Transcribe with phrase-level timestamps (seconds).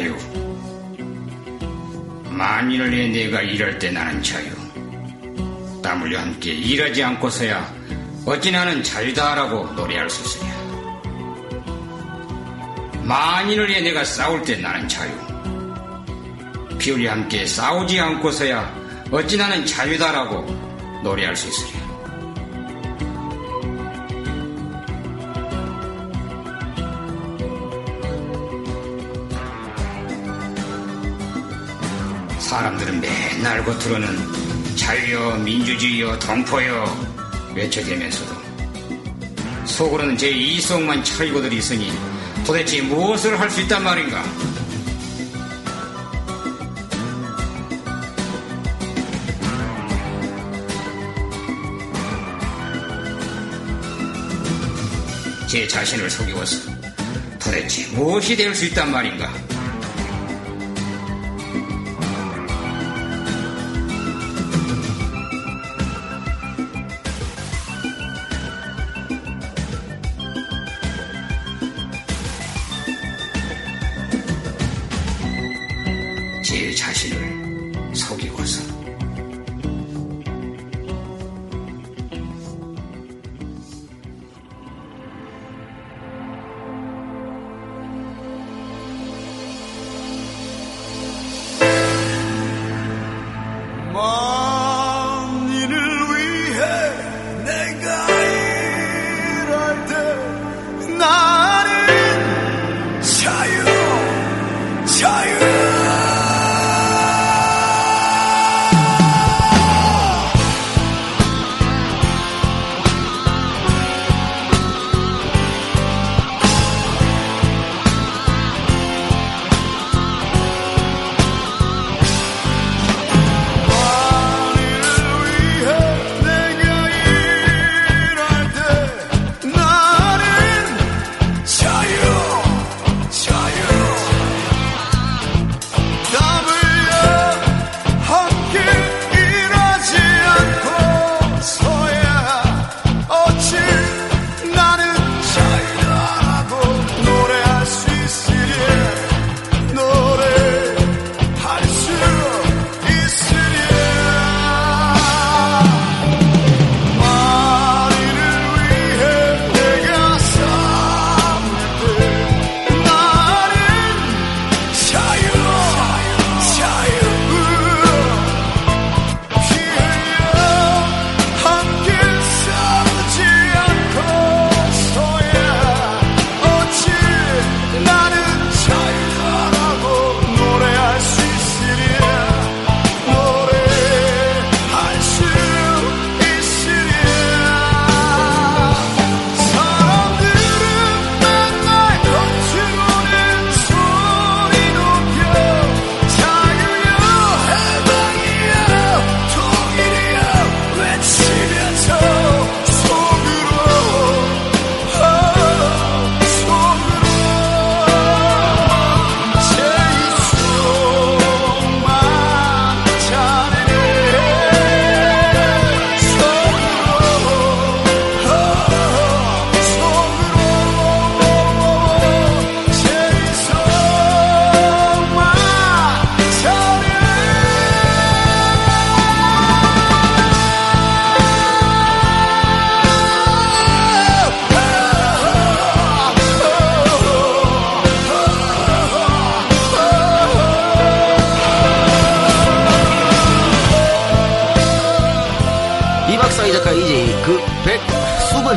[0.00, 0.16] 자유.
[2.30, 4.50] 만일을 위해 내가 일할 때 나는 자유.
[5.82, 7.74] 땀 흘려 함께 일하지 않고서야
[8.24, 10.50] 어찌 나는 자유다라고 노래할 수 있으랴.
[13.02, 15.10] 만일을 위해 내가 싸울 때 나는 자유.
[16.78, 18.74] 피 흘려 함께 싸우지 않고서야
[19.10, 21.79] 어찌 나는 자유다라고 노래할 수 있으랴.
[32.60, 36.84] 사람들은 맨날 겉으로는 자유여 민주주의여 동포여
[37.54, 38.34] 외쳐대면서도
[39.64, 41.90] 속으로는 제 이성만 차리고들 있으니
[42.44, 44.22] 도대체 무엇을 할 수 있단 말인가?
[55.48, 56.70] 제 자신을 속이고서
[57.42, 59.49] 도대체 무엇이 될 수 있단 말인가?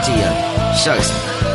[0.04, 1.53] 식후금으로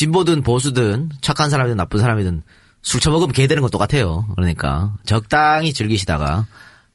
[0.00, 2.42] 진보든 보수든 착한 사람이든 나쁜 사람이든
[2.80, 4.26] 술 처먹으면 개 되는 건 똑같아요.
[4.34, 6.46] 그러니까 적당히 즐기시다가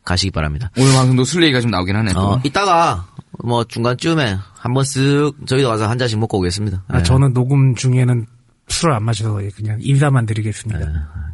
[0.03, 0.71] 가시기 바랍니다.
[0.75, 2.13] 오늘 방송도 술 얘기가 좀 나오긴 하네.
[2.15, 3.05] 어, 이따가
[3.43, 6.83] 뭐 중간쯤에 한번 쓱 저희도 가서 한 잔씩 먹고 오겠습니다.
[6.87, 7.03] 아, 예.
[7.03, 8.25] 저는 녹음 중에는
[8.69, 10.79] 술을 안 마셔서 그냥 인사만 드리겠습니다.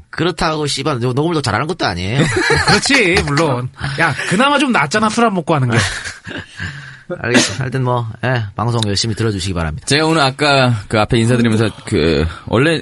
[0.09, 2.21] 그렇다고 씨발 녹음을 더 잘하는 것도 아니에요.
[2.67, 3.69] 그렇지, 물론.
[3.97, 5.77] 야, 그나마 좀 낫잖아, 술 안 먹고 하는 게.
[7.19, 7.61] 알겠어.
[7.63, 9.85] 하여튼 뭐 예, 방송 열심히 들어주시기 바랍니다.
[9.87, 12.81] 제가 오늘 아까 그 앞에 인사드리면서 그 원래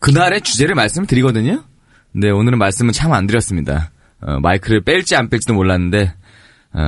[0.00, 1.62] 그날의 주제를 말씀드리거든요.
[2.12, 3.90] 근데 오늘은 말씀은 참 안 드렸습니다.
[4.20, 6.14] 어, 마이크를 뺄지 안 뺄지도 몰랐는데
[6.72, 6.80] 어,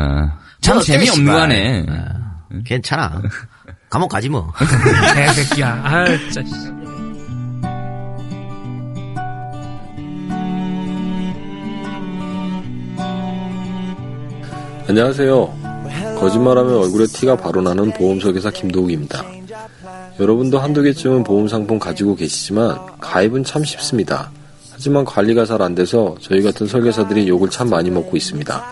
[0.60, 1.24] 참 뭐, 재미없는.
[1.32, 1.86] 거 하네.
[1.88, 3.20] 예, 괜찮아.
[3.90, 4.52] 감옥 가지 뭐.
[5.14, 5.68] 개새끼야.
[5.84, 6.42] 아, 진짜.
[14.88, 15.63] 안녕하세요.
[16.24, 19.22] 거짓말하면 얼굴에 티가 바로 나는 보험설계사 김도욱입니다.
[20.18, 24.30] 여러분도 한두 개쯤은 보험 상품 가지고 계시지만 가입은 참 쉽습니다.
[24.72, 28.64] 하지만 관리가 잘 안 돼서 저희 같은 설계사들이 욕을 참 많이 먹고 있습니다.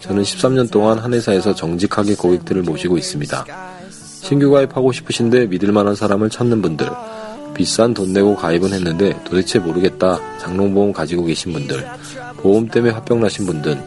[0.00, 3.46] 저는 13년 동안 한 회사에서 정직하게 고객들을 모시고 있습니다.
[3.90, 6.88] 신규 가입하고 싶으신데 믿을 만한 사람을 찾는 분들,
[7.54, 11.86] 비싼 돈 내고 가입은 했는데 도대체 모르겠다 장롱보험 가지고 계신 분들,
[12.38, 13.80] 보험 때문에 화병 나신 분들,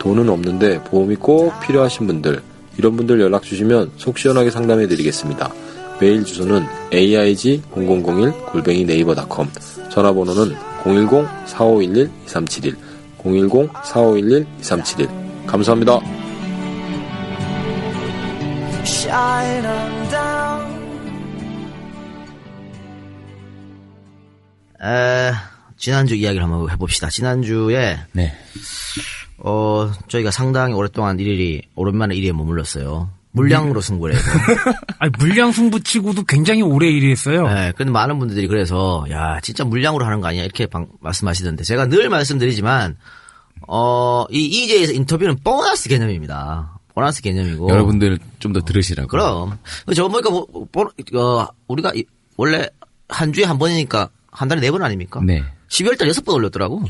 [0.00, 2.42] 돈은 없는데 보험이 꼭 필요하신 분들,
[2.78, 5.52] 이런 분들 연락 주시면 속 시원하게 상담해 드리겠습니다.
[6.00, 9.50] 메일 주소는 aig0001 골뱅이 네이버닷컴,
[9.90, 12.76] 전화번호는 010-4511-2371,
[13.18, 15.46] 010-4511-2371.
[15.46, 16.00] 감사합니다.
[18.84, 20.76] shine on down.
[24.82, 25.32] 에,
[25.76, 27.08] 지난주 이야기를 한번 해봅시다.
[27.08, 28.32] 지난주에 네.
[29.38, 33.10] 어 저희가 상당히 오랫동안 일일이 오랜만에 1위에 머물렀어요.
[33.32, 34.30] 물량으로 승부를 해서.
[34.98, 37.46] 아니, 물량 승부치고도 굉장히 오래 일했어요.
[37.46, 41.86] 네, 근데 많은 분들이 그래서 야 진짜 물량으로 하는 거 아니야 이렇게 방- 말씀하시던데 제가
[41.86, 42.96] 늘 말씀드리지만
[43.68, 46.78] 어 이 EJ에서 인터뷰는 보너스 개념입니다.
[46.94, 49.08] 보너스 개념이고 여러분들 좀 더 들으시라고.
[49.08, 49.58] 그럼
[49.94, 52.04] 저 보니까 뭐, 보- 어, 우리가 이-
[52.38, 52.66] 원래
[53.08, 55.20] 한 주에 한 번이니까 한 달에 네 번 아닙니까?
[55.22, 55.44] 네.
[55.68, 56.82] 12월 달 여섯 번 올렸더라고.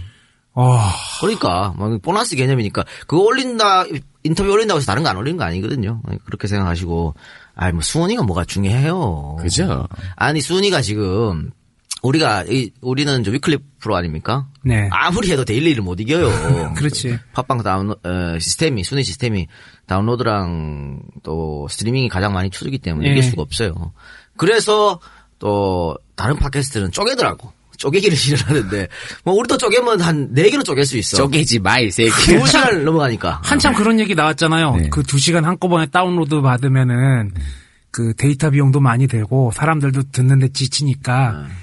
[0.57, 3.85] 와, 그러니까 뭐 보너스 개념이니까 그거 올린다
[4.25, 6.01] 인터뷰 올린다고 해서 다른 거 안 올리는 거 아니거든요.
[6.25, 7.15] 그렇게 생각하시고
[7.55, 9.37] 아이 뭐 수원이가 뭐가 중요해요.
[9.41, 9.87] 그죠?
[10.17, 11.51] 아니 순위가 지금
[12.03, 14.47] 우리가 이, 우리는 저 weekly 프로 아닙니까?
[14.63, 14.89] 네.
[14.93, 16.75] 아무리 해도 daily를 못 이겨요.
[16.77, 17.19] 그렇지.
[17.33, 19.47] 팟빵 다운 어, 시스템이 순위 시스템이
[19.87, 23.11] 다운로드랑 또 스트리밍이 가장 많이 추르기 때문에 예.
[23.13, 23.93] 이길 수가 없어요.
[24.37, 25.01] 그래서
[25.39, 27.53] 또 다른 팟캐스트는 쪼개더라고.
[27.79, 28.89] 쪼개기를 싫어하는데
[29.25, 31.17] 뭐 우리도 쪼개면 한 네 개로 쪼갤 수 있어.
[31.17, 32.11] 쪼개지 마 이 새끼.
[32.39, 33.41] 두 시간을 넘어가니까.
[33.45, 34.77] 한참 그런 얘기 나왔잖아요.
[34.77, 34.89] 네.
[34.91, 37.33] 그 두 시간 한꺼번에 다운로드 받으면은
[37.91, 41.55] 그 데이터 비용도 많이 들고 사람들도 듣는데 지치니까 네.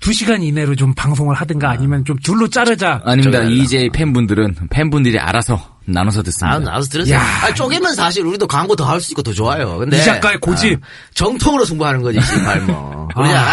[0.00, 3.02] 두 시간 이내로 좀 방송을 하든가 아니면 좀 둘로 자르자.
[3.04, 3.42] 아닙니다.
[3.44, 6.56] EJ 팬분들은 팬분들이 알아서 나눠서 듣습니다.
[6.56, 7.16] 아, 나와서 들으세요.
[7.18, 7.22] 야.
[7.44, 9.78] 아, 쪼개면 사실 우리도 광고 더 할 수 있고 더 좋아요.
[9.78, 10.80] 근데 이 작가의 고집.
[10.82, 13.06] 아, 정통으로 승부하는 거지, 씨발 뭐.
[13.14, 13.50] 그러지 않아?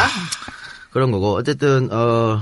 [0.91, 2.41] 그런 거고 어쨌든 어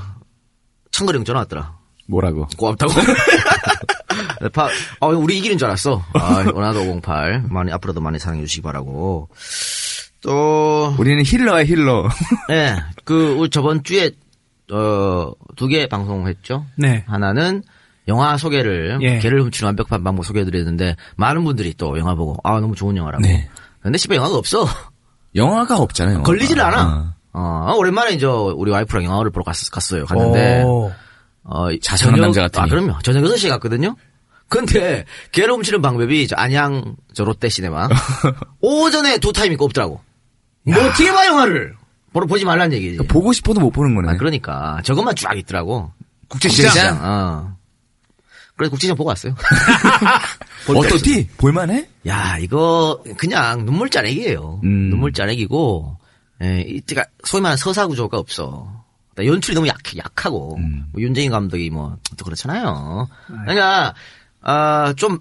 [0.91, 1.75] 청거령 전화 왔더라.
[2.07, 2.47] 뭐라고?
[2.57, 2.93] 고맙다고.
[4.53, 6.03] 파, 어, 우리 이기는 줄 알았어.
[6.13, 7.43] 아, 원하도 508.
[7.49, 9.29] 많이, 앞으로도 많이 사랑해 주시기 바라고.
[10.21, 12.07] 또, 우리는 힐러야 힐러.
[12.49, 14.11] 예, 그, 우리 저번 주에,
[14.71, 16.65] 어, 두 개 방송했죠.
[16.77, 17.03] 네.
[17.07, 17.61] 하나는
[18.07, 19.19] 영화 소개를, 예.
[19.19, 23.21] 개를 훔치는 완벽한 방법 소개해드렸는데, 많은 분들이 또 영화 보고, 아, 너무 좋은 영화라고.
[23.23, 23.49] 네.
[23.81, 24.65] 근데 씨발 영화가 없어.
[25.35, 26.15] 영화가 없잖아요.
[26.15, 26.25] 영화가.
[26.27, 26.83] 걸리지를 않아.
[26.83, 27.13] 어.
[27.39, 30.05] 어, 오랜만에 이제 우리 와이프랑 영화를 보러 갔, 갔어요.
[30.05, 30.91] 갔는데, 오.
[31.43, 32.63] 어, 자상한 저녁- 남자 같으니.
[32.63, 32.99] 아, 그럼요.
[33.03, 33.95] 저녁 6시에 갔거든요.
[34.49, 37.89] 근데, 개를 훔치는 방법이 저 안양 저 롯데 시네마.
[38.61, 39.99] 오전에 두 타임 있고 없더라고.
[40.63, 41.75] 뭐 어떻게 봐, 영화를?
[42.13, 42.97] 보러 보지 말란 얘기지.
[43.07, 44.09] 보고 싶어도 못 보는 거네.
[44.13, 44.79] 아, 그러니까.
[44.83, 45.91] 저것만 쫙 있더라고.
[46.29, 46.69] 국제시장.
[46.71, 46.99] 국제시장?
[47.03, 47.57] 어.
[48.55, 49.35] 그래서 국제시장 보고 왔어요.
[50.67, 51.27] 어떻디?
[51.37, 51.87] 볼만해?
[52.07, 54.61] 야, 이거 그냥 눈물 짜내기예요.
[54.63, 54.89] 음.
[54.89, 55.96] 눈물 짜내기고,
[56.43, 58.85] 예, 이때가 소위 말하는 서사 구조가 없어.
[59.13, 60.85] 그러니까 연출이 너무 약, 약하고, 음.
[60.91, 63.07] 뭐 윤재인 감독이 뭐, 또 그렇잖아요.
[63.27, 63.95] 그러니까,
[64.41, 65.19] 아, 좀,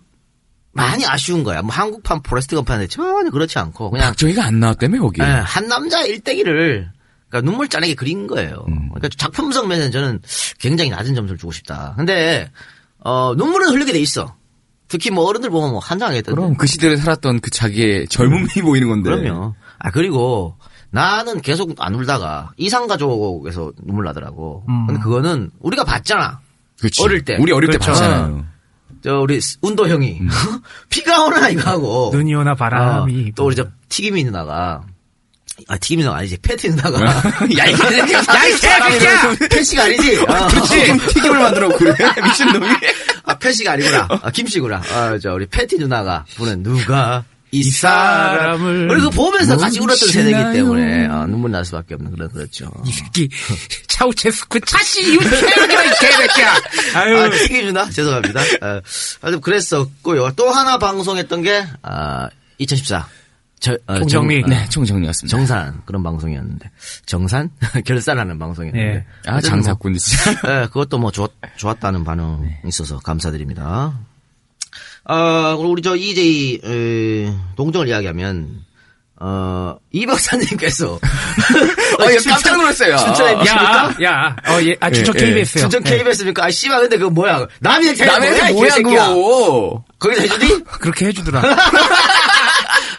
[0.72, 1.62] 많이 아쉬운 거야.
[1.62, 5.22] 뭐 한국판 포레스트 검프인데 전혀 그렇지 않고, 그냥, 박정희가 안 나왔다며 거기.
[5.22, 6.90] 예, 한 남자 일대기를,
[7.28, 8.66] 그러니까 눈물 짜내게 그린 거예요.
[8.68, 8.90] 음.
[8.90, 10.20] 그러니까 작품성 면에서 저는
[10.58, 11.94] 굉장히 낮은 점수를 주고 싶다.
[11.96, 12.50] 근데,
[12.98, 14.36] 어, 눈물은 흘리게 돼 있어.
[14.88, 16.36] 특히 뭐 어른들 보면 뭐 환장하겠던데.
[16.36, 19.10] 그럼 그 시대를 살았던 그 자기의 젊음이 보이는 건데.
[19.10, 19.54] 그럼요.
[19.78, 20.56] 아 그리고
[20.96, 24.64] 나는 계속 안 울다가 이산가족에서 눈물 나더라고.
[24.86, 26.40] 근데 그거는 우리가 봤잖아.
[26.80, 27.02] 그치.
[27.02, 27.36] 어릴 때.
[27.38, 27.92] 우리 어릴 때 그렇죠.
[27.92, 28.46] 봤잖아요.
[29.04, 30.20] 저 우리 운도 형이
[30.88, 33.28] 비가 오나 이거 하고 눈이 오나 바람이.
[33.28, 34.82] 어, 또 우리 저 튀김이 누나가
[35.68, 36.38] 아, 튀김 누나가 아니지.
[36.38, 37.00] 패티 누나가.
[37.58, 38.18] 야, 이 개새끼야!
[38.18, 39.48] 야, 이 개새끼야!
[39.50, 40.16] 패시가 아니지.
[40.18, 40.46] 어.
[40.48, 40.98] 그렇지!
[41.14, 41.94] 튀김을 만들어, 그래.
[42.24, 42.66] 미친 놈이.
[43.24, 44.06] 아, 패시가 아니구나.
[44.22, 44.82] 아, 김씨구나.
[44.92, 47.24] 아, 저, 우리 패티 누나가 부른 누가
[47.58, 48.90] 이 사람을.
[48.90, 52.70] 우리 그 보면서 같이 울었던 세대이기 때문에, 아, 눈물 날 수밖에 없는 그런, 그렇죠.
[52.84, 53.28] 이 새끼
[53.88, 56.54] 차우체스쿠 차시 유체르기라 이 개새끼야.
[56.94, 57.16] 아유.
[57.18, 57.30] 아,
[57.64, 57.88] 누나?
[57.90, 58.40] 죄송합니다.
[58.60, 58.80] 아,
[59.20, 60.32] 하여튼 그랬었고요.
[60.36, 63.08] 또 하나 방송했던 게, 아, 2014.
[63.58, 64.42] 저, 어, 총정리.
[64.42, 65.36] 정, 어, 네, 총정리였습니다.
[65.36, 66.70] 정산 그런 방송이었는데
[67.06, 67.50] 정산
[67.86, 69.04] 결산하는 방송이었는데 예.
[69.26, 70.30] 아, 장사꾼이 진짜.
[70.46, 73.98] 예, 그것도 뭐 좋, 좋았다는 반응 이 있어서 감사드립니다.
[75.08, 78.64] 어, 그리고 우리 저 EJ 에, 동정을 이야기하면
[79.18, 82.96] 어, 이 박사님께서 어, 예, 깜짝 놀랐어요.
[82.98, 83.96] 춘천 MBC입니까?
[84.02, 85.26] 야, 야, 어, 예, 아, 추천 예, 예.
[85.26, 85.62] KBS요.
[85.62, 86.44] 춘천 KBS입니까?
[86.44, 87.46] 아 씨발 근데 그거 뭐야?
[87.60, 88.76] 남의 테 남의 뭐야?
[88.76, 89.08] 이 뭐야.
[89.08, 89.84] 그거.
[89.98, 90.64] 거기서 해주니?
[90.64, 91.42] 그렇게 해주더라.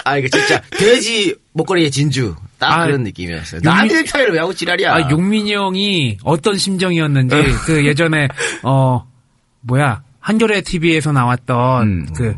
[0.06, 3.62] 아 이거 진짜 돼지 목걸이의 진주 딱 아, 그런 느낌이었어요.
[3.64, 4.94] 남의 타이를 왜 하고 지랄이야?
[4.94, 7.36] 아, 용민이 형이 어떤 심정이었는지,
[7.66, 8.28] 그 예전에,
[8.64, 9.06] 어,
[9.62, 12.06] 뭐야, 한겨레 TV에서 나왔던, 음.
[12.14, 12.36] 그,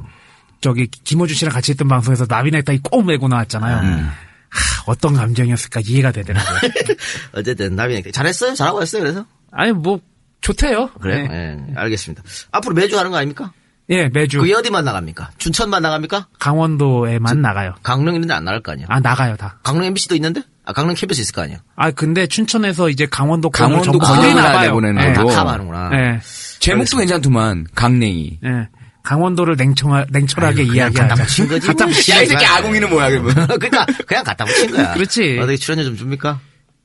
[0.61, 3.77] 저기, 김호주 씨랑 같이 했던 방송에서 나비넥타이 꼭 메고 나왔잖아요.
[3.77, 6.59] 하, 어떤 감정이었을까 이해가 되더라고요.
[7.33, 8.53] 어쨌든 남의 잘했어요?
[8.53, 9.01] 잘하고 했어요.
[9.01, 9.99] 그래서 아니, 뭐,
[10.41, 10.91] 좋대요.
[11.01, 11.27] 그래?
[11.27, 11.57] 네.
[11.67, 12.21] 예, 알겠습니다.
[12.51, 13.53] 앞으로 매주 하는 거 아닙니까?
[13.89, 15.31] 예, 매주 그게 어디만 나갑니까?
[15.39, 16.27] 춘천만 나갑니까?
[16.37, 17.73] 강원도에만 나가요.
[17.81, 18.85] 강릉 있는데 안 나갈 거 아니야?
[18.87, 19.57] 아, 나가요, 다.
[19.63, 20.43] 강릉 MBC도 있는데?
[20.63, 21.57] 아, 강릉 KBS 있을 거 아니야?
[21.75, 24.67] 아, 근데 춘천에서 이제 강원도 강원도 거의 다 나가요.
[24.67, 25.13] 내보내는 예.
[25.13, 25.23] 다.
[25.23, 25.89] 커버하는구나.
[25.93, 26.19] 예.
[26.59, 27.67] 제목도 괜찮더만.
[27.75, 28.39] 강냉이.
[28.43, 28.67] 예.
[29.03, 31.07] 강원도를 냉청, 냉철하게 이야기하자.
[31.07, 31.67] 갖다 붙인 거지.
[31.67, 31.93] 갖다 뭐.
[31.93, 32.25] 붙인 야, 이.
[32.27, 33.33] 새끼 아궁이는 뭐야, 그러면.
[33.47, 34.93] 그러니까 그냥 갖다 붙인 거야.
[34.93, 35.37] 그렇지.
[35.39, 36.39] 어떻게 출연료 좀 줍니까?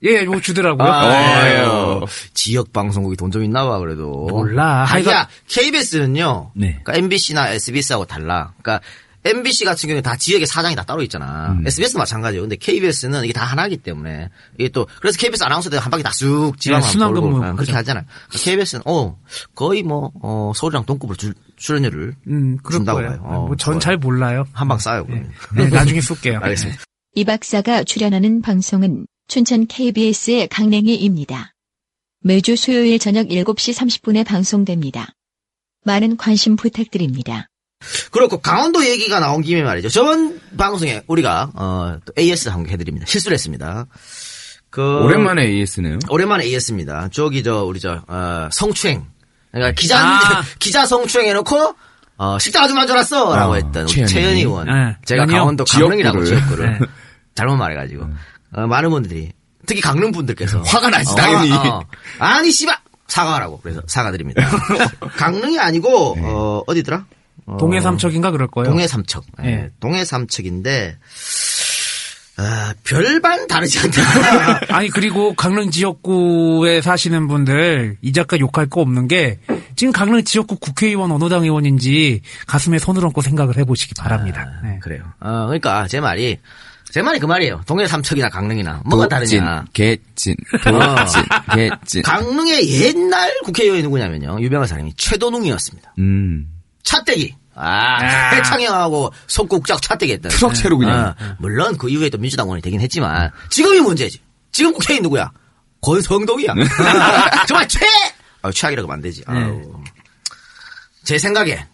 [0.04, 0.86] 예, 뭐 주더라고요.
[0.90, 2.00] 아유.
[2.34, 4.26] 지역 방송국이 돈 좀 있나 봐 그래도.
[4.30, 4.84] 몰라.
[4.88, 6.52] 아니야 KBS는요.
[6.54, 6.78] 네.
[6.84, 8.52] 그러니까 MBC나 SBS하고 달라.
[8.62, 8.84] 그러니까
[9.24, 11.52] MBC 같은 경우는 다 지역의 사장이 다 따로 있잖아.
[11.52, 11.66] 음.
[11.66, 12.42] SBS도 마찬가지예요.
[12.42, 14.28] 근데 KBS는 이게 다 하나이기 때문에
[14.58, 17.74] 이게 또 그래서 KBS 아나운서들 한 바퀴 다 쑥 지방 네, 돌고 그렇게 그죠.
[17.76, 18.04] 하잖아요.
[18.32, 19.18] KBS는 어
[19.54, 23.10] 거의 뭐 어, 서울이랑 동급으로 줄- 출연료를 음, 준다고 거예요.
[23.12, 23.20] 봐요.
[23.24, 23.80] 어, 뭐 전.
[23.80, 24.44] 잘 몰라요.
[24.52, 25.04] 한 방 싸요.
[25.06, 25.30] 그러면.
[25.56, 26.40] 네, 나중에 쏠게요.
[26.42, 26.82] 알겠습니다.
[27.14, 31.52] 이 박사가 출연하는 방송은 춘천 KBS의 강냉이입니다.
[32.20, 35.14] 매주 수요일 저녁 7시 30분에 방송됩니다.
[35.84, 37.46] 많은 관심 부탁드립니다.
[38.10, 39.88] 그렇고 강원도 얘기가 나온 김에 말이죠.
[39.88, 43.06] 저번 방송에 우리가 어, 또 AS 한거 해드립니다.
[43.06, 43.86] 실수를 했습니다.
[44.70, 45.98] 그 오랜만에 AS네요.
[46.08, 47.08] 오랜만에 AS입니다.
[47.12, 49.06] 저기 저 우리 저 어, 성추행.
[49.52, 50.42] 그러니까 기자 아.
[50.58, 51.74] 기자 성추행 해놓고
[52.16, 54.12] 어, 식당 아주 만져놨어라고 어, 했던 우리 최현희.
[54.12, 54.66] 최현희 의원.
[54.66, 54.96] 네.
[55.04, 56.78] 제가 강원도 강릉이라고 지역구를.
[56.80, 56.86] 네.
[57.34, 58.06] 잘못 말해가지고
[58.56, 59.32] 어, 많은 분들이
[59.66, 61.52] 특히 강릉 분들께서 화가 나지, 어, 당연히.
[61.52, 61.82] 어, 어.
[62.18, 62.76] 아니 씨발
[63.06, 64.42] 사과하라고 그래서 사과드립니다.
[65.16, 67.04] 강릉이 아니고 어, 어디더라?
[67.46, 68.70] 어, 동해 삼척인가 그럴 거예요.
[68.70, 69.24] 동해 삼척.
[69.44, 69.70] 예, 예.
[69.80, 70.98] 동해 삼척인데
[72.36, 74.60] 아, 별반 다르지 않다.
[74.74, 79.38] 아니 그리고 강릉 지역구에 사시는 분들 이 작가 욕할 거 없는 게
[79.76, 84.60] 지금 강릉 지역구 국회의원 어느 당 의원인지 가슴에 손을 얹고 생각을 해보시기 바랍니다.
[84.64, 84.78] 네.
[84.82, 85.04] 그래요.
[85.20, 86.38] 어, 그러니까 제 말이
[86.90, 87.62] 제 말이 그 말이에요.
[87.66, 89.64] 동해 삼척이나 강릉이나 뭐가 다르냐.
[89.72, 90.34] 개찐,
[90.72, 90.96] 어.
[90.96, 91.22] 도찐,
[91.54, 92.02] 개찐.
[92.02, 94.38] 강릉의 옛날 국회의원이 누구냐면요.
[94.40, 95.94] 유명한 사람이 최도능이었습니다.
[95.98, 96.53] 음.
[96.84, 97.34] 차떼기.
[97.56, 98.34] 아, 아.
[98.36, 100.30] 해창형하고 손국작 차떼기 했던.
[100.30, 101.14] 트럭체로 그냥.
[101.18, 104.20] 어, 물론 그 이후에 또 민주당 의원이 되긴 했지만 지금이 문제지.
[104.52, 105.30] 지금 국회의원 누구야?
[105.80, 106.54] 권성동이야.
[107.46, 107.80] 정말 최!
[108.42, 109.22] 아, 최악이라고 하면 안 되지.
[109.26, 109.82] 아우.
[111.04, 111.66] 제 생각에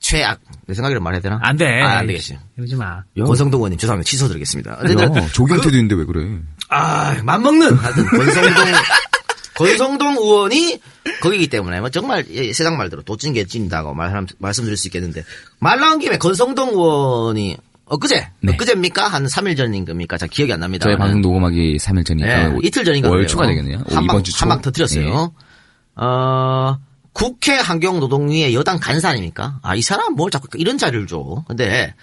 [0.00, 0.40] 최악.
[0.66, 1.38] 내 생각이라고 말해야 되나?
[1.42, 1.82] 안 돼.
[1.82, 2.38] 아, 안 되겠지.
[2.56, 3.02] 이러지 마.
[3.18, 4.08] 권성동 의원님 죄송합니다.
[4.08, 4.70] 취소드리겠습니다.
[4.72, 6.38] 야, 조경태도 있는데 왜 그래?
[6.68, 8.64] 아, 맘먹는 하여튼 권성동
[9.56, 10.80] 권성동 의원이
[11.20, 15.24] 거기기 때문에 뭐 정말 예, 세상 말대로 도찐 개찐다고 말, 말씀드릴 수 있겠는데
[15.58, 18.52] 말 나온 김에 권성동 의원이 엊그제 네.
[18.52, 20.18] 엊그제입니까 한 3일 전인 겁니까?
[20.18, 20.84] 잘 기억이 안 납니다.
[20.84, 23.26] 저희 방송 녹음하기 3일 전이니까 네, 이틀 전인가 월.
[23.26, 23.78] 초가 되겠네요.
[23.78, 24.38] 오, 이번 주 초.
[24.40, 25.04] 한방 터뜨렸어요.
[25.04, 26.02] 네.
[26.04, 26.78] 어,
[27.12, 29.58] 국회 환경노동위의 여당 간사 아닙니까?
[29.62, 31.44] 아, 이 사람 뭘 자꾸 이런 자료를 줘.
[31.46, 31.94] 근데,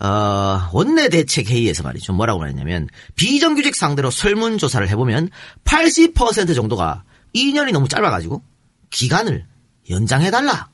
[0.00, 2.12] 어, 원내대책회의에서 말이죠.
[2.12, 5.30] 뭐라고 말했냐면, 비정규직 상대로 설문조사를 해보면
[5.64, 8.42] 80% 정도가 2년이 너무 짧아가지고
[8.90, 9.46] 기간을
[9.90, 10.68] 연장해달라.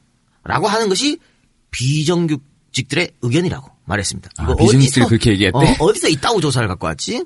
[0.44, 1.18] 라고 하는 것이
[1.70, 4.30] 비정규직들의 의견이라고 말했습니다.
[4.38, 5.58] 아, 비정규직들이 그렇게 얘기했대?
[5.58, 7.24] 어, 어디서 이따구 조사를 갖고 왔지?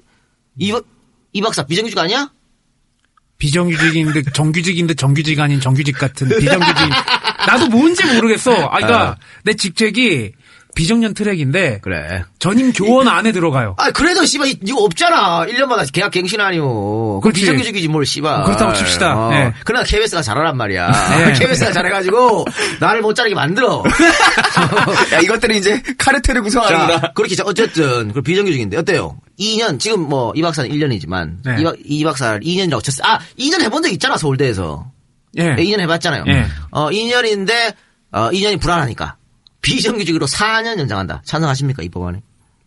[0.58, 0.84] 이, 박-
[1.32, 2.30] 이 박사 비정규직 아니야?
[3.38, 6.88] 비정규직인데 정규직인데 정규직 아닌 정규직 같은 비정규직.
[7.46, 8.52] 나도 뭔지 모르겠어.
[8.52, 10.32] 아, 그러니까 내 직책이
[10.74, 12.24] 비정년 트랙인데 그래.
[12.38, 13.74] 전임 교원 안에 들어가요.
[13.78, 15.46] 아, 그래도 씨발 이- 이거 없잖아.
[15.46, 17.20] 1년마다 계약 갱신 아니오.
[17.20, 17.40] 그 그렇지.
[17.40, 18.44] 비정규직이지 뭘 씨발.
[18.44, 19.16] 그렇다고 칩시다.
[19.16, 19.30] 어.
[19.30, 19.52] 네.
[19.64, 20.90] 그러나 KBS가 잘하란 말이야.
[21.18, 21.32] 네.
[21.38, 22.44] KBS가 잘해가지고
[22.80, 23.82] 나를 못 자르게 만들어.
[25.12, 27.00] 야, 이것들이 이제 카르텔을 구성하는구나.
[27.00, 29.16] 자, 그렇게 자, 어쨌든 그 비정규직인데 어때요?
[29.38, 31.56] 2년 지금 뭐 이 박사는 1년이지만 네.
[31.60, 33.02] 이, 박, 이 박사 2년이라고 쳤어.
[33.04, 34.86] 아, 2년 해본 적 있잖아 서울대에서.
[35.38, 35.54] 예.
[35.56, 36.24] 2년 해봤잖아요.
[36.28, 36.46] 예.
[36.70, 37.74] 어, 2년인데
[38.12, 39.16] 어, 2년이 불안하니까
[39.64, 41.23] 비정규직으로 4년 연장한다.
[41.25, 42.23] 찬성하십니까 이 법안에?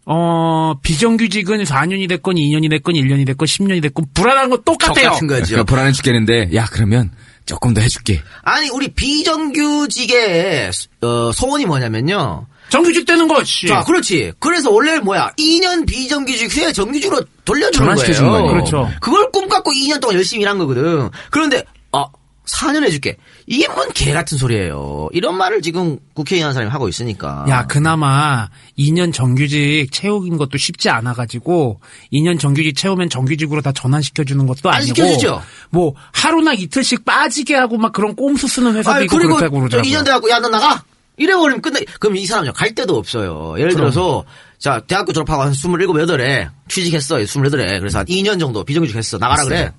[0.05, 5.05] 어, 비정규직은 4년이 됐건 2년이 됐건 1년이 됐건 10년이 됐건 불안한 건 똑같아요.
[5.05, 5.45] 똑같은 거죠.
[5.47, 7.11] 그러니까 불안해 죽겠는데, 야, 그러면
[7.45, 8.21] 조금 더 해줄게.
[8.43, 12.47] 아니 우리 비정규직의 어, 소원이 뭐냐면요.
[12.69, 13.67] 정규직 되는 거지.
[13.67, 14.33] 자, 그렇지.
[14.39, 15.31] 그래서 원래 뭐야?
[15.37, 18.43] 2년 비정규직 후에 정규직으로 돌려주는 전환시켜주는 거예요.
[18.43, 18.63] 거 아니에요.
[18.65, 18.91] 그렇죠.
[18.99, 21.09] 그걸 꿈 갖고 2년 동안 열심히 일한 거거든.
[21.31, 21.63] 그런데
[21.93, 22.05] 아
[22.45, 23.15] 4년 해줄게.
[23.49, 25.07] 이게 뭔 개 같은 소리예요.
[25.13, 27.45] 이런 말을 지금 국회의원 한 사람이 하고 있으니까.
[27.47, 31.79] 야, 그나마 2년 정규직 채우는 것도 쉽지 않아 가지고
[32.11, 35.41] 2년 정규직 채우면 정규직으로 다 전환시켜 주는 것도 안 아니고 시켜주죠.
[35.69, 39.91] 뭐 하루나 이틀씩 빠지게 하고 막 그런 꼼수 쓰는 회사도 있고 그리고 그렇다고 그러더라고요.
[39.91, 40.83] 2년 돼 갖고 야 너 나가.
[41.15, 41.79] 이래버리면 끝내.
[41.99, 43.55] 그럼 이 사람 갈 데도 없어요.
[43.57, 44.23] 예를 들어서
[44.59, 47.15] 자 대학교 졸업하고 한 27, 8에 취직했어.
[47.15, 49.17] 28에 그래서 한 2년 정도 비정규직 했어.
[49.17, 49.71] 나가라 그래.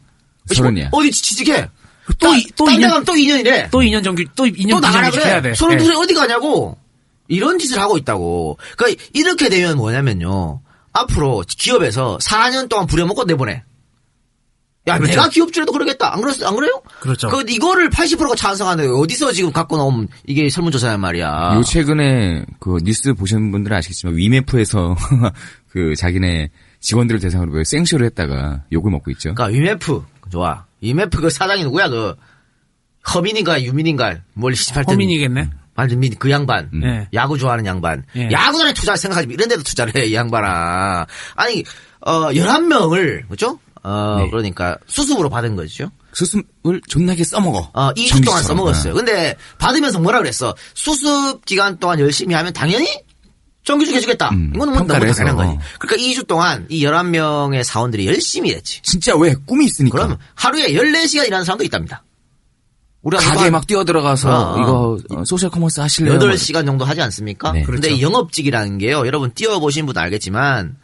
[0.53, 0.89] 서른이야.
[0.93, 1.69] 어디 취직해?
[2.19, 3.71] 또 이- 또 딴데 2년 가면 또 2년이래.
[3.71, 5.25] 또 2년 정규 또 2년 또 나가라 그래.
[5.25, 5.55] 해야 돼.
[5.55, 5.83] 서른 예.
[5.85, 6.77] 둘이 어디 가냐고.
[7.29, 8.59] 이런 짓을 하고 있다고.
[8.77, 10.61] 그러니까 이렇게 되면 뭐냐면요.
[10.93, 13.63] 앞으로 기업에서 4년 동안 부려먹고 내보내.
[14.87, 15.13] 야, 그렇죠.
[15.17, 16.15] 내가 기업주라도 그러겠다.
[16.15, 16.81] 안 그랬, 안 그래요?
[17.01, 17.29] 그렇죠.
[17.29, 21.57] 그, 이거를 80%가 찬성하는데 어디서 지금 갖고 나온 이게 설문조사란 말이야.
[21.57, 24.97] 요 최근에 그 뉴스 보신 분들은 아시겠지만 위메프에서
[25.69, 26.49] 그 자기네
[26.81, 29.35] 직원들을 대상으로 왜 생쇼를 했다가 욕을 먹고 있죠.
[29.35, 30.03] 그러니까 위메프.
[30.33, 30.65] 좋아.
[30.81, 32.15] 위메프 그 사장이 누구야, 그.
[33.15, 34.93] 허민인가 유민인가 뭘 시집할 때.
[34.93, 35.51] 허민이겠네.
[35.77, 36.69] 완전 민, 그 양반.
[36.83, 37.09] 예.
[37.15, 38.05] 야구 좋아하는 양반.
[38.17, 38.29] 예.
[38.31, 41.07] 야구단에 투자할 생각하지, 이런 데도 투자를 해, 이 양반아.
[41.37, 41.63] 아니,
[42.01, 43.59] 어, 11명을, 그죠?
[43.85, 44.29] 어, 네.
[44.29, 45.91] 그러니까 수습으로 받은 거죠.
[46.13, 47.71] 수습을 존나게 써먹어.
[47.73, 48.43] 어, 2주 동안.
[48.43, 48.93] 써먹었어요.
[48.93, 50.55] 근데 받으면서 뭐라 그랬어?
[50.75, 52.89] 수습 기간 동안 열심히 하면 당연히
[53.69, 54.31] 정규직 해주겠다.
[54.31, 55.37] 음, 이거는 뭐 너무 당연한.
[55.37, 55.59] 거지.
[55.79, 58.81] 그러니까 2주 동안 이 11명의 사원들이 열심히 했지.
[58.83, 59.99] 진짜 왜 꿈이 있으니까.
[59.99, 62.03] 그럼 하루에 14시간 일하는 사람도 있답니다.
[63.03, 64.63] 우리가 가게에 막 뛰어들어가서 어, 어.
[64.63, 66.19] 이거 어, 소셜 커머스 하실래요?
[66.19, 67.53] 8시간 정도 하지 않습니까?
[67.53, 67.63] 네.
[67.63, 69.07] 근데 이 영업직이라는 게요.
[69.07, 70.79] 여러분 뛰어보신 분은 알겠지만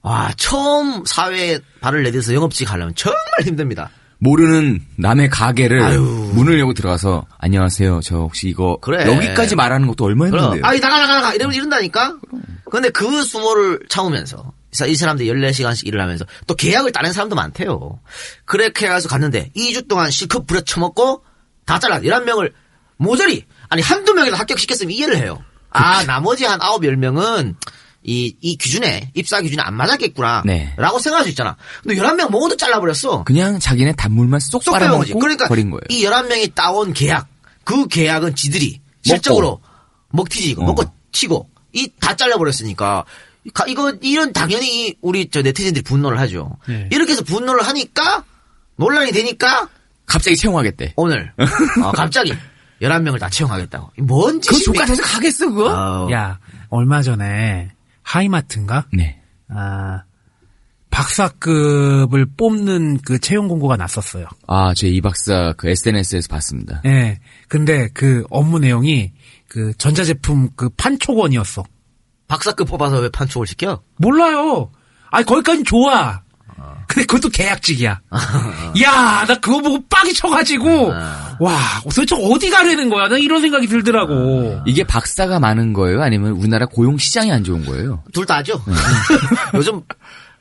[0.00, 3.90] 와 처음 사회에 발을 내딛어서 영업직 하려면 정말 힘듭니다.
[4.24, 6.00] 모르는 남의 가게를 아유.
[6.34, 8.00] 문을 열고 들어가서 안녕하세요.
[8.02, 9.06] 저 혹시 이거 그래.
[9.06, 10.62] 여기까지 말하는 것도 그럼 힘든데요.
[10.64, 12.16] 아이 나가 나가 나가 이러면 이런다니까.
[12.70, 18.00] 근데 그 수모를 참으면서 이- 이 사람들이 14시간씩 일을 하면서 또 계약을 따낸 사람도 많대요.
[18.46, 21.22] 그렇게 해서 갔는데 2주 동안 실컷 부려쳐먹고
[21.66, 22.50] 다 잘라 11명을
[22.96, 25.38] 모조리 아니 한두 명이라도 합격시켰으면 이해를 해요.
[25.68, 27.56] 아 나머지 한 9, 10명은
[28.06, 30.74] 이, 이 기준에 입사 기준에 안 맞았겠구나 네.
[30.76, 31.56] 라고 생각할 수 있잖아.
[31.82, 33.24] 근데 11명 모두 잘라버렸어.
[33.24, 34.72] 그냥 자기네 단물만 쏙 쏙.
[34.72, 35.80] 빨아먹고 그러니까 버린 거예요.
[35.88, 37.26] 이 11명이 따온 계약,
[37.64, 39.60] 그 계약은 지들이 실적으로
[40.10, 40.64] 먹튀지, 어.
[40.64, 43.04] 먹고 튀고, 이 다 잘라버렸으니까,
[43.52, 46.56] 가- 이거, 이런 당연히 우리 저 네티즌들이 분노를 하죠.
[46.68, 46.88] 네.
[46.92, 48.24] 이렇게 해서 분노를 하니까,
[48.76, 49.68] 논란이 되니까,
[50.06, 50.92] 갑자기 채용하겠대.
[50.96, 51.32] 오늘,
[51.82, 52.32] 어, 갑자기
[52.80, 53.90] 11명을 다 채용하겠다고.
[54.02, 54.86] 뭔그 짓입니까?
[54.86, 55.70] 족같아서 가겠어 그거?
[55.74, 56.12] 아우.
[56.12, 56.38] 야,
[56.70, 57.70] 얼마 전에
[58.04, 58.86] 하이마트인가?
[58.92, 59.20] 네.
[59.48, 60.04] 아,
[60.90, 64.26] 박사급을 뽑는 그 채용 공고가 났었어요.
[64.46, 66.80] 아, 제 이 박사 그 SNS에서 봤습니다.
[66.84, 67.18] 예.
[67.48, 69.12] 근데 그 업무 내용이
[69.48, 71.64] 그 전자제품 그 판촉원이었어.
[72.28, 73.82] 박사급 뽑아서 왜 판촉을 시켜?
[73.96, 74.70] 몰라요.
[75.10, 76.22] 아니, 거기까지 좋아.
[76.86, 78.00] 근데 그것도 계약직이야.
[78.82, 80.92] 야, 나 그거 보고 빡이 쳐가지고,
[81.40, 83.08] 와, 도대체 어디 가려는 거야?
[83.08, 84.60] 나 이런 생각이 들더라고.
[84.66, 86.02] 이게 박사가 많은 거예요?
[86.02, 88.02] 아니면 우리나라 고용 시장이 안 좋은 거예요?
[88.12, 88.62] 둘다 하죠.
[89.54, 89.82] 요즘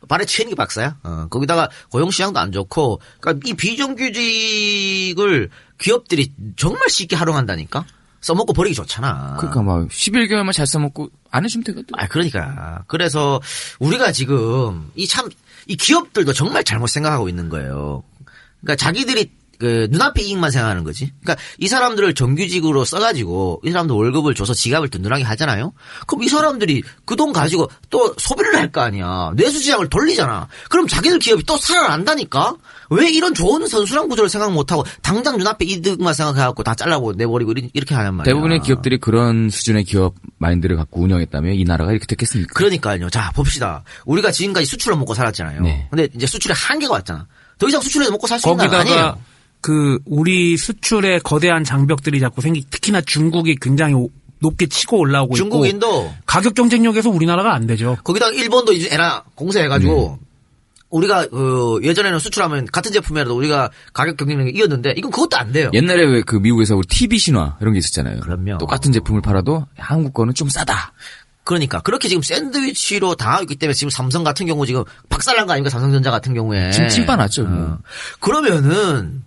[0.08, 0.98] 발에 치는 게 박사야.
[1.04, 5.50] 어, 거기다가 고용 시장도 안 좋고, 그러니까 이 비정규직을
[5.80, 7.86] 기업들이 정말 쉽게 활용한다니까.
[8.22, 9.36] 써먹고 버리기 좋잖아.
[9.38, 11.88] 그러니까 막 11개월만 잘 써먹고 안 해주면 되거든.
[11.98, 12.84] 아, 그러니까.
[12.88, 13.42] 그래서
[13.80, 15.30] 우리가 지금 이 참,
[15.68, 18.04] 이 기업들도 정말 잘못 생각하고 있는 거예요.
[18.62, 21.12] 그러니까 자기들이 그 눈앞의 이익만 생각하는 거지.
[21.22, 25.74] 그러니까 이 사람들을 정규직으로 써가지고 이 사람들 월급을 줘서 지갑을 든든하게 하잖아요.
[26.08, 29.32] 그럼 이 사람들이 그 돈 가지고 또 소비를 할 거 아니야.
[29.36, 30.48] 내수시장을 돌리잖아.
[30.70, 32.56] 그럼 자기들 기업이 또 살아난다니까.
[32.90, 37.96] 왜 이런 좋은 선순환 구조를 생각 못하고 당장 눈앞의 이득만 생각해갖고 다 잘라고 내버리고 이렇게
[37.96, 38.32] 하냔 말이야.
[38.32, 42.54] 대부분의 기업들이 그런 수준의 기업 마인드를 갖고 운영했다면 이 나라가 이렇게 됐겠습니까?
[42.54, 43.10] 그러니까요.
[43.10, 43.84] 자, 봅시다.
[44.06, 45.62] 우리가 지금까지 수출로 먹고 살았잖아요.
[45.62, 45.88] 네.
[45.90, 47.28] 근데 이제 수출에 한계가 왔잖아.
[47.60, 49.18] 더 이상 수출해서 먹고 살 수 있는 거 거기다가 아니에요.
[49.64, 55.60] 그 우리 수출의 거대한 장벽들이 자꾸 생기 특히나 중국이 굉장히 오- 높게 치고 올라오고 중국,
[55.60, 57.98] 있고 인도 가격 경쟁력에서 우리나라가 안 되죠.
[58.04, 60.26] 거기다 일본도 이제 에라 공세해가지고 음.
[60.90, 65.72] 우리가 그 예전에는 수출하면 같은 제품이라도 우리가 가격 경쟁력이 이겼는데 이건 그것도 안 돼요.
[65.74, 68.20] 옛날에 왜 그 미국에서 우리 TV 신화 이런 게 있었잖아요.
[68.20, 68.58] 그럼요.
[68.58, 70.92] 똑같은 제품을 팔아도 한국 거는 좀 싸다.
[71.46, 75.70] 그러니까 그렇게 지금 샌드위치로 당하고 있기 때문에 지금 삼성 같은 경우 지금 박살난 거 아닙니까
[75.72, 77.44] 삼성전자 같은 경우에 지금 찐빠 났죠.
[77.46, 77.64] 뭐.
[77.64, 77.78] 어.
[78.20, 79.24] 그러면은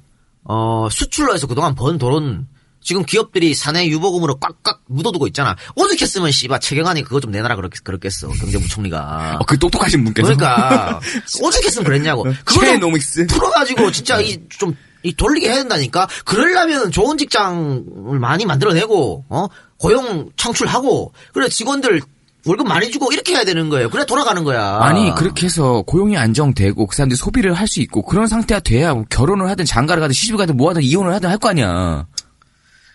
[0.48, 2.46] 어 수출로 해서 그동안 번 돈은
[2.80, 5.56] 지금 기업들이 사내 유보금으로 꽉꽉 묻어두고 있잖아.
[5.74, 9.38] 오죽했으면 씨바 최경환이 그거 좀 내놔라 그렇겠, 그랬겠어 경제부총리가.
[9.40, 10.36] 어, 그 똑똑하신 분께서.
[10.36, 11.00] 그러니까
[11.42, 12.22] 오죽했으면 그랬냐고.
[12.44, 13.26] 그거 최노믹스.
[13.26, 16.08] 풀어가지고 진짜 이 좀 이 돌리게 해야 된다니까.
[16.24, 19.46] 그러려면 좋은 직장을 많이 만들어내고 어
[19.78, 22.00] 고용 창출하고 그래 직원들
[22.46, 23.90] 월급 많이 주고 이렇게 해야 되는 거예요.
[23.90, 24.78] 그래 돌아가는 거야.
[24.80, 29.04] 아니 그렇게 해서 고용이 안정되고 그 사람들이 소비를 할 수 있고 그런 상태가 돼야 뭐
[29.10, 32.06] 결혼을 하든 장가를 가든 시집을 가든 뭐 하든 이혼을 하든 할 거 아니야.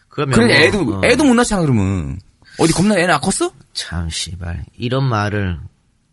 [0.10, 1.02] 그러면 그래 뭐, 애도 어.
[1.06, 2.20] 애도 못 낳잖아 그러면
[2.58, 3.52] 어디 겁나 애 낳았어?
[3.74, 5.60] 참 씨발 이런 말을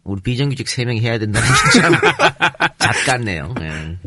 [0.05, 1.93] 우리 비정규직 세 명이 해야 된다는 게참
[2.79, 3.55] 잣같네요.
[3.61, 3.99] 예.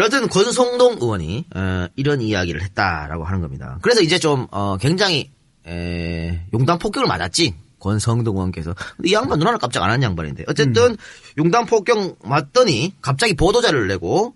[0.00, 3.78] 어쨌든 권성동 의원이 어, 이런 이야기를 했다라고 하는 겁니다.
[3.82, 5.30] 그래서 이제 좀 어, 굉장히
[5.66, 7.54] 에, 용당 폭격을 맞았지.
[7.80, 10.96] 권성동 의원께서 이 양반 누나는 깜짝 안 한 양반인데 어쨌든
[11.38, 14.34] 용당 폭격 맞더니 갑자기 보도자를 내고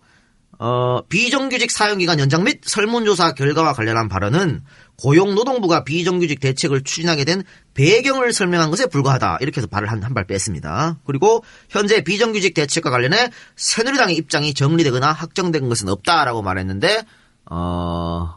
[0.59, 4.63] 어, 비정규직 사용기간 연장 및 설문조사 결과와 관련한 발언은
[4.97, 7.43] 고용노동부가 비정규직 대책을 추진하게 된
[7.75, 9.39] 배경을 설명한 것에 불과하다.
[9.41, 10.99] 이렇게 해서 발을 한 한 발 뺐습니다.
[11.05, 17.03] 그리고 현재 비정규직 대책과 관련해 새누리당의 입장이 정리되거나 확정된 것은 없다라고 말했는데
[17.51, 18.35] 어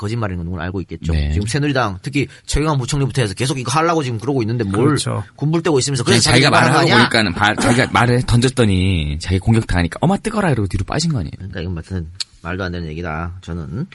[0.00, 1.12] 거짓말인 건 알고 있겠죠.
[1.12, 1.30] 네.
[1.32, 5.22] 지금 새누리당 특히 최경환 부총리부터 해서 계속 이거 하려고 지금 그러고 있는데 뭘 그렇죠.
[5.36, 6.88] 군불대고 있으면서 그래서 자기가 말을 하고?
[6.88, 11.32] 보니까는 바- 자기가 말을 던졌더니 자기 공격 당하니까 어마 뜨거라 이러고 뒤로 빠진 거 아니에요.
[11.36, 12.08] 그러니까 이건 같은
[12.42, 13.34] 말도 안 되는 얘기다.
[13.42, 13.86] 저는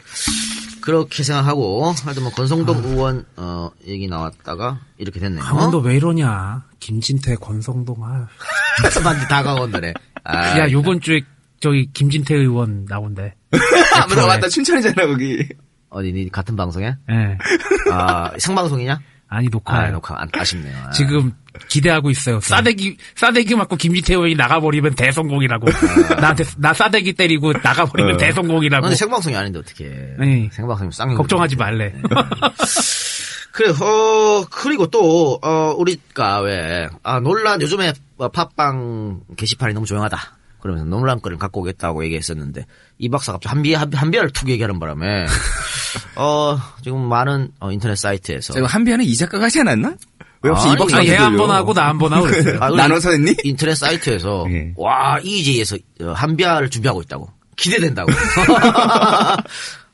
[0.81, 5.43] 그렇게 생각하고 하여튼 뭐 권성동 의원 어 얘기 나왔다가 이렇게 됐네요.
[5.43, 6.63] 강원도 왜 이러냐.
[6.79, 7.97] 김진태, 권성동.
[8.03, 8.27] 아.
[9.03, 9.93] 만다 강원도네.
[10.23, 11.21] 아, 야 요번 주에
[11.59, 13.33] 저기 김진태 의원 나온대.
[13.95, 14.47] 아, 맞다, 맞다.
[14.49, 15.47] 춘천이잖아, 거기.
[15.95, 16.93] 어디 니 같은 방송에?
[17.09, 17.37] 예.
[17.91, 18.99] 아 생방송이냐?
[19.29, 19.77] 아니 녹화.
[19.79, 20.77] 아 녹화 안 아쉽네요.
[20.85, 20.89] 아.
[20.91, 21.31] 지금
[21.69, 22.41] 기대하고 있어요.
[22.41, 25.67] 싸대기 싸대기 맞고 김지태 의원이 나가버리면 대성공이라고.
[26.19, 28.83] 나한테 나 싸대기 때리고 나가버리면 대성공이라고.
[28.83, 29.85] 근데 생방송이 아닌데 어떻게?
[30.19, 30.49] 네.
[30.51, 31.17] 생방송이 쌍욕.
[31.17, 31.93] 걱정하지 말래.
[33.53, 40.17] 그래, 어, 그리고 또, 어, 우리가 왜, 아, 논란, 요즘에 어, 팟빵 게시판이 너무 조용하다.
[40.65, 42.65] 그러면서 논란거리를 갖고 오겠다고 얘기했었는데,
[42.97, 45.27] 이 박사 갑자기 한비, 한비, 한비를 툭 얘기하는 바람에,
[46.17, 48.53] 어, 지금 많은 어, 인터넷 사이트에서.
[48.53, 49.93] 자, 이거 한비아는 이 작가가 하지 않았나?
[50.41, 52.25] 왜 혹시 아니, 이 박사 아니, 얘한 번 하고 나 한 번 하고.
[52.61, 53.35] 아, 나눠서 했니?
[53.43, 54.73] 인터넷 사이트에서, 예.
[54.75, 57.29] 와, EJ에서 어, 한비아를 준비하고 있다고.
[57.57, 58.11] 기대된다고.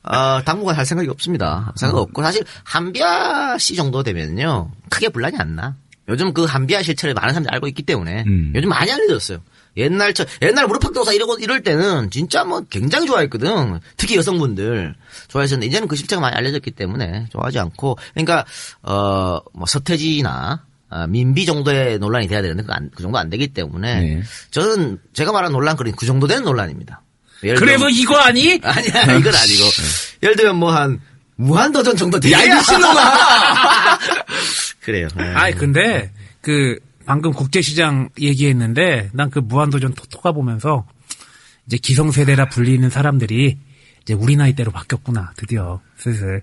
[0.04, 1.72] 아, 당분간 할 생각이 없습니다.
[1.76, 5.76] 생각 없고, 사실, 한비아 씨 정도 되면요, 크게 분란이 안 나.
[6.08, 8.52] 요즘 그 한비아 실체를 많은 사람들이 알고 있기 때문에, 음.
[8.56, 9.38] 요즘 많이 알려졌어요.
[9.76, 13.80] 옛날, 저, 옛날 무릎팍도사 이러고, 이럴 때는 진짜 뭐 굉장히 좋아했거든.
[13.96, 14.94] 특히 여성분들
[15.28, 18.44] 좋아했었는데, 이제는 그 실체가 많이 알려졌기 때문에 좋아하지 않고, 그러니까,
[18.82, 23.48] 어, 뭐 서태지나, 아, 민비 정도의 논란이 돼야 되는데, 그, 안- 그 정도 안 되기
[23.48, 24.22] 때문에, 네.
[24.50, 27.00] 저는 제가 말한 논란, 그그 정도 되는 논란입니다.
[27.42, 28.60] 예를 그래서 들면- 이거 아니?
[28.62, 29.64] 아니야, 이건 아니고.
[30.22, 31.00] 예를 들면 뭐 한,
[31.36, 32.38] 무한도전 정도 되야.
[32.38, 33.98] 야, 이 미친놈아!
[34.82, 35.08] 그래요.
[35.16, 35.24] 네.
[35.34, 40.86] 아이 근데 그 방금 국제시장 얘기했는데 난 그 무한도전 토토가 보면서
[41.66, 43.58] 이제 기성세대라 불리는 사람들이
[44.02, 46.42] 이제 우리 나이대로 바뀌었구나 드디어 슬슬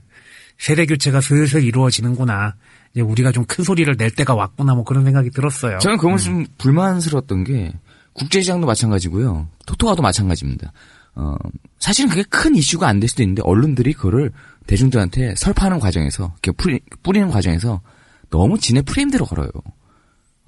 [0.57, 2.55] 세대 교체가 슬슬 이루어지는구나
[2.93, 5.79] 이제 우리가 좀 큰 소리를 낼 때가 왔구나 뭐 그런 생각이 들었어요.
[5.79, 7.73] 저는 그건 좀 불만스러웠던 게
[8.13, 9.47] 국제시장도 마찬가지고요.
[9.65, 10.71] 토토가도 마찬가지입니다.
[11.15, 11.35] 어,
[11.79, 14.31] 사실은 그게 큰 이슈가 안 될 수도 있는데 언론들이 그거를
[14.67, 17.81] 대중들한테 설파하는 과정에서 이렇게 뿌리, 뿌리는 과정에서
[18.29, 19.49] 너무 지네 프레임대로 걸어요.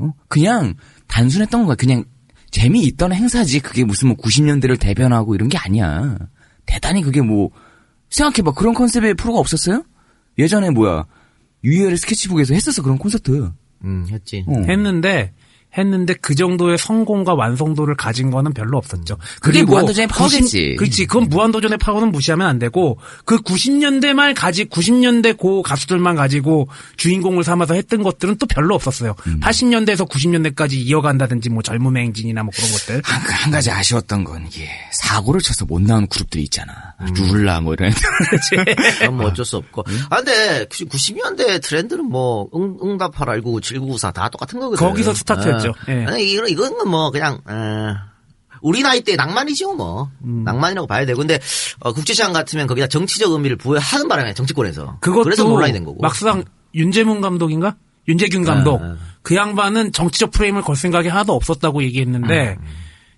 [0.02, 0.14] 어?
[0.28, 0.76] 그냥
[1.08, 1.76] 단순했던 거야.
[1.76, 2.04] 그냥
[2.52, 3.60] 재미있던 행사지.
[3.60, 6.18] 그게 무슨 뭐 90년대를 대변하고 이런 게 아니야.
[6.66, 7.50] 대단히 그게 뭐
[8.10, 8.52] 생각해봐.
[8.54, 9.84] 그런 컨셉의 프로가 없었어요?
[10.38, 11.06] 예전에 뭐야
[11.64, 13.52] 유희열의 스케치북에서 했었어 그런 콘서트.
[13.84, 14.44] 음, 했지.
[14.48, 14.54] 어.
[14.68, 15.34] 했는데
[15.78, 19.18] 했는데 그 정도의 성공과 완성도를 가진 거는 별로 없었죠.
[19.40, 20.76] 그게 무한도전의 90 파워겠지.
[20.78, 21.06] 그렇지.
[21.06, 27.44] 그건 무한도전의 파워는 무시하면 안 되고 그 90년대 말 가지 90년대 고 가수들만 가지고 주인공을
[27.44, 29.16] 삼아서 했던 것들은 또 별로 없었어요.
[29.28, 29.40] 음.
[29.40, 33.02] 80년대에서 90년대까지 이어간다든지 뭐 젊음의 행진이나 뭐 그런 것들.
[33.04, 36.91] 한, 한 가지 아쉬웠던 건 이게 사고를 쳐서 못 나온 그룹들이 있잖아.
[37.32, 39.12] 룰라 뭐 이런 애들.
[39.12, 39.84] 뭐 어쩔 수 없고.
[40.10, 44.86] 아, 근데 90년대 트렌드는 뭐, 응, 응답하라 19, 7994 다 똑같은 거거든.
[44.86, 45.70] 거기서 스타트였죠.
[45.70, 45.74] 어.
[45.90, 46.06] 예.
[46.06, 47.96] 아니, 이건, 이건 뭐, 그냥, 어,
[48.62, 50.10] 우리 나이 때 낭만이죠, 뭐.
[50.24, 50.44] 음.
[50.44, 51.18] 낭만이라고 봐야 되고.
[51.18, 51.40] 근데,
[51.80, 54.98] 어, 국제시장 같으면 거기다 정치적 의미를 부여하는 바람에 정치권에서.
[55.02, 56.02] 그것도 그래서 논란이 된 거고.
[56.02, 56.44] 막상
[56.76, 57.76] 윤재문 감독인가?
[58.08, 58.82] 윤재균 감독.
[58.82, 58.98] 아, 아.
[59.22, 62.64] 그 양반은 정치적 프레임을 걸 생각이 하나도 없었다고 얘기했는데 아,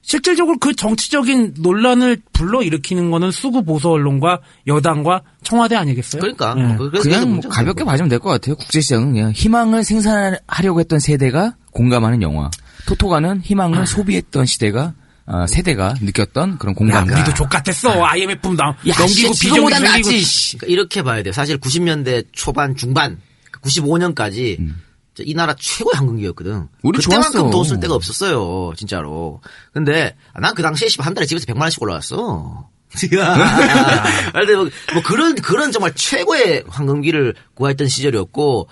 [0.06, 6.20] 실질적으로 그 정치적인 논란을 불러일으키는 거는 수구 보수 언론과 여당과 청와대 아니겠어요?
[6.22, 6.76] 그러니까 예.
[6.78, 7.84] 그- 그냥 뭐 가볍게.
[7.86, 8.56] 봐주면 될 것 같아요.
[8.56, 12.52] 국제시장은 그냥 희망을 생산하려고 했던 세대가 공감하는 영화.
[12.86, 14.94] 토토가는 희망을 소비했던 시대가
[15.26, 17.14] 아, 세대가 느꼈던 그런 야, 공감가.
[17.16, 18.04] 우리도 족같았어.
[18.04, 19.70] IMF 나, 야, 넘기고 생기고.
[19.70, 20.58] 낫지, 씨.
[20.58, 21.32] 그러니까 이렇게 봐야 돼요.
[21.32, 23.18] 사실 90년대 초반 중반
[23.62, 24.82] 95년까지 음.
[25.20, 26.68] 이 나라 최고의 황금기였거든.
[26.82, 27.52] 우리 그때만큼.
[27.52, 29.42] 돈 쓸 데가 없었어요, 진짜로.
[29.74, 32.70] 근데 난 그 당시에 한 달에 집에서 100만 원씩 올라왔어.
[34.34, 38.70] 근데 뭐, 뭐 그런 그런 정말 최고의 황금기를 구했던 시절이었고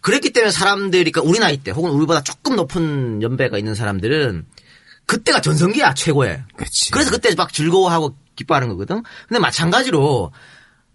[0.00, 4.46] 그랬기 때문에 사람들이 그러니까 우리 나이 때 혹은 우리보다 조금 높은 연배가 있는 사람들은
[5.06, 6.42] 그때가 전성기야 최고의.
[6.56, 6.90] 그치.
[6.90, 9.02] 그래서 그때 막 즐거워하고 기뻐하는 거거든.
[9.28, 10.32] 근데 마찬가지로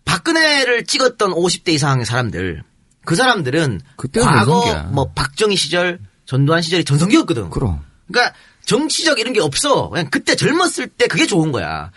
[0.06, 2.64] 박근혜를 찍었던 50대 이상의 사람들,
[3.08, 4.12] 그 사람들은 과거
[4.62, 4.90] 전성기야.
[4.92, 7.50] 뭐 박정희 시절, 전두환 시절이 전성기였거든.
[7.50, 7.80] 그럼.
[8.12, 9.90] 그러니까 정치적 이런 게 없어.
[9.90, 11.90] 그냥 그때 젊었을 때 그게 좋은 거야.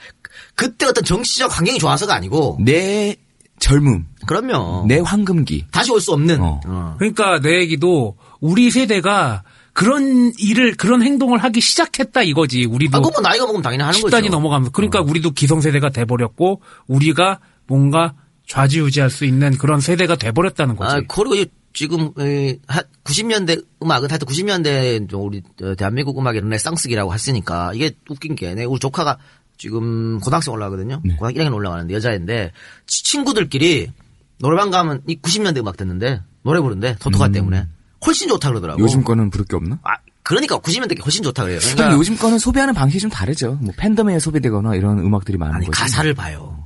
[0.55, 2.59] 그때 어떤 정치적 환경이 좋아서가 아니고.
[2.61, 3.17] 내
[3.59, 4.87] 젊음, 그럼요.
[4.87, 5.67] 내 황금기.
[5.73, 6.41] 다시 올 수 없는.
[6.41, 6.61] 어.
[6.65, 6.95] 어.
[6.99, 9.43] 그러니까 내 얘기도 우리 세대가
[9.73, 12.67] 그런 일을 그런 행동을 하기 시작했다 이거지.
[12.67, 14.17] 우리도 아, 그건 뭐 나이가 먹으면 당연히 하는 거죠.
[14.17, 14.71] 10단이 넘어가면서.
[14.71, 18.15] 그러니까 우리도 기성세대가 돼버렸고 우리가 뭔가
[18.51, 20.97] 좌지우지할 수 있는 그런 세대가 돼버렸다는 거지.
[20.97, 27.15] 아, 그리고 이- 지금 이, 하- 90년대 음악은 하여튼 90년대 우리 어, 대한민국 음악의 르네상스기라고
[27.15, 29.19] 했으니까 이게 웃긴 게 내 우리 조카가
[29.57, 31.01] 지금 고등학생 올라가거든요.
[31.05, 31.15] 네.
[31.15, 32.53] 고등학교 1학년 올라가는데 여자인데
[32.87, 33.93] 치- 친구들끼리
[34.39, 37.67] 노래방 가면 이 90년대 음악 듣는데 노래 부른데 토토가 때문에
[38.05, 38.81] 훨씬 좋다 그러더라고.
[38.81, 38.83] 음.
[38.83, 39.79] 요즘 거는 부를 게 없나?
[39.85, 39.91] 아,
[40.25, 41.61] 그러니까 90년대 게 훨씬 좋다 그래요.
[41.61, 43.59] 그러니까 요즘 거는 소비하는 방식이 좀 다르죠.
[43.61, 45.79] 뭐 팬덤에 소비되거나 이런 음악들이 많은 아니 거지.
[45.79, 46.60] 가사를 봐요.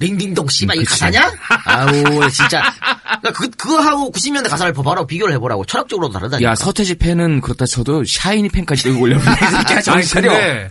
[0.00, 0.90] 링딩동 씨발 이 그치.
[0.90, 1.32] 가사냐?
[1.66, 2.62] 아우 진짜.
[3.20, 6.50] 그러니까 그 그거 하고 90년대 가사를 봐봐라 비교를 해보라고 철학적으로도 다르다니까.
[6.50, 9.30] 야 서태지 팬은 그렇다 쳐도 샤이니 팬까지 들고 올려보내.
[9.30, 10.68] 아니, 정신 차려.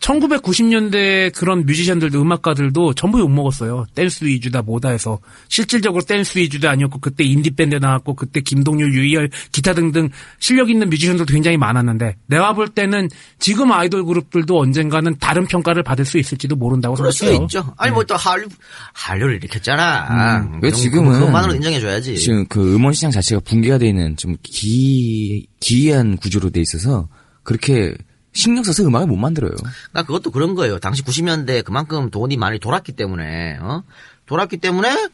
[0.00, 3.86] 근데 1990년대 그런 뮤지션들도 음악가들도 전부 욕먹었어요.
[3.94, 5.18] 댄스 위주다 뭐다 해서.
[5.48, 11.32] 실질적으로 댄스 위주도 아니었고 그때 인디밴드 나왔고 그때 김동률, 유희열, 기타 등등 실력 있는 뮤지션들도
[11.32, 16.94] 굉장히 많았는데 내가 볼 때는 지금 아이돌 그룹들도 언젠가는 다른 평가를 받을 수 있을지도 모른다고
[16.94, 17.44] 그럴 수 생각해요.
[17.44, 17.74] 있죠.
[17.76, 18.46] 아니 뭐또 한류
[18.92, 20.40] 한류를 일으켰잖아.
[20.40, 22.16] 음, 왜그 지금은 그것만으로 인정해줘야지.
[22.18, 27.08] 지금 그 음원 시장 자체가 붕괴가 돼 있는 좀 기, 기이한 구조로 돼 있어서
[27.42, 27.94] 그렇게
[28.36, 29.52] 신경 써서 음악을 못 만들어요.
[29.56, 30.78] 그러니까 그것도 그런 거예요.
[30.78, 33.82] 당시 90년대 그만큼 돈이 많이 돌았기 때문에 어?
[34.26, 35.08] 돌았기 때문에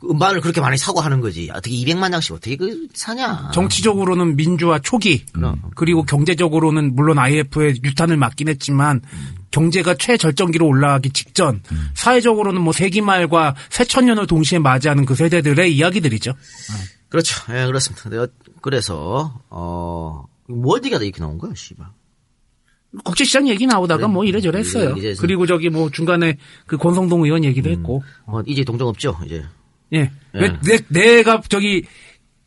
[0.00, 1.48] 그 음반을 그렇게 많이 사고 하는 거지.
[1.50, 3.50] 어떻게 200만 장씩 어떻게 그 사냐?
[3.54, 5.24] 정치적으로는 민주화 초기,
[5.76, 9.00] 그리고 경제적으로는 물론 IMF에 유탄을 맞긴 했지만
[9.50, 11.62] 경제가 최절정기로 올라가기 직전,
[11.94, 16.34] 사회적으로는 뭐 세기 말과 새천년을 동시에 맞이하는 그 세대들의 이야기들이죠.
[17.08, 17.52] 그렇죠.
[17.54, 18.10] 예, 그렇습니다.
[18.10, 18.26] 내가
[18.60, 20.26] 그래서 어.
[20.48, 21.86] 뭐 어디가 이렇게 나온 거야, 씨발.
[23.02, 24.94] 국제시장 얘기 나오다가 뭐 이래저래 했어요.
[24.96, 29.42] 이제- 그리고 저기 뭐 중간에 그 권성동 의원 얘기도 했고, 어, 이제 동정 없죠, 이제.
[29.92, 29.98] 예.
[30.00, 30.10] 예.
[30.40, 31.84] 왜, 내, 내가 저기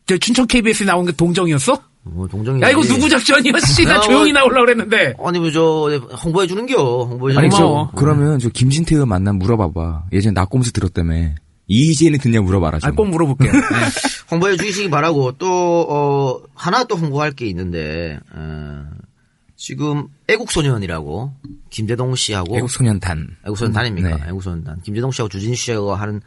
[0.06, 1.82] 저 춘천 KBS 에 나온 게 동정이었어?
[2.04, 2.62] 뭐 동정이.
[2.62, 3.60] 야 이거 누구 작전이야?
[3.60, 5.14] 씨, 나 야, 조용히 뭐- 나오려고 그랬는데.
[5.22, 7.04] 아니 뭐 저 홍보해 주는 겨.
[7.04, 7.90] 홍보해 주는 아니 고마워.
[7.94, 10.06] 저 그러면 저 김진태 의원 만나면 물어봐봐.
[10.14, 11.32] 예전에 낙곰수 들었다며.
[11.70, 12.90] 이재는 듣냐 물어봐라 좀.
[12.90, 13.52] 아, 꼭 물어볼게요.
[13.52, 13.60] 네.
[14.32, 18.86] 홍보해 주시기 바라고 또 어, 하나 또 홍보할 게 있는데 어,
[19.58, 21.34] 지금 애국소년이라고
[21.72, 23.38] 김대동 씨하고 애국소년단.
[23.44, 24.16] 애국소년 단입니까?
[24.18, 24.24] 네.
[24.30, 26.22] 애국소년 단 김대동 씨하고 주진 씨하고 하는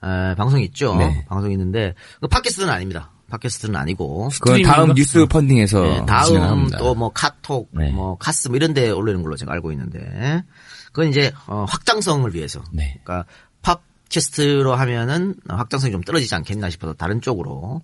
[0.00, 0.94] 어, 방송이 있죠.
[0.96, 1.26] 네.
[1.28, 3.10] 방송이 있는데 그 팟캐스트는 아닙니다.
[3.30, 4.94] 팟캐스트는 아니고 그건 다음?
[4.94, 6.70] 뉴스 펀딩에서 네, 다음.
[6.78, 7.90] 또 뭐 카톡, 네.
[7.90, 10.44] 뭐 카스 뭐 이런 데 올리는 걸로 제가 알고 있는데
[10.92, 12.62] 그건 이제 어, 확장성을 위해서.
[12.72, 13.00] 네.
[13.04, 13.28] 그러니까
[13.62, 17.82] 팟캐스트로 하면은 확장성이 좀 떨어지지 않겠나 싶어서 다른 쪽으로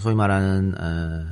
[0.00, 1.26] 소위 말하는 어,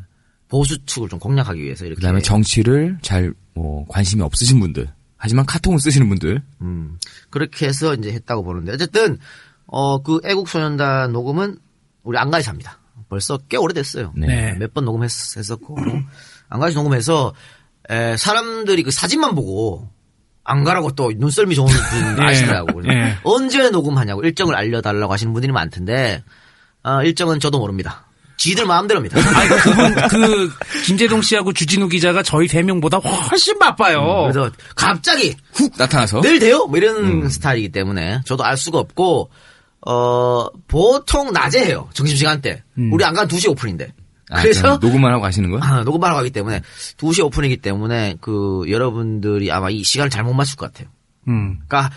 [0.48, 4.88] 보수 측을 좀 공략하기 위해서 이렇게 그다음에 정치를 잘 뭐 관심이 없으신 분들.
[5.16, 6.40] 하지만 카톡을 쓰시는 분들.
[6.60, 6.96] 음,
[7.28, 9.18] 그렇게 해서 이제 했다고 보는데 어쨌든
[9.66, 11.58] 어 그 애국소년단 녹음은
[12.04, 12.78] 우리 안가이사입니다.
[13.08, 14.12] 벌써 꽤 오래됐어요.
[14.16, 14.54] 네.
[14.60, 15.76] 몇 번 녹음했었고
[16.50, 17.34] 안가이사 녹음해서
[17.90, 19.88] 에, 사람들이 그 사진만 보고
[20.44, 22.22] 안 가라고 또 눈썰미 좋은 분 예.
[22.30, 22.80] 아시더라고.
[22.92, 23.16] 예.
[23.24, 26.22] 언제 녹음하냐고 일정을 알려달라고 하시는 분들이 많던데
[26.84, 28.06] 어, 일정은 저도 모릅니다.
[28.38, 29.18] 지들 마음대로입니다.
[29.38, 30.50] 아니, 그분, 그,
[30.86, 33.98] 김재동 씨하고 주진우 기자가 저희 세 명보다 훨씬 바빠요.
[34.26, 36.22] 음, 그래서 갑자기 훅 나타나서.
[36.22, 36.66] 내일 돼요?
[36.66, 37.28] 뭐 이런 음.
[37.28, 39.30] 스타일이기 때문에 저도 알 수가 없고
[39.86, 43.92] 어 보통 낮에 해요 점심시간 때 우리 안 가면 2시 오픈인데 음.
[44.30, 45.60] 아, 그래서 녹음만 하고 가시는 거야?
[45.62, 46.62] 아, 녹음하러 가기 때문에
[46.96, 50.88] 2시 오픈이기 때문에 그 여러분들이 아마 이 시간을 잘못 맞출 것 같아요
[51.28, 51.58] 음.
[51.68, 51.94] 그러니까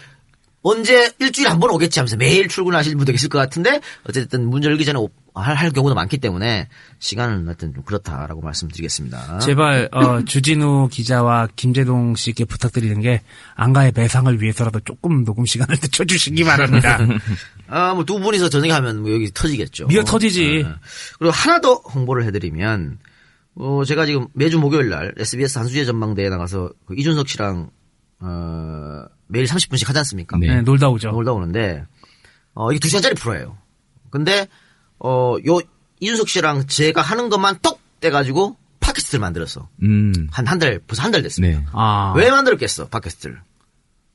[0.61, 4.85] 언제 일주일에 한 번 오겠지 하면서 매일 출근하시는 분도 계실 것 같은데 어쨌든 문 열기
[4.85, 6.67] 전에 오, 할, 할 경우도 많기 때문에
[6.99, 9.39] 시간은 하여튼 좀 그렇다라고 말씀드리겠습니다.
[9.39, 13.21] 제발 어, 주진우 기자와 김재동 씨께 부탁드리는 게
[13.55, 16.99] 안가의 매상을 위해서라도 조금 녹음 시간을 늦춰주시기 바랍니다.
[17.67, 19.87] 아, 뭐 두 분이서 저녁에 하면 뭐 여기 터지겠죠.
[19.87, 20.63] 미어 터지지.
[20.65, 20.75] 어,
[21.17, 22.99] 그리고 하나 더 홍보를 해드리면,
[23.55, 27.69] 어, 제가 지금 매주 목요일 날 SBS 한수제 전망대에 나가서 그 이준석 씨랑,
[28.19, 30.37] 어, 매일 30분씩 하지 않습니까?
[30.37, 30.47] 네.
[30.47, 31.11] 네, 놀다 오죠.
[31.11, 31.85] 놀다 오는데,
[32.53, 33.57] 어, 이게 두 시간짜리 프로예요.
[34.09, 34.47] 근데,
[35.03, 35.59] 어, 요,
[35.99, 39.67] 이준석 씨랑 제가 하는 것만 떡 떼가지고 팟캐스트를 만들었어.
[39.83, 40.13] 음.
[40.31, 41.59] 한, 한 달, 벌써 한 달 됐습니다.
[41.59, 41.65] 네.
[41.73, 43.39] 아, 왜 만들었겠어, 팟캐스트를?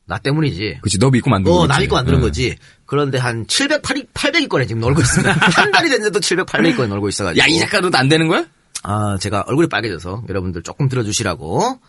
[0.09, 0.79] 나 때문이지.
[0.83, 1.69] 그치, 너 믿고 만든 어, 거지.
[1.69, 2.21] 나 믿고 만드는 어.
[2.23, 2.57] 거지.
[2.85, 5.33] 그런데 한 700, 800위권에 지금 놀고 있습니다.
[5.35, 7.43] 한 달이 됐는데도 700, 800위권에 놀고 있어가지고.
[7.43, 8.45] 야, 이 작가도 안 되는 거야?
[8.85, 11.81] 아, 제가 얼굴이 빨개져서 여러분들 조금 들어주시라고,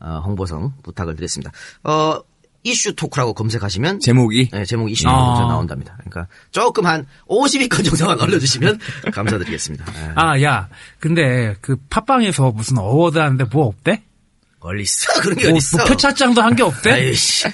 [0.00, 1.50] 어, 홍보성 부탁을 드렸습니다.
[1.84, 2.18] 어,
[2.64, 4.00] 이슈 토크라고 검색하시면.
[4.00, 4.50] 제목이?
[4.52, 5.34] 네, 제목 이슈 아.
[5.34, 5.96] 토크 나온답니다.
[5.98, 8.78] 그러니까 조금 한 50위권 정도만 올려주시면
[9.12, 9.84] 감사드리겠습니다.
[9.96, 10.12] 예.
[10.14, 10.68] 아, 야,
[11.00, 14.02] 근데 그 팟빵에서 무슨 어워드 하는데 뭐 없대?
[14.60, 15.12] 어디 있어?
[15.22, 15.76] 그런 게 뭐, 어디 있어?
[15.78, 16.92] 뭐 표창장도 한 게 없대?
[16.92, 17.44] 아이씨.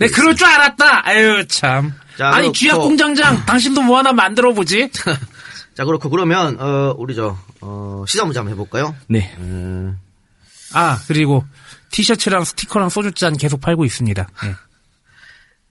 [0.00, 1.06] 내 그럴 줄 알았다.
[1.08, 1.92] 아유 참.
[2.16, 4.90] 자, 아니 쥐약 또- 공장장 당신도 뭐 하나 만들어 보지.
[5.74, 8.96] 자, 그렇고, 그러면, 어, 우리 저, 어, 시사 문제 한번 해볼까요?
[9.06, 9.32] 네.
[9.38, 9.96] 음,
[10.74, 11.44] 아 그리고
[11.90, 14.28] 티셔츠랑 스티커랑 소주잔 계속 팔고 있습니다.
[14.44, 14.54] 예.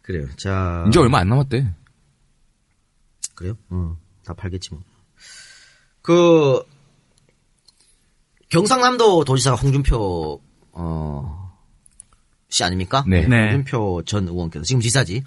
[0.01, 0.27] 그래요.
[0.37, 0.85] 자.
[0.87, 1.73] 이제 얼마 안 남았대.
[3.35, 3.57] 그래요?
[3.69, 4.81] 어, 다 팔겠지 뭐.
[6.01, 6.63] 그
[8.49, 11.57] 경상남도 도지사 홍준표 어,
[12.49, 13.03] 씨 아닙니까?
[13.07, 13.27] 네.
[13.27, 13.51] 네.
[13.51, 15.23] 홍준표 전 의원께서 지금 지사지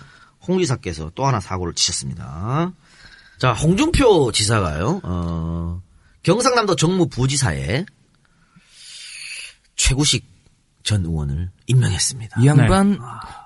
[0.46, 2.72] 홍 지사께서 또 하나 사고를 치셨습니다.
[3.38, 5.00] 자, 홍준표 지사가요.
[5.02, 5.82] 어,
[6.22, 7.84] 경상남도 정무 부지사에
[9.76, 10.29] 최구식
[10.82, 12.40] 전 의원을 임명했습니다.
[12.40, 12.98] 이 양반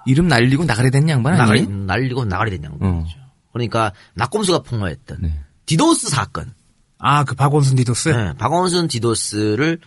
[0.07, 1.85] 이름 날리고 나가리 된 양반 나가리, 아니에요?
[1.85, 3.17] 날리고 나가리 된 양반이죠.
[3.19, 3.25] 어.
[3.53, 5.41] 그러니까 나꼼수가 폭로했던 네.
[5.67, 6.55] 디도스 사건.
[6.99, 8.09] 아 그 박원순 디도스.
[8.09, 9.79] 네, 박원순 디도스를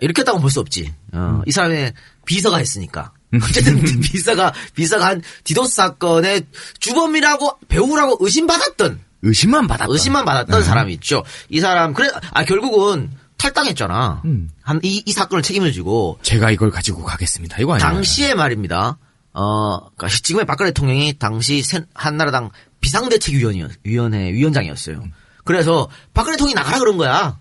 [0.00, 0.92] 이렇게 했다고 볼 수 없지.
[1.12, 1.94] 어, 이 사람의
[2.26, 3.12] 비서가 했으니까.
[3.42, 6.46] 어쨌든 비서가 비서가 한 디도스 사건의
[6.80, 9.90] 주범이라고 배후라고 의심받았던 의심만 받았다.
[9.90, 11.22] 의심만 받았던 사람이 있죠.
[11.48, 13.10] 이 사람 그래 아 결국은
[13.42, 14.22] 탈당했잖아.
[14.24, 14.50] 음.
[14.62, 17.58] 한이이 사건을 책임을 지고 제가 이걸 가지고 가겠습니다.
[17.58, 17.88] 이거 아니에요?
[17.90, 18.98] 당시에 말입니다.
[19.32, 22.50] 어, 그러니까 지금의 박근혜 대통령이 당시 새- 한나라당
[22.80, 25.02] 비상대책위원회 위원회 위원장이었어요.
[25.44, 27.38] 그래서 박근혜 대통령이 나가라 그런 거야.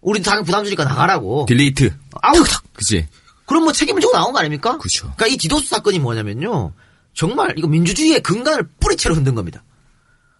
[0.00, 1.46] 우리 당 부담 주니까 나가라고.
[1.48, 1.94] delete.
[2.22, 2.34] 아우,
[2.74, 3.06] 그치?
[3.46, 4.78] 그럼 뭐 책임을 지고 나온 거 아닙니까?
[4.78, 5.12] 그쵸.
[5.16, 6.72] 그러니까 이 디도스 사건이 뭐냐면요.
[7.14, 9.62] 정말 이거 민주주의의 근간을 뿌리채로 흔든 겁니다.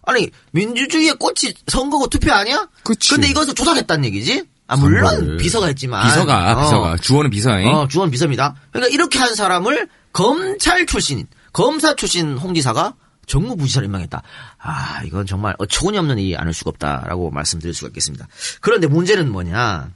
[0.03, 2.67] 아니 민주주의의 꽃이 선거고 투표 아니야?
[2.83, 3.09] 그치.
[3.13, 4.45] 근데 이것을 조작했다는 얘기지?
[4.67, 5.37] 아 물론 선거를.
[5.37, 6.61] 비서가 했지만 비서가, 어.
[6.63, 6.97] 비서가.
[6.97, 7.67] 주어는 비서잉.
[7.67, 8.55] 어, 주원 비서입니다.
[8.71, 12.95] 그러니까 이렇게 한 사람을 검찰 출신, 검사 출신 홍 지사가
[13.27, 14.21] 정무부지사를 임명했다.
[14.59, 18.27] 아, 이건 정말 어처구니 없는 일이 아닐 수가 없다라고 말씀드릴 수가 있겠습니다.
[18.61, 19.89] 그런데 문제는 뭐냐?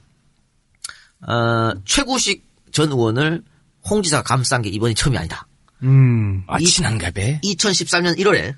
[1.26, 3.42] 어, 최구식 전 의원을
[3.88, 5.46] 홍 지사가 감싼 게 이번이 처음이 아니다.
[5.82, 6.44] 음.
[6.46, 7.40] 아, 친한가 배?
[7.42, 8.54] 2013년 1월에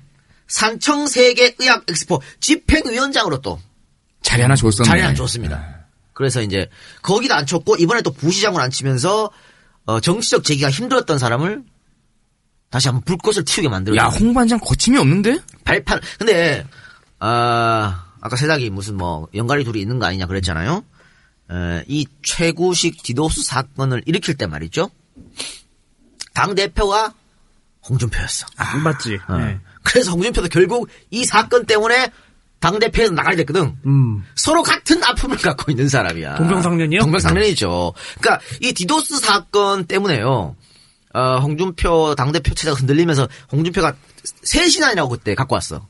[0.47, 3.59] 산청 세계 의학 엑스포 집행위원장으로 또
[4.21, 4.87] 자리 하나 줬었네.
[4.87, 5.82] 자리 안 줬습니다.
[6.13, 6.69] 그래서 이제
[7.01, 9.31] 거기다 앉혔고 이번에 또 부시장을 앉히면서
[9.85, 11.63] 어, 정치적 재기가 힘들었던 사람을
[12.69, 13.95] 다시 한번 불꽃을 튀우게 만들어.
[13.97, 15.39] 야, 홍반장 거침이 없는데?
[15.63, 15.99] 발판.
[16.17, 16.65] 근데
[17.19, 20.83] 아 아까 세닥이 무슨 뭐 연갈이 둘이 있는 거 아니냐 그랬잖아요.
[21.51, 24.89] 에, 이 최구식 디도스 사건을 일으킬 때 말이죠.
[26.33, 27.13] 당 대표가
[27.87, 28.47] 홍준표였어.
[28.83, 29.19] 맞지.
[29.27, 29.37] 어.
[29.37, 29.59] 네.
[29.83, 32.11] 그래서 홍준표도 결국 이 사건 때문에
[32.63, 33.75] 당 대표에서 나가야 됐거든.
[33.85, 34.23] 음.
[34.35, 36.35] 서로 같은 아픔을 갖고 있는 사람이야.
[36.35, 37.01] 동병상련이요?
[37.01, 37.93] 동병상련이죠.
[38.21, 40.55] 그러니까 이 디도스 사건 때문에요.
[41.13, 43.93] 어, 홍준표 당대표 체제가 흔들리면서 홍준표가
[44.43, 45.85] 새 신안이라고 그때 갖고 왔어.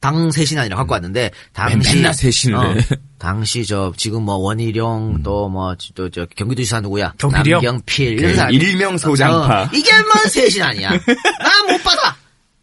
[0.00, 2.80] 당 새신안이라고 갖고 왔는데 당시 맨날 새 신을 어, 해.
[3.18, 7.14] 당시 저 지금 뭐 원희룡 또뭐또저 경기도지사 누구야?
[7.18, 7.56] 경필이요?
[7.56, 9.62] 남경필 그 이런 사람 일명 소장파.
[9.62, 10.90] 어, 이게 뭐 아니야.
[11.40, 12.16] 나 못 받아.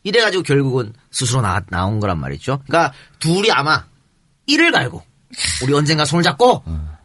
[0.03, 2.61] 이래가지고 결국은 스스로 나, 나온 거란 말이죠.
[2.67, 3.85] 그러니까 둘이 아마
[4.45, 5.03] 이를 갈고
[5.63, 6.63] 우리 언젠가 손을 잡고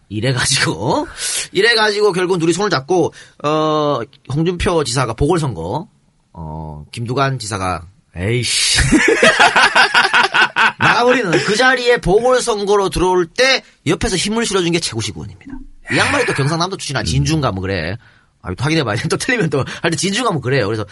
[0.09, 1.09] 이래가지고
[1.53, 3.13] 이래가지고 결국은 둘이 손을 잡고
[3.43, 4.01] 어
[4.33, 5.89] 홍준표 지사가 보궐선거
[6.33, 8.79] 어 김두관 지사가 에이씨
[10.79, 15.53] 나가버리는 그 자리에 보궐선거로 들어올 때 옆에서 힘을 실어준 게 최구식 의원입니다.
[15.93, 17.97] 이 양반이 또 경상남도 출신아 진주인가 뭐 그래.
[18.43, 19.07] 아, 또 확인해봐야 돼.
[19.09, 20.67] 또 틀리면 또, 할때 진주가 뭐 그래요.
[20.67, 20.85] 그래서,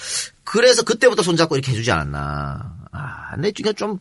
[0.45, 2.77] 그래서 그때부터 손잡고 이렇게 해주지 않았나.
[2.93, 3.99] 아, 근데 이게 좀,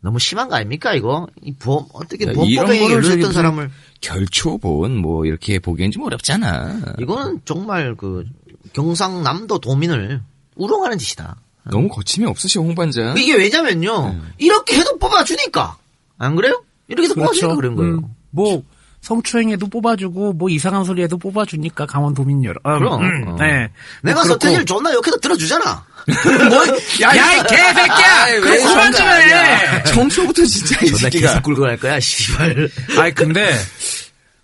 [0.00, 1.26] 너무 심한 거 아닙니까, 이거?
[1.42, 3.70] 이 보험, 어떻게 야, 보험법에 무슨 사람을.
[4.00, 6.80] 결초본 뭐 이렇게 보기엔 좀 어렵잖아.
[7.00, 8.24] 이거는 정말 그,
[8.72, 10.22] 경상남도 도민을
[10.54, 11.36] 우롱하는 짓이다.
[11.70, 13.16] 너무 거침이 없으셔 홍반장.
[13.18, 15.76] 이게 왜냐면요, 이렇게 해도 뽑아주니까.
[16.18, 16.62] 안 그래요?
[16.88, 17.94] 이렇게 해서 뽑아주니까 그런 거예요.
[17.94, 18.62] 음, 뭐
[19.06, 22.58] 성추행에도 뽑아주고 뭐 이상한 소리에도 뽑아주니까 강원도민 여러.
[22.66, 23.36] 음, 그럼, 음, 어.
[23.38, 23.70] 네.
[24.02, 24.24] 내가.
[24.24, 25.84] 서태지를 존나 욕해도 들어주잖아.
[27.02, 28.40] 야, 이 개새끼야!
[28.40, 29.82] 그럼 왜 그만 좀 해!
[29.84, 31.28] 정초부터 진짜 이 새끼가.
[31.28, 32.68] 계속 굴고 갈 거야, 씨발.
[32.98, 33.54] 아니, 근데,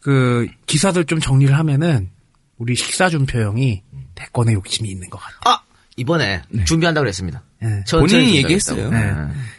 [0.01, 2.11] 그, 기사들 좀 정리를 하면은,
[2.57, 3.83] 우리 식사준표 형이
[4.15, 5.37] 대권에 욕심이 있는 것 같아.
[5.45, 5.63] 아,
[5.97, 7.43] 이번에 준비한다고 그랬습니다.
[7.63, 7.83] 네.
[7.91, 8.37] 본인이.
[8.37, 8.91] 얘기했어요.
[8.91, 9.15] 네.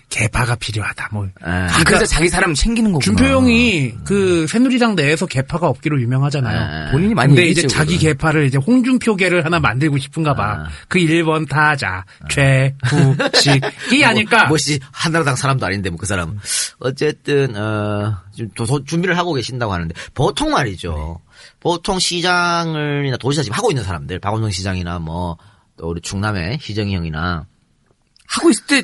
[0.10, 1.28] 개파가 필요하다, 뭐.
[1.42, 3.04] 아, 아, 그래서 자기 사람 챙기는 거구나.
[3.04, 6.60] 준표 형이 그 새누리당 내에서 개파가 없기로 유명하잖아요.
[6.88, 7.98] 아, 본인이 많이 근데 얘기했죠, 이제 자기.
[7.98, 10.66] 개파를 이제 홍준표계를 하나 만들고 싶은가 봐.
[10.66, 10.68] 아.
[10.88, 14.46] 그 1번 타자, 최후식이 아닐까?
[14.46, 16.38] 뭐시 한나라당 사람도 아닌데 뭐 그 사람.
[16.80, 21.22] 어쨌든 어 지금 도- 도- 준비를 하고 계신다고 하는데 보통 말이죠.
[21.60, 25.38] 보통 시장을이나 도지사 지금 하고 있는 사람들, 박원순 시장이나 뭐
[25.76, 27.48] 또 우리 충남의 희정이 형이나
[28.28, 28.84] 하고 있을 때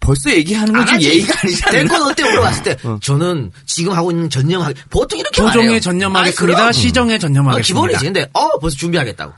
[0.00, 1.08] 벌써 얘기하는 건좀 하지.
[1.08, 1.70] 예의가 아니잖아.
[1.72, 5.60] 대권 어때 물어봤을 때 저는 지금 하고 있는 전념하기 보통 이렇게 말해요.
[5.62, 6.56] 조정에 전념하겠습니다.
[6.58, 6.72] 그럼.
[6.72, 7.66] 시정에 어, 전념하겠습니다.
[7.66, 8.04] 기본이지.
[8.04, 9.32] 근데 어 벌써 준비하겠다고.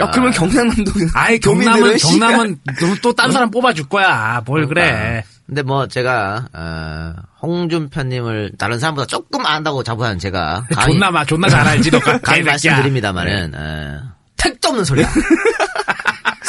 [0.00, 0.92] 야, 그러면 경상남도.
[1.14, 2.58] 아이 교민들은 경남은.
[2.76, 4.42] 경남은 또딴 사람 뽑아줄 거야.
[4.44, 5.24] 뭘 그래?
[5.46, 11.48] 근데 뭐 제가 어, 홍준표님을 다른 사람보다 조금 안다고 자부하는 제가 감히- 존나 마 존나
[11.48, 12.42] 잘 알지 너 감히.
[12.42, 14.00] 말씀드립니다만은 어,
[14.36, 15.08] 택도 없는 소리야.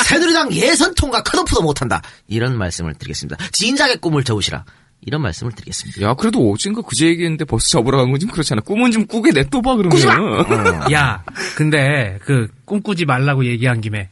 [0.09, 2.01] 새누리당 예선 통과 컷오프도 못한다.
[2.27, 3.37] 이런 말씀을 드리겠습니다.
[3.51, 4.65] 진작의 꿈을 접으시라.
[5.05, 6.01] 이런 말씀을 드리겠습니다.
[6.01, 8.59] 야, 그래도 어젠가 그제 얘기했는데 벌써 접으라고 한건좀 그렇잖아.
[8.61, 10.91] 꿈은 좀 꾸게 냅둬봐, 그러면.
[10.91, 11.23] 야,
[11.55, 14.09] 근데 그 꿈꾸지 말라고 얘기한 김에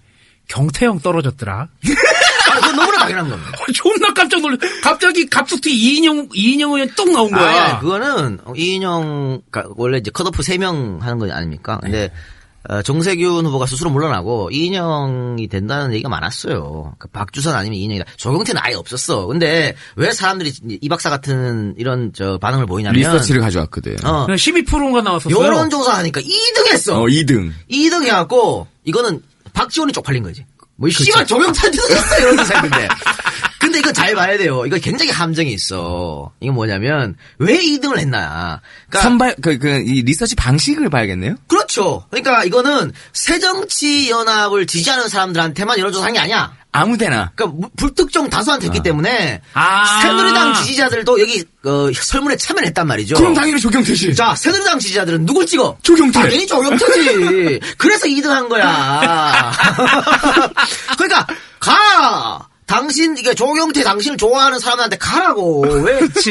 [0.48, 1.62] 경태형 떨어졌더라.
[1.62, 3.52] 아, 그건 너무나 당연한 겁니다.
[3.74, 4.60] 존나 깜짝 놀랐.
[4.84, 7.42] 갑자기 갑툭튀 이인영 이인영 의원 뚝 나온 거야.
[7.44, 11.80] 아, 아, 그거는 이인영 그러니까 원래 이제 컷오프 3명 하는 거 아닙니까?
[11.82, 12.37] 근데 어,
[12.84, 16.96] 정세균 후보가 스스로 물러나고 이인영이 된다는 얘기가 많았어요.
[17.00, 18.06] 그 박주선 아니면 이인영이다.
[18.18, 19.26] 조경태는 아예 없었어.
[19.28, 24.06] 근데 왜 사람들이 이 박사 같은 이런 저 반응을 보이냐면 리서치를 가져왔거든.
[24.06, 25.44] 어, 12%인가 나왔었어요.
[25.44, 27.02] 여론조사 하니까 2등 했어.
[27.02, 27.52] 어, 2등.
[27.72, 29.22] 2등 해갖고 이거는
[29.54, 30.46] 박지원이 쪽팔린 거지.
[30.76, 32.88] 뭐 씨발 조경태한테 썼어 이런 사람인데.
[33.78, 34.66] 근데 이거 잘 봐야 돼요.
[34.66, 36.32] 이거 굉장히 함정이 있어.
[36.40, 38.62] 이게 뭐냐면 왜 2등을 했나?
[38.90, 41.36] 그러니까 선발, 그, 그, 이 리서치 방식을 봐야겠네요?
[41.48, 42.06] 그렇죠.
[42.10, 46.56] 그러니까 이거는 새정치 연합을 지지하는 사람들한테만 여론조사한 게 아니야.
[46.72, 47.32] 아무데나.
[47.36, 50.02] 그러니까 무- 불특정 다수한테 했기 때문에 아.
[50.02, 53.16] 새누리당 지지자들도 여기 어, 설문에 참여를 했단 말이죠.
[53.16, 54.14] 그럼 당연히 조경태 씨.
[54.16, 55.78] 자, 새누리당 지지자들은 누굴 찍어?
[55.82, 56.20] 조경태.
[56.20, 57.60] 당연히 조경태지.
[57.78, 59.52] 그래서 2등 한 거야.
[60.98, 61.26] 그러니까,
[61.60, 62.47] 가!
[62.68, 65.62] 당신, 이게 조경태 당신을 좋아하는 사람한테 가라고.
[65.62, 66.30] 왜, 그치.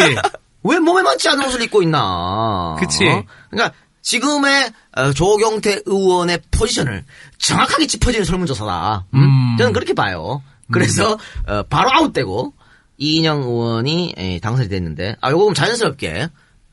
[0.62, 2.76] 왜 몸에 맞지 않는 옷을 입고 있나.
[2.78, 3.09] 그치.
[3.09, 3.24] 어?
[3.51, 7.05] 그러니까, 지금의 어, 조경태 의원의 포지션을
[7.39, 9.07] 정확하게 짚어지는 설문조사다.
[9.14, 9.18] 음?
[9.18, 9.57] 음.
[9.59, 10.43] 저는 그렇게 봐요.
[10.70, 11.18] 그래서,
[11.49, 12.53] 어, 바로 아웃되고,
[12.99, 16.28] 이인영 의원이 에, 당선이 됐는데, 아, 요거 그럼 자연스럽게,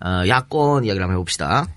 [0.05, 1.67] 어, 야권 이야기를 한번 해봅시다.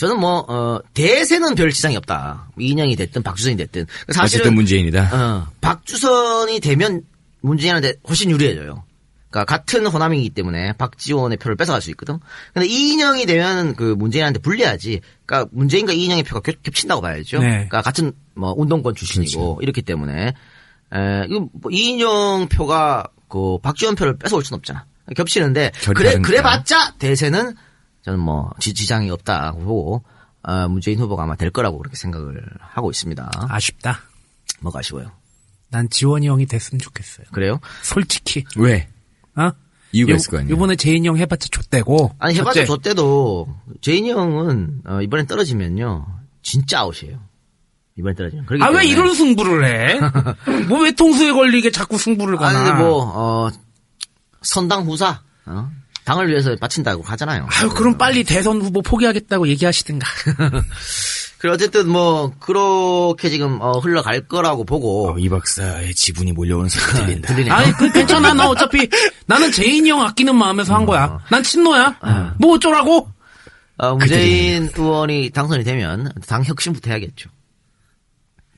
[0.00, 2.48] 저는 뭐, 어, 대세는 별 지장이 없다.
[2.58, 3.84] 이인영이 됐든 박주선이 됐든.
[4.08, 5.10] 사실은, 어쨌든 문재인이다.
[5.12, 7.02] 어, 박주선이 되면
[7.42, 8.82] 문재인한테 훨씬 유리해져요.
[9.28, 12.18] 그러니까 같은 호남이기 때문에 박지원의 표를 뺏어갈 수 있거든.
[12.54, 15.02] 근데 이인영이 되면 그 문재인한테 불리하지.
[15.26, 17.40] 그러니까 문재인과 이인영의 표가 겹, 겹친다고 봐야죠.
[17.40, 17.48] 네.
[17.48, 20.28] 그러니까 같은 뭐 운동권 출신이고 이렇기 때문에
[20.94, 24.86] 에, 뭐 이인영 표가 그 박지원 표를 뺏어올 수는 없잖아.
[25.14, 26.26] 겹치는데 그래 다르니까.
[26.26, 27.54] 그래봤자 대세는
[28.02, 30.04] 저는 뭐 지, 지장이 없다고 보고
[30.42, 33.30] 어, 문재인 후보가 아마 될 거라고 그렇게 생각을 하고 있습니다.
[33.48, 34.00] 아쉽다.
[34.60, 35.10] 뭐가 아쉬워요?
[35.70, 37.26] 난 지원이 형이 됐으면 좋겠어요.
[37.32, 37.60] 그래요?
[37.82, 38.44] 솔직히.
[38.56, 38.88] 왜?
[39.36, 39.50] 어?
[39.92, 40.50] 이유가 요- 있을 거 아니야.
[40.50, 42.14] 요번에 재인 형 해봤자 좆되고.
[42.18, 46.06] 아니 해봤자 때도 재인이 형은 어, 이번엔 떨어지면요
[46.42, 47.18] 진짜 아웃이에요.
[47.96, 48.46] 이번에 떨어지면.
[48.62, 48.86] 아, 왜 때문에.
[48.86, 50.00] 이런 승부를 해?
[50.68, 52.58] 뭐왜 통수에 걸리게 자꾸 승부를 가나?
[52.60, 53.50] 아니 뭐 어,
[54.42, 55.70] 선당 후사 어?
[56.10, 57.46] 당을 위해서 바친다고 하잖아요.
[57.48, 60.08] 아유, 그럼 빨리 대선 후보 포기하겠다고 얘기하시든가.
[61.38, 67.28] 그래 어쨌든 뭐 그렇게 지금 어, 흘러갈 거라고 보고 이 박사의 지분이 몰려오는 소리 들린다.
[67.28, 67.54] 들리네요.
[67.54, 68.34] 아니, 그 괜찮아.
[68.34, 68.88] 나 어차피
[69.26, 71.20] 나는 재인이 형 아끼는 마음에서 한 거야.
[71.30, 72.34] 난 친노야.
[72.40, 73.08] 뭐 어쩌라고?
[73.78, 77.30] 어, 문재인 의원이 당선이 되면 당 혁신부터 해야겠죠.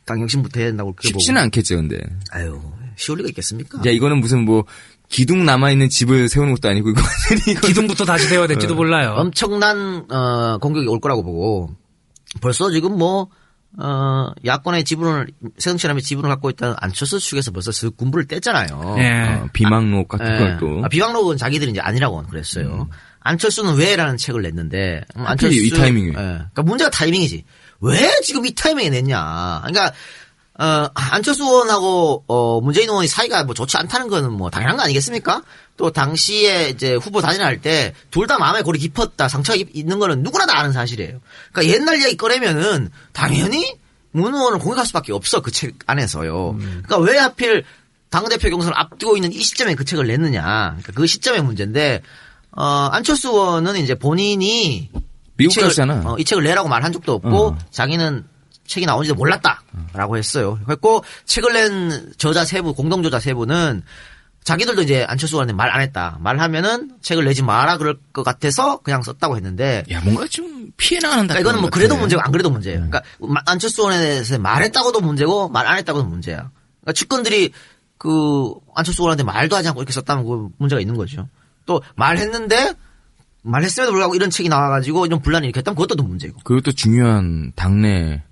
[0.07, 2.01] 당 혁신부터 해야 된다고 쉽지는 않겠죠, 근데.
[2.33, 2.61] 아유
[2.97, 3.79] 쉬울 리가 있겠습니까?
[3.87, 4.65] 야, 이거는 무슨 뭐,
[5.13, 7.03] 기둥 남아있는 집을 세우는 것도 아니고, 이거.
[7.67, 9.15] 기둥부터 다시 세워야 될지도 몰라요.
[9.17, 11.71] 엄청난 어, 공격이 올 거라고 보고
[12.41, 13.29] 벌써 지금 뭐
[13.79, 18.99] 어, 야권의 지분을 새정치라면 지분을 갖고 있다는 안철수 측에서 벌써 그 군부를 뗐잖아요.
[18.99, 19.35] 예.
[19.35, 20.39] 어, 비망록 같은 예.
[20.39, 20.83] 걸 또.
[20.85, 22.89] 아, 비방록은 자기들이 이제 아니라고 그랬어요.
[23.21, 26.09] 안철수는 왜라는 책을 냈는데 음, 하필 이 타이밍에.
[26.09, 26.13] 예.
[26.13, 27.45] 그러니까 문제가 타이밍이지.
[27.81, 29.63] 왜 지금 이 타이밍에 냈냐?
[29.65, 29.93] 그러니까
[30.63, 35.43] 어, 안철수 의원하고 어, 문재인 의원이 사이가 뭐 좋지 않다는 거는 뭐 당연한 거 아니겠습니까?
[35.77, 40.23] 또 당시에 이제 후보 단일할 때 둘 다 마음에 골이 깊었다 상처가 있- 있는 거는
[40.23, 41.19] 누구나 다 아는 사실이에요.
[41.53, 43.75] 그러니까 옛날 이야기 꺼내면은 당연히
[44.13, 46.57] 문 의원을 공격할 수밖에 없어 그 책 안에서요.
[46.59, 47.65] 그러니까 왜 하필
[48.11, 50.43] 당 대표 경선을 앞두고 있는 이 시점에 그 책을 냈느냐.
[50.79, 52.03] 그러니까 그 시점의 문제인데
[52.55, 54.91] 어, 안철수 의원은 이제 본인이
[55.37, 56.03] 미국 이 책을, 갔잖아.
[56.05, 57.59] 어, 이 책을 내라고 말한 적도 없고 어.
[57.71, 58.27] 자기는
[58.67, 60.59] 책이 나온지도 몰랐다라고 했어요.
[60.65, 63.83] 그랬고 책을 낸 저자 세 분, 공동 저자 세 분은
[64.45, 66.19] 자기들도 이제 안철수 의원한테 말 안 했다.
[66.21, 71.35] 말하면은 책을 내지 마라 그럴 것 같아서 그냥 썼다고 했는데 야 뭔가 좀 피해 나가는다.
[71.35, 71.97] 그러니까 이거는 뭐 그래도.
[71.97, 72.81] 문제고 안 그래도 문제예요.
[72.81, 72.87] 네.
[72.89, 76.51] 그러니까 마- 안철수 의원에 대해서 말했다고도 문제고 말 안 했다고도 문제야.
[76.81, 77.53] 그러니까 측근들이
[77.99, 81.29] 그 안철수 의원한테 말도 하지 않고 이렇게 썼다면 그 문제가 있는 거죠.
[81.67, 82.75] 또 말했는데
[83.43, 86.39] 말했음에도 불구하고 이런 책이 나와가지고 이런 분란이 일으켰다면 그것도 또 문제고.
[86.63, 88.32] 또 중요한 당내 이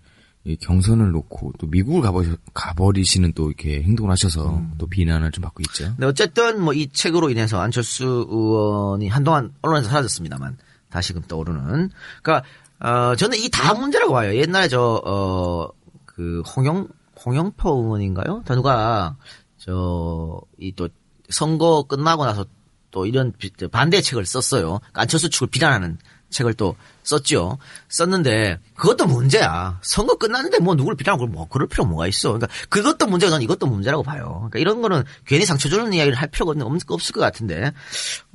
[0.61, 2.23] 경선을 놓고 또 미국을 가버,
[2.55, 4.73] 가버리시는 또 이렇게 행동을 하셔서 음.
[4.79, 5.85] 또 비난을 좀 받고 있죠.
[5.97, 10.57] 근데 어쨌든 뭐 이 책으로 인해서 안철수 의원이 한동안 언론에서 사라졌습니다만
[10.89, 11.91] 다시금 떠오르는.
[12.23, 12.47] 그러니까
[12.81, 14.35] 어 저는 이 다 문제라고 봐요.
[14.35, 15.69] 옛날에 저 어
[16.07, 16.89] 그 홍영
[17.25, 18.43] 홍영표 의원인가요?
[18.47, 19.17] 다 누가
[19.59, 20.89] 저 이 또
[21.29, 22.45] 선거 끝나고 나서
[22.91, 24.79] 또 이런 비- 저 반대 책을 썼어요.
[24.79, 25.99] 그러니까 안철수 측을 비난하는
[26.31, 27.59] 책을 또 썼죠.
[27.89, 29.79] 썼는데 그것도 문제야.
[29.83, 32.33] 선거 끝났는데 뭐 누구를 비난하고 뭐 그럴 필요 뭐가 있어.
[32.33, 34.49] 그러니까 그것도 문제가 난 이것도 문제라고 봐요.
[34.51, 37.73] 그러니까 이런 거는 괜히 상처 주는 이야기를 할 필요가 없, 없을 것 같은데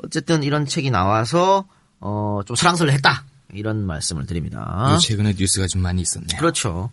[0.04, 1.66] 어쨌든 이런 책이 나와서
[2.00, 3.24] 어 좀 사랑스를 했다
[3.54, 4.92] 이런 말씀을 드립니다.
[4.94, 6.38] 요 최근에 뉴스가 좀 많이 있었네요.
[6.38, 6.92] 그렇죠.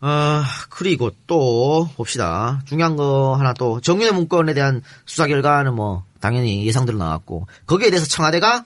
[0.00, 2.60] 아, 그리고 또 봅시다.
[2.66, 8.06] 중요한 거 하나 또 정윤의 문건에 대한 수사 결과는 뭐 당연히 예상대로 나왔고 거기에 대해서
[8.06, 8.64] 청와대가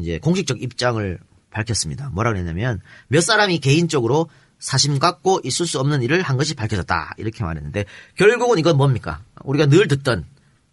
[0.00, 1.18] 이제 공식적 입장을
[1.50, 2.10] 밝혔습니다.
[2.10, 4.28] 뭐라 그랬냐면 몇 사람이 개인적으로
[4.58, 7.14] 사심 갖고 있을 수 없는 일을 한 것이 밝혀졌다.
[7.18, 7.86] 이렇게 말했는데
[8.16, 9.22] 결국은 이건 뭡니까?
[9.42, 10.24] 우리가 늘 듣던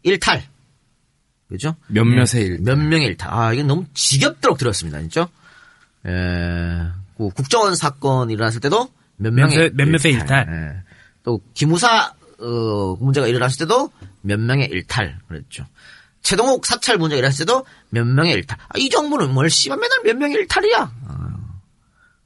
[0.04, 0.44] 일탈.
[1.50, 1.76] 그죠?
[1.88, 2.60] 몇몇의 일.
[2.62, 3.34] 몇 명의 일탈.
[3.34, 5.00] 아, 이게 너무 지겹도록 들었습니다.
[5.00, 5.30] 진짜.
[6.06, 6.12] 에,
[7.18, 10.48] 그 국정원 사건 일어났을 때도 몇 명의 몇몇- 몇몇의 일탈.
[10.50, 10.94] 예.
[11.24, 15.66] 또 기무사 어, 문제가 일어났을 때도 몇 명의 일탈 그랬죠.
[16.28, 18.58] 최동욱 사찰 일어났을 때도 몇 명의 일탈.
[18.60, 20.92] 아, 이 정부는 뭘 씨발 맨날 몇 명의 일탈이야.
[21.08, 21.38] 아.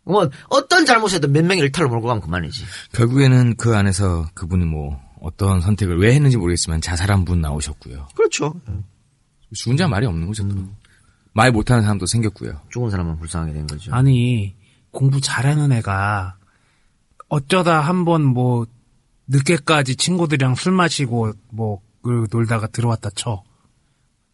[0.03, 2.65] 뭐 어떤 잘못에도 몇 명의 일탈을 몰고 가면 그만이지.
[2.93, 8.07] 결국에는 그 안에서 그분이 뭐 어떤 선택을 왜 했는지 모르겠지만 자살한 분 나오셨고요.
[8.15, 8.55] 그렇죠.
[9.53, 10.47] 죽은 자 말이 없는 거죠.
[10.49, 10.55] 또.
[11.33, 12.59] 말 못하는 사람도 생겼고요.
[12.71, 13.93] 죽은 사람은 불쌍하게 된 거죠.
[13.93, 14.55] 아니
[14.89, 16.37] 공부 잘하는 애가
[17.29, 18.65] 어쩌다 한 번 뭐
[19.27, 23.43] 늦게까지 친구들이랑 술 마시고 뭐그 놀다가 들어왔다 쳐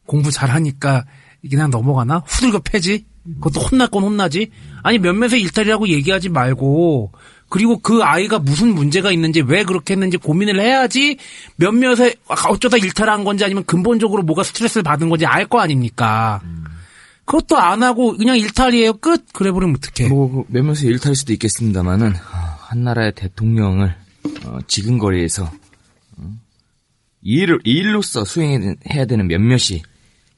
[0.08, 1.06] 공부 잘하니까
[1.50, 2.24] 그냥 넘어가나?
[2.26, 3.06] 후들겨 패지?
[3.36, 4.50] 그것도 혼날 건 혼나지?
[4.84, 7.12] 아니 몇몇의 일탈이라고 얘기하지 말고
[7.50, 11.18] 그리고 그 아이가 무슨 문제가 있는지 왜 그렇게 했는지 고민을 해야지
[11.58, 12.16] 몇몇의
[12.50, 16.42] 어쩌다 일탈한 건지 아니면 근본적으로 뭐가 스트레스를 받은 건지 알 거 아닙니까?
[17.26, 18.94] 그것도 안 하고 그냥 일탈이에요.
[18.94, 19.26] 끝!
[19.34, 20.08] 그래 버리면 어떡해?
[20.10, 23.94] 뭐 몇몇의 일탈일 수도 있겠습니다만은 아, 한 나라의 대통령을
[24.46, 25.44] 어, 지근거리에서
[26.18, 26.34] 어,
[27.22, 29.82] 이 일을 이 일로서 수행해야 되는 몇몇이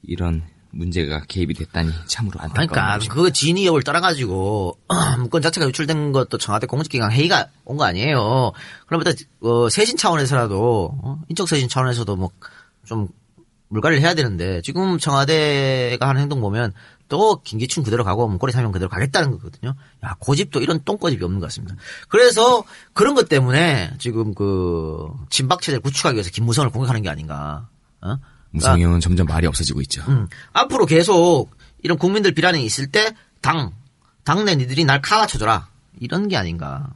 [0.04, 3.12] 이런 문제가 개입이 됐다니 참으로 안타까운 그러니까 거죠.
[3.12, 4.78] 그 진위협을 따라가지고
[5.18, 8.52] 문건 자체가 유출된 것도 청와대 공직기관 회의가 온 거 아니에요.
[8.86, 12.30] 그러면 어, 세신 차원에서라도 어, 인적 세신 차원에서도 뭐
[12.86, 13.08] 좀
[13.68, 16.74] 물갈이를 해야 되는데 지금 청와대가 하는 행동 보면
[17.08, 19.76] 또 김기춘 그대로 가고 문고리 사면 그대로 가겠다는 거거든요.
[20.04, 21.76] 야 고집도 이런 똥고집이 없는 것 같습니다.
[22.08, 27.68] 그래서 그런 것 때문에 지금 그 친박 체제를 구축하기 위해서 김무성을 공격하는 게 아닌가.
[28.02, 28.18] 어?
[28.52, 30.04] 무성이 형은 점점 말이 없어지고 있죠.
[30.08, 31.50] 음, 앞으로 계속
[31.82, 33.72] 이런 국민들 비난이 있을 때 당,
[34.24, 35.70] 당내 니들이 날 카와쳐줘라.
[36.00, 36.90] 이런 게 아닌가.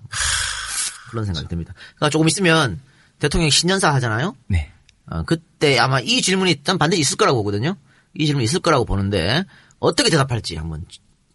[1.09, 1.73] 그런 생각이 듭니다.
[1.95, 2.79] 그러니까 조금 있으면
[3.19, 4.35] 대통령이 신년사 하잖아요.
[4.47, 4.71] 네.
[5.05, 7.75] 어, 그때 아마 이 질문이 좀 반드시 있을 거라고 보거든요.
[8.15, 9.43] 이 질문이 있을 거라고 보는데
[9.79, 10.85] 어떻게 대답할지 한번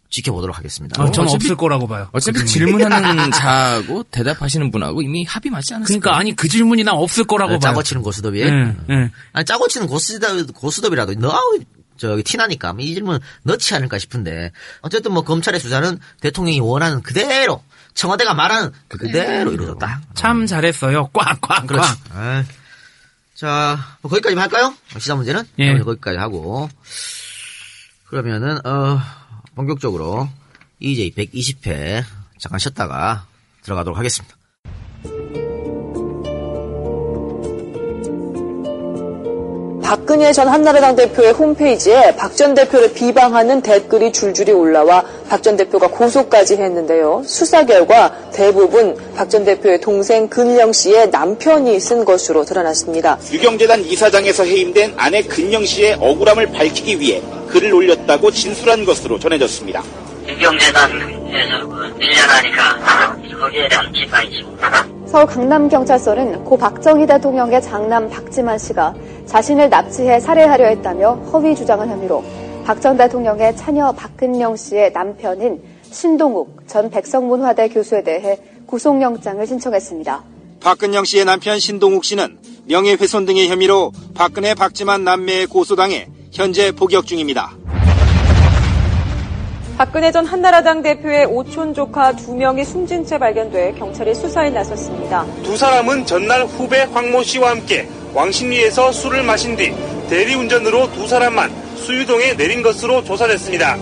[0.09, 1.01] 지- 지켜보도록 하겠습니다.
[1.01, 2.09] 아, 저는 없을 거라고 봐요.
[2.11, 5.87] 어차피 질문하는 자하고 대답하시는 분하고 이미 합의 맞지 않았을까?
[5.87, 7.59] 그러니까 아니 그 질문이 난 없을 거라고 봐요.
[7.59, 8.41] 짜고 치는 고스톱이.
[8.41, 8.45] 예,
[8.89, 9.11] 예.
[9.33, 11.59] 아니 짜고 치는 고스톱, 고스톱이라도 너무
[11.97, 14.51] 저기 티나니까 이 질문 넣지 않을까 싶은데
[14.81, 17.61] 어쨌든 뭐 검찰의 수사는 대통령이 원하는 그대로
[17.93, 20.01] 청와대가 말하는 그대로 이루어졌다.
[20.15, 21.07] 참 잘했어요.
[21.13, 21.67] 꽝꽝꽝.
[21.67, 21.89] 그렇지.
[22.13, 22.43] 아,
[23.35, 24.73] 자, 뭐 거기까지만 할까요?
[24.97, 25.73] 시사 문제는 예.
[25.73, 26.69] 네, 거기까지 하고
[28.05, 28.99] 그러면은 어
[29.59, 30.29] 본격적으로
[30.79, 32.05] EJ 120회
[32.37, 33.27] 잠깐 쉬었다가
[33.61, 34.38] 들어가도록 하겠습니다.
[39.89, 45.87] 박근혜 전 한나라당 대표의 홈페이지에 박 전 대표를 비방하는 댓글이 줄줄이 올라와 박 전 대표가
[45.87, 47.23] 고소까지 했는데요.
[47.25, 53.17] 수사 결과 대부분 박 전 대표의 동생 근영 씨의 남편이 쓴 것으로 드러났습니다.
[53.31, 59.81] 유경재단 이사장에서 해임된 아내 근영 씨의 억울함을 밝히기 위해 글을 올렸다고 진술한 것으로 전해졌습니다.
[60.27, 64.45] 유경재단에서 그 밀려나니까 거기에 대한 비판이지.
[65.09, 68.93] 서울 강남경찰서는 고 박정희 대통령의 장남 박지만 씨가
[69.25, 72.23] 자신을 납치해 살해하려 했다며 허위 주장한 혐의로
[72.63, 78.37] 박 전 대통령의 차녀 박근영 씨의 남편인 신동욱 전 백성문화대 교수에 대해
[78.67, 80.23] 구속영장을 신청했습니다.
[80.59, 87.57] 박근영 씨의 남편 신동욱 씨는 명예훼손 등의 혐의로 박근혜 박지만 남매의 고소당해 현재 복역 중입니다.
[89.79, 95.25] 박근혜 전 한나라당 대표의 오촌 조카 두 명이 숨진 채 발견돼 경찰이 수사에 나섰습니다.
[95.41, 99.73] 두 사람은 전날 후배 황모 씨와 함께 왕십리에서 술을 마신 뒤
[100.09, 103.77] 대리운전으로 두 사람만 수유동에 내린 것으로 조사됐습니다.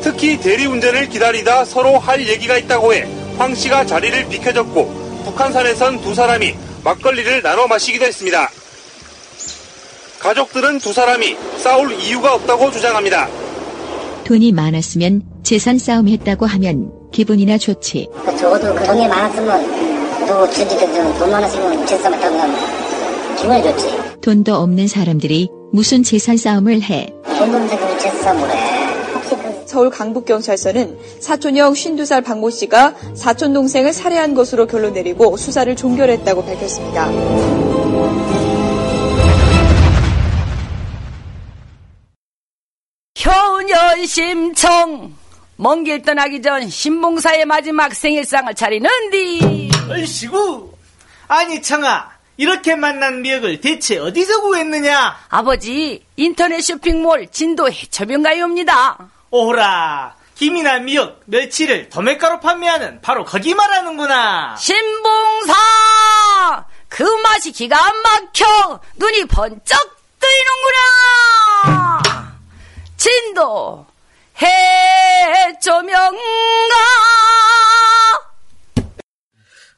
[0.00, 3.06] 특히 대리운전을 기다리다 서로 할 얘기가 있다고 해
[3.38, 8.50] 황 씨가 자리를 비켜줬고 북한산에선 두 사람이 막걸리를 나눠 마시기도 했습니다.
[10.20, 13.28] 가족들은 두 사람이 싸울 이유가 없다고 주장합니다.
[14.26, 18.08] 돈이 많았으면 재산 싸움 했다고 하면 기분이나 좋지.
[18.36, 22.56] 적어도 그 돈이 많았으면 누구 주지든 돈 많았으면 재산 했다고 하면
[23.36, 23.86] 기분이 좋지.
[24.22, 27.14] 돈도 없는 사람들이 무슨 재산 싸움을 해.
[27.38, 28.54] 돈 없는 사람이 재산 뭐래.
[29.66, 37.85] 서울 강북경찰서는 사촌형 52살 박모 씨가 사촌 동생을 살해한 것으로 결론 내리고 수사를 종결했다고 밝혔습니다.
[43.96, 45.14] 효년심청.
[45.58, 49.70] 먼 길 떠나기 전 신봉사의 마지막 생일상을 차리는디.
[49.88, 50.70] 얼씨구!
[51.28, 55.16] 아니 청아 이렇게 만난 미역을 대체 어디서 구했느냐?
[55.30, 58.98] 아버지 인터넷 쇼핑몰 진도 해처병가요입니다.
[59.30, 64.56] 오라 김이나 미역 멸치를 도매가로 판매하는 바로 거기 말하는구나.
[64.58, 65.54] 신봉사!
[66.88, 68.80] 그 맛이 기가 막혀!
[68.96, 71.95] 눈이 번쩍 뜨이는구나
[73.06, 73.86] 진도
[74.36, 76.16] 해조명가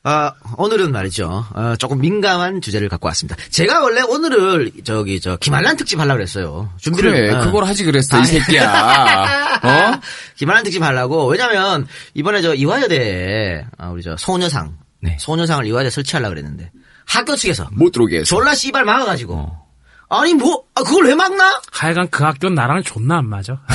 [0.04, 1.44] 아, 오늘은 말이죠.
[1.52, 3.36] 어, 조금 민감한 주제를 갖고 왔습니다.
[3.50, 6.72] 제가 원래 오늘을 저기 저 김한란 특집 하려고 그랬어요.
[6.78, 7.40] 준비를 그래, 어.
[7.42, 9.60] 그걸 하지 그랬어, 이 새끼야.
[9.62, 10.00] 어?
[10.36, 14.78] 김한란 특집 하려고 왜냐면 이번에 저 이화여대에 아, 우리 저 소녀상
[15.18, 16.70] 소녀상을 이화여대 설치하려고 그랬는데
[17.04, 18.24] 학교 측에서 못 들어오게 해서.
[18.24, 19.67] 졸라 씨발 막아가지고
[20.11, 21.61] 아니 뭐 아, 그걸 왜 막나?
[21.70, 23.61] 하여간 그 학교는 나랑 존나 안 맞아.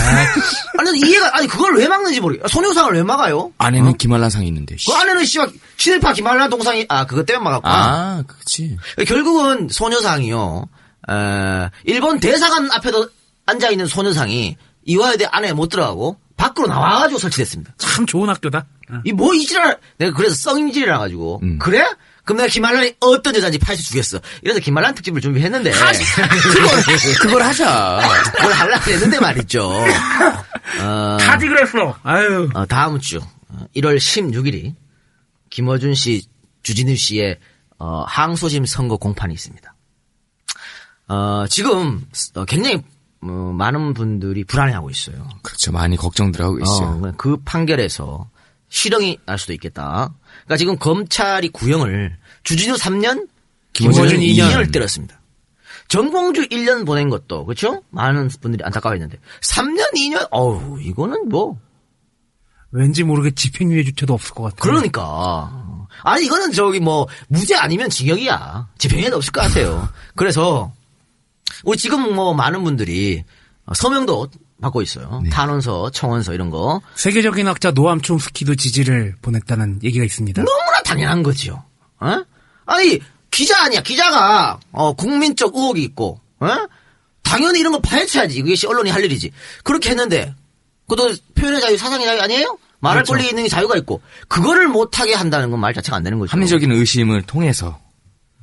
[0.80, 2.48] 아니 이해가 아니 그걸 왜 막는지 모르겠어.
[2.48, 3.52] 소녀상을 왜 막아요?
[3.60, 4.76] 안에는 김한란상이 있는데.
[4.78, 4.90] 씨.
[4.90, 7.74] 그 안에는 씨발 친일파 김한란 동상이 아 그것 때문에 막았구나.
[7.74, 8.78] 아, 그치.
[9.08, 10.68] 결국은 소녀상이요.
[11.10, 13.10] 어, 일본 대사관 앞에도
[13.46, 17.74] 앉아 있는 소녀상이 이화여대 안에 못 들어가고 밖으로 나와가지고 설치됐습니다.
[17.78, 18.66] 참 좋은 학교다.
[19.06, 21.86] 이뭐 이지랄 내가 그래서 썩임질이라 가지고 그래?
[22.24, 24.20] 그럼 내가 김한란이 어떤 여자인지 파헤쳐 주겠어.
[24.42, 26.84] 이래서 김한란 특집을 준비했는데 그걸,
[27.22, 28.00] 그걸 하자.
[28.34, 29.70] 그걸 하려고 했는데 말이죠.
[30.82, 31.98] 어, 다지 그랬어.
[32.04, 32.50] 아유.
[32.54, 33.18] 어, 다음 주
[33.50, 34.74] 어, 1월 16일이
[35.50, 36.26] 김어준 씨,
[36.64, 37.40] 주진우 씨의
[37.78, 39.76] 어, 항소심 선거 공판이 있습니다.
[41.10, 42.06] 어, 지금
[42.36, 42.82] 어, 굉장히
[43.22, 45.28] 어, 많은 분들이 불안해하고 있어요.
[45.42, 45.72] 그렇죠.
[45.74, 47.02] 많이 걱정들 하고 있어요.
[47.04, 48.30] 어, 그 판결에서
[48.70, 50.14] 실형이 날 수도 있겠다.
[50.44, 53.28] 그러니까 지금 검찰이 구형을 주진우 3년,
[53.74, 54.52] 김어준 김어준 2년.
[54.52, 54.60] 2년.
[54.60, 55.20] 을 때렸습니다.
[55.88, 57.84] 정봉주 1년 보낸 것도 그렇죠?
[57.90, 61.60] 많은 분들이 안타까워했는데 3년, 2년, 어우 이거는 뭐
[62.74, 64.56] 왠지 모르게 집행유예 주체도 없을 것 같아.
[64.58, 65.88] 그러니까.
[66.02, 68.68] 아니, 이거는 저기 뭐, 무죄 아니면 징역이야.
[68.80, 69.88] 집행에도 없을 것 같아요.
[70.16, 70.74] 그래서,
[71.64, 73.24] 우리 지금 뭐, 많은 분들이
[73.76, 74.28] 서명도
[74.62, 75.22] 받고 있어요.
[75.32, 76.82] 탄원서, 청원서 이런 거.
[76.96, 80.42] 세계적인 학자 노암 촘스키도 지지를 보냈다는 얘기가 있습니다.
[80.44, 81.64] 너무나 당연한 거지요.
[82.00, 82.24] 어?
[82.66, 83.00] 아니,
[83.30, 83.82] 기자 아니야.
[83.82, 86.48] 기자가, 어, 국민적 의혹이 있고, 어?
[87.24, 88.38] 당연히 이런 거 파헤쳐야지.
[88.40, 89.32] 이게 언론이 할 일이지.
[89.64, 90.34] 그렇게 했는데,
[90.88, 92.58] 그것도 표현의 자유, 사상의 자유 아니에요?
[92.80, 93.14] 말할 그렇죠.
[93.14, 96.32] 권리 있는 자유가 있고, 그거를 못하게 한다는 건 말 자체가 안 되는 거죠.
[96.32, 97.80] 합리적인 의심을 통해서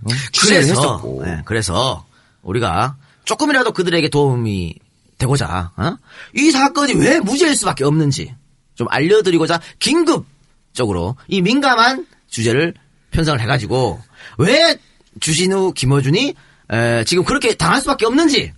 [0.02, 0.08] 어?
[0.42, 1.02] 그래서.
[1.22, 2.06] 네, 그래서
[2.42, 2.96] 우리가
[3.26, 4.74] 조금이라도 그들에게 도움이
[5.21, 5.97] 되고자 어?
[6.35, 8.35] 이 사건이 왜 무죄일 수밖에 없는지
[8.75, 12.75] 좀 알려드리고자 긴급적으로 이 민감한 주제를
[13.12, 14.01] 편성을 해가지고
[14.39, 14.77] 왜
[15.21, 16.35] 주진우 김어준이
[16.73, 18.53] 에, 지금 그렇게 당할 수밖에 없는지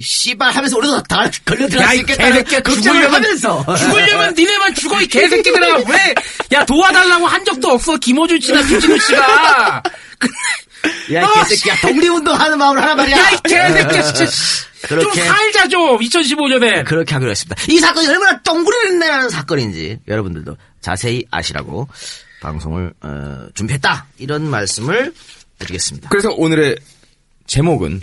[0.00, 5.08] 씨발 하면서 우리도 다 걸려 들어갈 야, 수 개새끼야, 걱정을 하면서 죽으려면 니네만 죽어, 이
[5.08, 5.76] 개새끼들아.
[5.90, 6.14] 왜?
[6.52, 9.82] 야, 도와달라고 한 적도 없어, 김호준 씨나 주진우 씨가.
[11.14, 11.80] 야, 이 아, 개새끼야.
[11.80, 13.16] 독립운동 하는 마음으로 하란 말이야.
[13.18, 14.30] 야, 이 개새끼야, 진짜.
[14.86, 16.84] 좀 그렇게, 살자 좀, 2015년에.
[16.84, 17.62] 그렇게 하기로 했습니다.
[17.68, 21.88] 이 사건이 얼마나 똥구리를 내라는 사건인지 여러분들도 자세히 아시라고
[22.40, 24.06] 방송을, 어, 준비했다.
[24.18, 25.12] 이런 말씀을
[25.58, 26.08] 드리겠습니다.
[26.10, 26.76] 그래서 오늘의
[27.46, 28.00] 제목은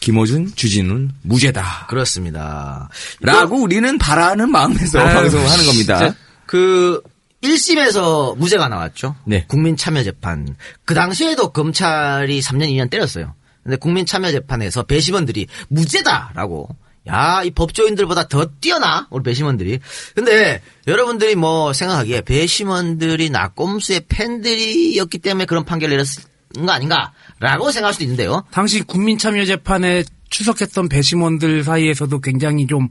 [0.00, 1.86] 김호준, 주진우는 무죄다.
[1.88, 2.88] 그렇습니다.
[3.20, 6.14] 라고 우리는 바라는 마음에서 아유, 방송을 하는 겁니다.
[6.46, 7.00] 그
[7.42, 9.14] 1심에서 무죄가 나왔죠.
[9.24, 9.44] 네.
[9.46, 10.56] 국민참여재판.
[10.84, 13.34] 그 당시에도 검찰이 3년 2년 때렸어요.
[13.62, 16.68] 근데 국민참여재판에서 배심원들이 무죄다라고.
[17.08, 19.08] 야, 이 법조인들보다 더 뛰어나?
[19.10, 19.80] 우리 배심원들이.
[20.14, 26.22] 근데 여러분들이 뭐 생각하기에 배심원들이 나꼼수의 팬들이었기 때문에 그런 판결을 내렸을
[26.54, 28.44] 거 아닌가라고 생각할 수도 있는데요.
[28.52, 32.88] 당시 국민참여재판에 출석했던 배심원들 사이에서도 굉장히 좀,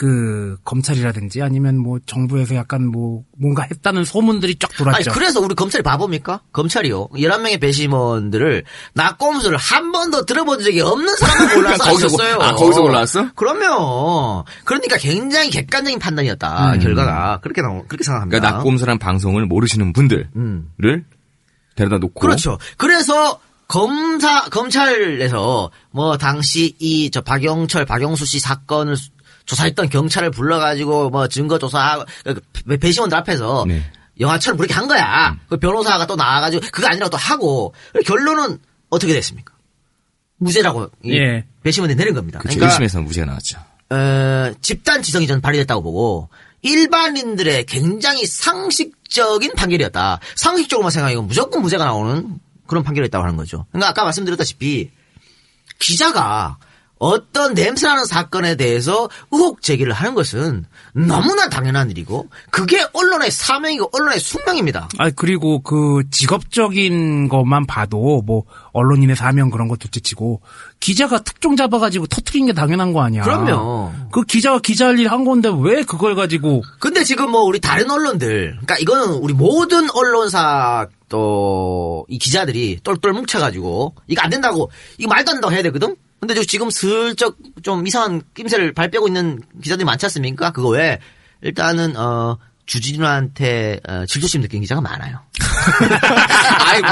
[0.00, 5.10] 그, 검찰이라든지 아니면 뭐 정부에서 약간 뭐, 뭔가 했다는 소문들이 쫙 아니, 돌았죠.
[5.10, 6.40] 그래서 우리 검찰이 바보입니까?
[6.52, 7.08] 검찰이요.
[7.08, 8.62] 11명의 배심원들을
[8.94, 12.08] 낙검수를 한 번도 들어본 적이 없는 사람을 골라서 거기서.
[12.16, 13.30] 고- 아, 거기서 골라왔어?
[13.34, 14.44] 그러면.
[14.64, 16.74] 그러니까 굉장히 객관적인 판단이었다.
[16.74, 16.78] 음.
[16.78, 17.40] 결과가.
[17.42, 18.38] 그렇게 나오, 그렇게 생각합니다.
[18.38, 20.28] 그러니까 낙곰수란 방송을 모르시는 분들을
[21.74, 22.20] 데려다 놓고.
[22.20, 22.22] 음.
[22.22, 22.56] 그렇죠.
[22.76, 29.10] 그래서 검사 검찰에서 뭐 당시 이 저 박영철 박영수 씨 사건을 수-
[29.48, 33.82] 조사했던 경찰을 불러가지고 뭐 증거 조사하고 그 배심원들 앞에서 네.
[34.20, 35.36] 영화처럼 그렇게 한 거야.
[35.48, 37.74] 그 변호사가 또 나와가지고 그거 아니라고 또 하고
[38.04, 38.58] 결론은
[38.90, 39.54] 어떻게 됐습니까?
[40.36, 41.44] 무죄라고 이 예.
[41.62, 42.38] 배심원들이 내린 겁니다.
[42.40, 42.58] 그렇죠.
[42.58, 43.58] 그러니까 1심에서 무죄가 나왔죠.
[43.90, 46.28] 어, 집단 지성이 전 발휘됐다고 보고
[46.60, 50.20] 일반인들의 굉장히 상식적인 판결이었다.
[50.34, 53.64] 상식적으로만 생각하면 무조건 무죄가 나오는 그런 판결이었다고 하는 거죠.
[53.70, 54.90] 그러니까 아까 말씀드렸다시피
[55.78, 56.58] 기자가
[56.98, 64.18] 어떤 냄새나는 사건에 대해서 의혹 제기를 하는 것은 너무나 당연한 일이고 그게 언론의 사명이고 언론의
[64.20, 64.88] 숙명입니다.
[64.98, 70.40] 아 그리고 그 직업적인 것만 봐도 뭐 언론인의 사명 그런 것 둘째치고
[70.80, 73.22] 기자가 특종 잡아가지고 터트린 게 당연한 거 아니야.
[73.22, 73.92] 그럼요.
[74.12, 77.90] 그 기자가 기자 할 일 한 건데 왜 그걸 가지고 근데 지금 뭐 우리 다른
[77.90, 85.08] 언론들, 그러니까 이거는 우리 모든 언론사 또 이 기자들이 똘똘 뭉쳐가지고 이거 안 된다고 이거
[85.08, 85.94] 말도 안 된다고 해야 되거든.
[86.20, 90.50] 근데 저 지금 슬쩍 좀 이상한 낌새를 발빼고 있는 기자들이 많지 않습니까?
[90.50, 90.98] 그거 왜
[91.42, 95.20] 일단은 어 주진우한테 어, 질투심 느낀 기자가 많아요.
[96.66, 96.82] 아이,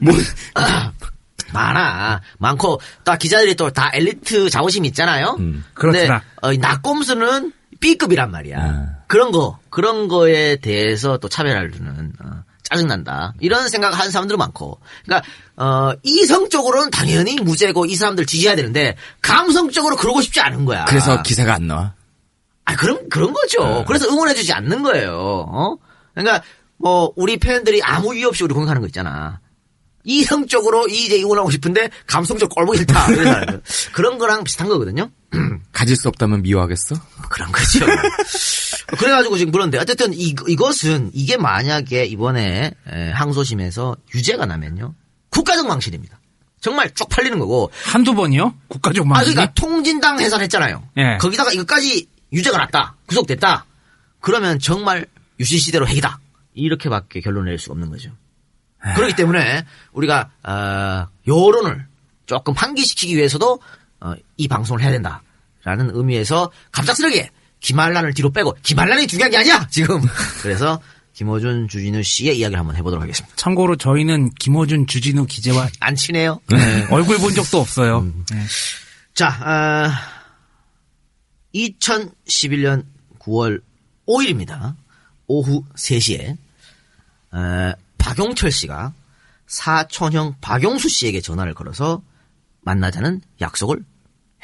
[0.00, 0.14] 뭐,
[1.52, 2.20] 많아.
[2.38, 5.36] 많고, 또 기자들이 또 다 엘리트 자부심이 있잖아요?
[5.36, 6.22] 근데, 그렇구나.
[6.42, 8.58] 어, 이 낙곰수는 B급이란 말이야.
[8.60, 8.86] 아.
[9.08, 13.34] 그런 거, 그런 거에 대해서 또 차별을 두는, 어, 짜증난다.
[13.40, 14.80] 이런 생각 하는 사람들 많고.
[15.04, 20.84] 그러니까, 어, 이성적으로는 당연히 무죄고 이 사람들 지지해야 되는데, 감성적으로 그러고 싶지 않은 거야.
[20.86, 21.94] 그래서 기사가 안 나와.
[22.64, 23.62] 아, 그런, 그런 거죠.
[23.62, 23.84] 네.
[23.86, 25.46] 그래서 응원해주지 않는 거예요.
[25.48, 25.76] 어?
[26.14, 26.42] 그러니까,
[26.78, 29.40] 뭐, 우리 팬들이 아무 이유 없이 우리 공격하는 거 있잖아.
[30.04, 33.06] 이성적으로 이제 응원하고 싶은데, 감성적 꼴보기 싫다.
[33.92, 35.10] 그런 거랑 비슷한 거거든요.
[35.72, 36.94] 가질 수 없다면 미워하겠어?
[37.28, 37.86] 그런 거죠.
[38.98, 44.94] 그래가지고 지금 물었는데, 어쨌든 이, 이것은, 이게 만약에 이번에 에, 항소심에서 유죄가 나면요.
[45.30, 46.20] 국가적 망신입니다.
[46.60, 47.70] 정말 쭉 팔리는 거고.
[47.84, 48.54] 한두 번이요?
[48.68, 49.34] 국가적 아, 망신이?
[49.34, 50.82] 그러니까 통진당 해산했잖아요.
[50.96, 51.18] 예.
[51.18, 52.96] 거기다가 이것까지 유죄가 났다.
[53.06, 53.66] 구속됐다.
[54.20, 55.06] 그러면 정말
[55.38, 56.18] 유신 시대로 핵이다.
[56.54, 58.10] 이렇게밖에 결론을 낼 수가 없는 거죠.
[58.94, 61.86] 그렇기 때문에 우리가 어, 여론을
[62.26, 63.60] 조금 환기시키기 위해서도
[64.00, 65.22] 어, 이 방송을 해야 된다
[65.64, 70.02] 라는 의미에서 갑작스럽게 김한란을 뒤로 빼고 김한란이 중요한 게 아니야 지금.
[70.42, 70.80] 그래서
[71.14, 73.34] 김호준 주진우 씨의 이야기를 한번 해보도록 하겠습니다.
[73.36, 76.40] 참고로 저희는 김호준, 주진우 기재와 안 친해요.
[76.48, 78.00] 네, 얼굴 본 적도 없어요.
[78.00, 78.24] 음.
[78.30, 78.42] 네.
[79.14, 79.96] 자, 아,
[81.54, 82.84] 2011년
[83.20, 83.62] 9월
[84.06, 84.74] 5일입니다.
[85.26, 86.36] 오후 3시에
[87.32, 88.92] 어, 박용철 씨가
[89.46, 92.02] 사촌형 박용수 씨에게 전화를 걸어서
[92.62, 93.84] 만나자는 약속을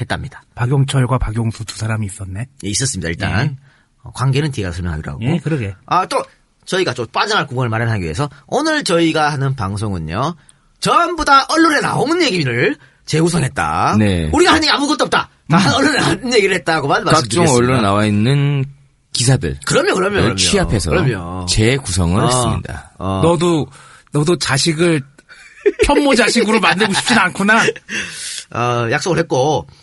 [0.01, 0.42] 했답니다.
[0.55, 2.46] 박용철과 박용수 두 사람이 있었네.
[2.64, 3.09] 예, 있었습니다.
[3.09, 3.57] 일단
[4.03, 5.24] 어, 관계는 뒤가 설명하기로 하고.
[5.24, 5.74] 예, 그러게.
[5.86, 6.22] 아, 또
[6.64, 10.34] 저희가 좀 빠져나갈 구멍을 마련하기 위해서 오늘 저희가 하는 방송은요.
[10.80, 13.96] 전부 다 언론에 나오는 얘기를 재구성했다.
[13.98, 14.30] 네.
[14.32, 15.28] 우리가 하는 얘기 아무것도 없다.
[15.48, 17.57] 다 언론에 나오는 얘기를 했다고만 각종 말씀드리겠습니다.
[17.57, 18.64] 언론에 나와 있는
[19.12, 19.59] 기사들.
[19.66, 20.34] 그럼요, 그럼요, 그럼요.
[20.36, 21.46] 취합해서 그럼요.
[21.46, 22.92] 재구성을 어, 했습니다.
[22.98, 23.20] 어.
[23.22, 23.66] 너도
[24.12, 25.03] 너도 자식을
[25.84, 27.62] 편모 자식으로 만들고 싶진 않구나.
[28.55, 29.80] 어, 약속을 했고, 자,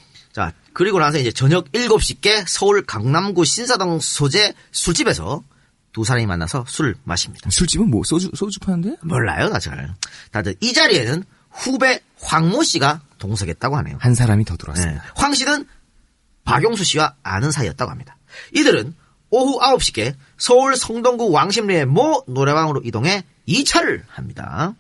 [0.78, 5.44] 그리고 나서 이제 저녁 7시께 서울 강남구 신사동 소재 술집에서
[5.92, 7.50] 두 사람이 만나서 술을 마십니다.
[7.50, 8.98] 술집은 뭐 소주 소주 파는데?
[9.02, 9.96] 몰라요, 나 잘.
[10.30, 13.98] 다들 이 자리에는 후배 황모 씨가 동석했다고 하네요.
[14.00, 15.02] 한 사람이 더 들어왔습니다.
[15.02, 15.10] 네.
[15.16, 15.68] 황 씨는
[16.44, 18.16] 박용수 씨와 아는 사이였다고 합니다.
[18.54, 18.94] 이들은
[19.32, 24.76] 오후 9시께 서울 성동구 왕십리의 모 노래방으로 이동해 2차를 합니다.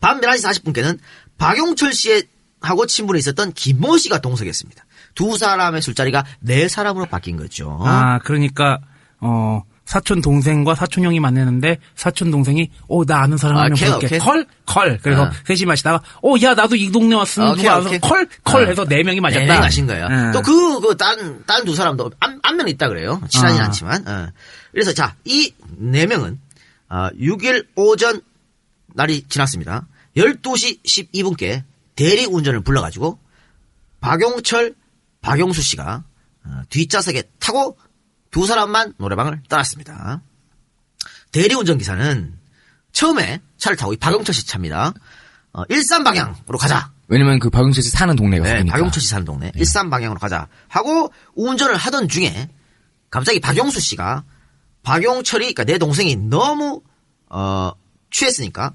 [0.00, 0.98] 밤 11시 40분께는
[1.36, 2.28] 박용철 씨의
[2.60, 4.85] 하고 친분이 있었던 김모 씨가 동석했습니다.
[5.16, 7.80] 두 사람의 술자리가 네 사람으로 바뀐 거죠.
[7.82, 8.78] 아, 그러니까,
[9.18, 14.06] 어, 사촌 동생과 사촌 형이 만나는데 사촌 동생이 어나 아는 사람 아, 한명 오케이, 볼게
[14.06, 14.18] 오케이.
[14.18, 15.30] 컬컬 그래서 아.
[15.46, 17.90] 셋이 마시다가 어야 나도 이 동네 왔으면 아, 누가 와서.
[18.00, 18.68] 컬컬 아.
[18.68, 19.44] 해서 네 명이 마셨다.
[19.46, 20.06] 네 마신 거예요.
[20.06, 20.32] 음.
[20.32, 23.20] 또 그, 그, 딴, 딴 두 사람도 안, 안면 있다 그래요.
[23.28, 23.64] 친하진 아.
[23.66, 24.08] 않지만.
[24.08, 24.28] 어.
[24.72, 26.40] 그래서 자, 이 네 명은,
[26.88, 28.20] 아, 6일 오전
[28.94, 29.86] 날이 지났습니다.
[30.16, 31.62] 12시 12분께
[31.94, 33.18] 대리 운전을 불러가지고
[34.00, 34.74] 박용철,
[35.26, 36.04] 박용수 씨가
[36.44, 37.76] 어, 뒷좌석에 타고
[38.30, 40.22] 두 사람만 노래방을 떠났습니다.
[41.32, 42.38] 대리운전 기사는
[42.92, 44.94] 처음에 차를 타고 이 박용철 씨 차입니다.
[45.52, 46.92] 어, 일산 방향으로 가자.
[47.08, 48.76] 왜냐면 그 박용철 씨 사는 동네가 네, 거기니까.
[48.76, 49.50] 박용철 씨 사는 동네.
[49.56, 50.48] 일산 방향으로 가자.
[50.68, 52.48] 하고 운전을 하던 중에
[53.10, 54.24] 갑자기 박용수 씨가
[54.82, 56.82] 박용철이, 그러니까 내 동생이 너무,
[57.28, 57.72] 어,
[58.10, 58.74] 취했으니까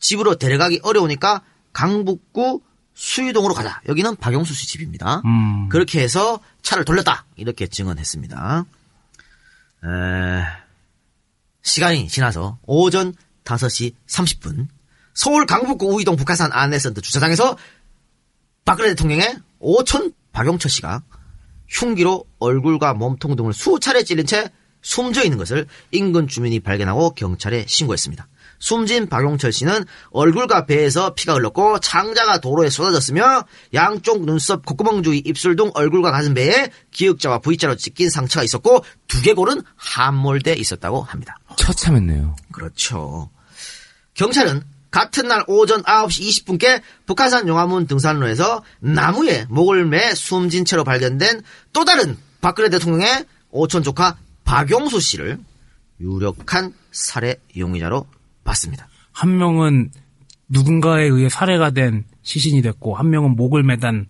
[0.00, 1.42] 집으로 데려가기 어려우니까
[1.74, 2.62] 강북구
[2.96, 3.80] 수유동으로 가자.
[3.88, 5.20] 여기는 박용수 씨 집입니다.
[5.26, 5.68] 음.
[5.68, 7.26] 그렇게 해서 차를 돌렸다.
[7.36, 8.64] 이렇게 증언했습니다.
[9.84, 9.86] 에,
[11.62, 14.66] 시간이 지나서 오전 5시 30분
[15.12, 17.56] 서울 강북구 우이동 북한산 안내센터 주차장에서
[18.64, 21.02] 박근혜 대통령의 오촌 박용철 씨가
[21.68, 28.26] 흉기로 얼굴과 몸통 등을 수차례 찔린 채 숨져 있는 것을 인근 주민이 발견하고 경찰에 신고했습니다.
[28.58, 33.44] 숨진 박용철 씨는 얼굴과 배에서 피가 흘렀고 창자가 도로에 쏟아졌으며
[33.74, 39.62] 양쪽 눈썹, 콧구멍 주위, 입술 등 얼굴과 가슴 배에 기역자와 V자로 찍힌 상처가 있었고 두개골은
[39.76, 41.38] 함몰돼 있었다고 합니다.
[41.56, 42.36] 처참했네요.
[42.52, 43.30] 그렇죠.
[44.14, 51.42] 경찰은 같은 날 오전 9시 20분께 북한산 용화문 등산로에서 나무에 목을 매 숨진 채로 발견된
[51.72, 55.38] 또 다른 박근혜 대통령의 오촌 조카 박용수 씨를
[56.00, 58.06] 유력한 살해 용의자로
[58.46, 58.88] 봤습니다.
[59.12, 59.90] 한 명은
[60.48, 64.06] 누군가에 의해 살해가 된 시신이 됐고 한 명은 목을 매단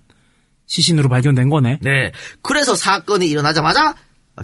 [0.66, 1.78] 시신으로 발견된 거네.
[1.82, 2.12] 네.
[2.42, 3.94] 그래서 사건이 일어나자마자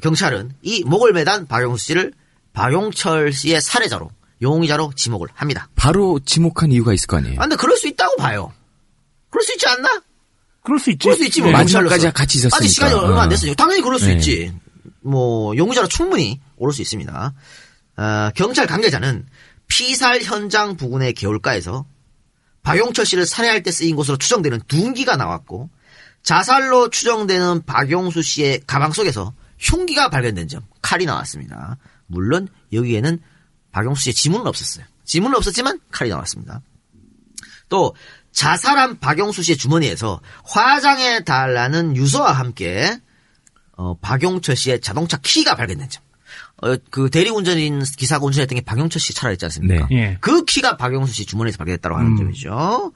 [0.02, 2.12] 경찰은 이 목을 매단 박용수 씨를
[2.52, 5.68] 박용철 씨의 살해자로 용의자로 지목을 합니다.
[5.76, 7.38] 바로 지목한 이유가 있을 거 아니에요.
[7.38, 8.52] 아, 근데 그럴 수 있다고 봐요.
[9.30, 10.02] 그럴 수 있지 않나?
[10.62, 11.04] 그럴 수 있지.
[11.04, 11.50] 그럴 수 있지, 뭐.
[11.50, 11.58] 네.
[11.58, 12.56] 마지막까지 같이 있었으니까.
[12.56, 13.28] 아직 시간이 얼마 안 어.
[13.30, 13.56] 됐으니까.
[13.56, 14.14] 당연히 그럴 수 네.
[14.14, 14.52] 있지.
[15.00, 17.34] 뭐, 용의자로 충분히 오를 수 있습니다.
[17.96, 19.26] 어, 경찰 관계자는
[19.72, 21.86] 피살 현장 부근의 개울가에서
[22.62, 25.70] 박용철 씨를 살해할 때 쓰인 것으로 추정되는 둔기가 나왔고,
[26.22, 31.78] 자살로 추정되는 박용수 씨의 가방 속에서 흉기가 발견된 점, 칼이 나왔습니다.
[32.06, 33.18] 물론 여기에는
[33.72, 34.84] 박용수 씨의 지문은 없었어요.
[35.04, 36.60] 지문은 없었지만 칼이 나왔습니다.
[37.70, 37.96] 또
[38.32, 43.00] 자살한 박용수 씨의 주머니에서 화장해 달라는 유서와 함께
[43.72, 46.04] 어, 박용철 씨의 자동차 키가 발견된 점.
[46.62, 49.86] 어, 그 대리운전인 기사가 운전했던 게 박용철 씨 차라 했지 않습니까?
[49.90, 49.96] 네.
[49.96, 50.18] 예.
[50.20, 52.16] 그 키가 박용수 씨 주머니에서 발견됐다고 하는 음.
[52.16, 52.92] 점이죠.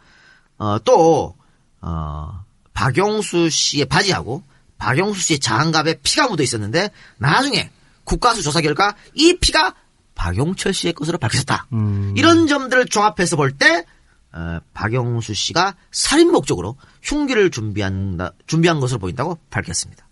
[0.59, 1.35] 어, 또
[1.81, 4.43] 어, 박용수 씨의 바지하고
[4.79, 7.71] 박용수 씨의 장갑에 피가 묻어 있었는데 나중에
[8.05, 9.75] 국가수 조사 결과 이 피가
[10.15, 11.67] 박용철 씨의 것으로 밝혀졌다.
[11.73, 12.15] 음.
[12.17, 13.85] 이런 점들을 종합해서 볼 때
[14.33, 20.07] 어, 박용수 씨가 살인 목적으로 흉기를 준비한 준비한 것으로 보인다고 밝혔습니다.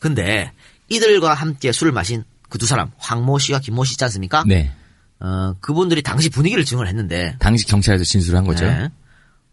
[0.00, 0.52] 근데
[0.88, 4.44] 이들과 함께 술을 마신 그 두 사람 황모 씨와 김모 씨 있지 않습니까?
[4.46, 4.70] 네.
[5.20, 8.66] 어, 그분들이 당시 분위기를 증언했는데 당시 경찰에서 진술한 거죠.
[8.66, 8.88] 네.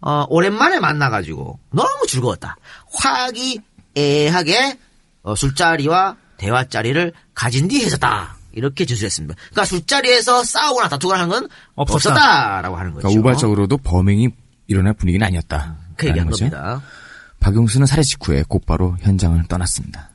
[0.02, 2.58] 어, 오랜만에 만나가지고 너무 즐거웠다.
[2.94, 4.78] 화기애애하게
[5.24, 8.38] 어, 술자리와 대화자리를 가진 뒤 헤어졌다.
[8.54, 9.36] 이렇게 진술했습니다.
[9.36, 12.12] 그러니까 술자리에서 싸우거나 다투거나 하는 건 없었다.
[12.16, 13.08] 없었다라고 하는 거죠.
[13.08, 14.30] 그러니까 우발적으로도 범행이
[14.68, 15.78] 일어날 분위기는 아니었다.
[15.96, 16.50] 그 얘기한 거죠.
[16.50, 16.82] 겁니다.
[17.40, 20.07] 박용수는 살해 직후에 곧바로 현장을 떠났습니다.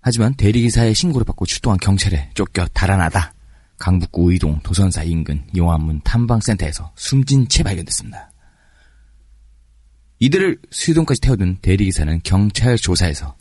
[0.00, 3.34] 하지만 대리기사의 신고를 받고 출동한 경찰에 쫓겨 달아나다
[3.78, 8.30] 강북구 의동 도선사 인근 용암문 탐방센터에서 숨진 채 발견됐습니다.
[10.20, 13.36] 이들을 수유동까지 태워둔 대리기사는 경찰 조사에서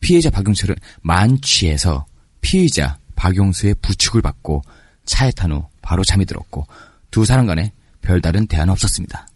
[0.00, 2.06] 피해자 박용철은 만취해서
[2.40, 4.62] 피의자 박용수의 부축을 받고
[5.04, 6.66] 차에 탄 후 바로 잠이 들었고
[7.10, 7.72] 두 사람 간에
[8.02, 9.26] 별다른 대화는 없었습니다.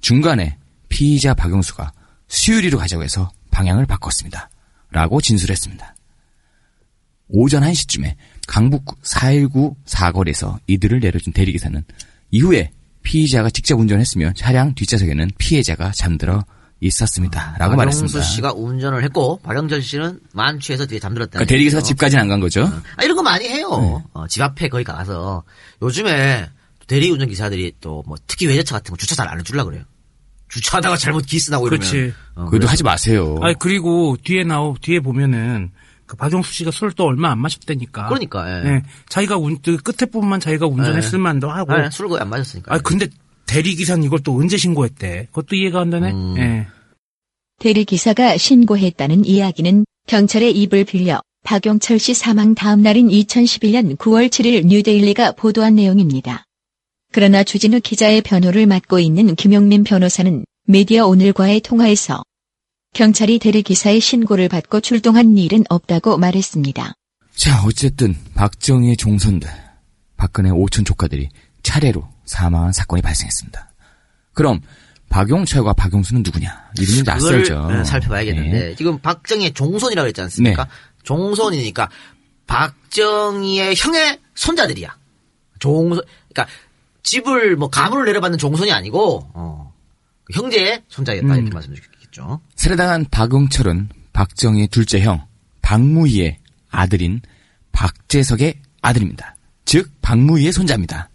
[0.00, 1.92] 중간에 피의자 박용수가
[2.28, 4.48] 수유리로 가자고 해서 방향을 바꿨습니다.
[4.90, 5.94] 라고 진술했습니다.
[7.28, 8.14] 오전 1시쯤에
[8.46, 11.82] 강북 419 사거리에서 이들을 내려준 대리기사는
[12.30, 12.70] 이후에
[13.02, 16.44] 피의자가 직접 운전했으며 차량 뒷좌석에는 피해자가 잠들어
[16.80, 17.56] 있었습니다.
[17.58, 18.22] 라고 박영수 말했습니다.
[18.22, 21.30] 씨가 운전을 했고 박영철 씨는 만취해서 뒤에 잠들었다.
[21.32, 22.64] 그러니까 대리기사가 집까지는 안 간 거죠.
[22.96, 24.02] 아, 이런 거 많이 해요.
[24.12, 25.42] 어, 집 앞에 거기 가서
[25.82, 26.48] 요즘에
[26.86, 29.82] 대리운전 기사들이 또 뭐 특히 외제차 같은 거 주차 잘 안 해주려 그래요.
[30.56, 32.14] 주차하다가 잘못 기스 나고 이러면 그렇지.
[32.34, 33.38] 어, 그래도 하지 마세요.
[33.42, 35.70] 아니 그리고 뒤에 나오 뒤에 보면은
[36.06, 38.06] 그 박용수 씨가 술을 또 얼마 안 마셨다니까.
[38.06, 38.62] 그러니까, 예.
[38.62, 41.22] 네, 자기가 운, 그 끝에 부분만 자기가 운전했을 예.
[41.22, 41.76] 만도 하고.
[41.76, 42.74] 네, 술 거의 안 마셨으니까.
[42.74, 43.08] 아 근데
[43.46, 45.26] 대리기사는 이걸 또 언제 신고했대?
[45.30, 46.12] 그것도 이해가 안 되네.
[46.12, 46.34] 음.
[46.38, 46.66] 예.
[47.58, 55.32] 대리기사가 신고했다는 이야기는 경찰의 입을 빌려 박용철 씨 사망 다음 날인 2011년 9월 7일 뉴데일리가
[55.32, 56.45] 보도한 내용입니다.
[57.16, 62.22] 그러나 주진우 기자의 변호를 맡고 있는 김용민 변호사는 미디어 오늘과의 통화에서
[62.92, 66.92] 경찰이 대리기사의 신고를 받고 출동한 일은 없다고 말했습니다.
[67.34, 69.48] 자, 어쨌든 박정희의 종손들,
[70.18, 71.30] 박근혜 오촌 조카들이
[71.62, 73.72] 차례로 사망한 사건이 발생했습니다.
[74.34, 74.60] 그럼
[75.08, 76.70] 박용철과 박용수는 누구냐?
[76.78, 77.70] 이름이 낯설죠.
[77.70, 78.74] 네, 살펴봐야겠는데 네.
[78.74, 80.64] 지금 박정희의 종손이라고 그랬지 않습니까?
[80.64, 80.70] 네.
[81.02, 81.88] 종손이니까
[82.46, 84.94] 박정희의 형의 손자들이야.
[85.60, 86.46] 종손, 그러니까
[87.06, 89.72] 집을 뭐 가문을 내려받는 종손이 아니고 어,
[90.34, 91.34] 형제의 손자였다 음.
[91.36, 92.40] 이렇게 말씀드리겠죠.
[92.56, 95.24] 살해당한 박용철은 박정희의 둘째 형
[95.62, 96.38] 박무희의
[96.68, 97.20] 아들인
[97.72, 99.36] 박재석의 아들입니다.
[99.64, 101.08] 즉 박무희의 손자입니다.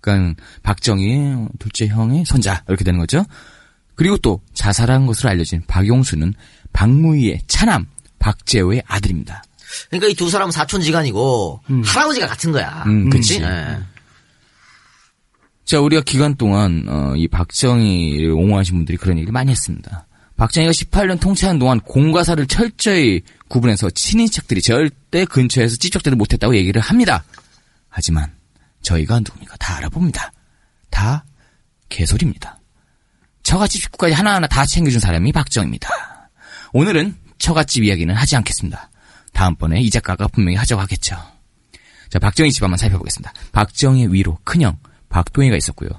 [0.00, 3.24] 그러니까 박정희의 둘째 형의 손자 이렇게 되는 거죠.
[3.94, 6.34] 그리고 또 자살한 것으로 알려진 박용수는
[6.72, 7.86] 박무희의 차남
[8.18, 9.42] 박재호의 아들입니다.
[9.90, 12.84] 그러니까 이 두 사람은 사촌지간이고 할아버지가 같은 거야.
[12.86, 13.40] 음, 그치.
[13.40, 13.78] 네.
[15.64, 20.06] 자, 우리가 기간 동안 어, 이 박정희를 옹호하신 분들이 그런 얘기를 많이 했습니다.
[20.36, 27.24] 박정희가 18년 통치하는 동안 공과사를 철저히 구분해서 친인척들이 절대 근처에서 찝적대도 못했다고 얘기를 합니다.
[27.88, 28.32] 하지만
[28.82, 29.56] 저희가 누굽니까?
[29.56, 30.32] 다 알아봅니다.
[30.90, 31.24] 다
[31.88, 32.60] 개소리입니다.
[33.42, 35.88] 처갓집 식구까지 하나하나 다 챙겨준 사람이 박정희입니다.
[36.72, 38.90] 오늘은 처갓집 이야기는 하지 않겠습니다.
[39.32, 41.16] 다음번에 이 작가가 분명히 하자고 하겠죠.
[42.10, 43.32] 자, 박정희 집 한번 살펴보겠습니다.
[43.52, 44.78] 박정희 위로 큰형
[45.14, 45.90] 박동희가 있었고요.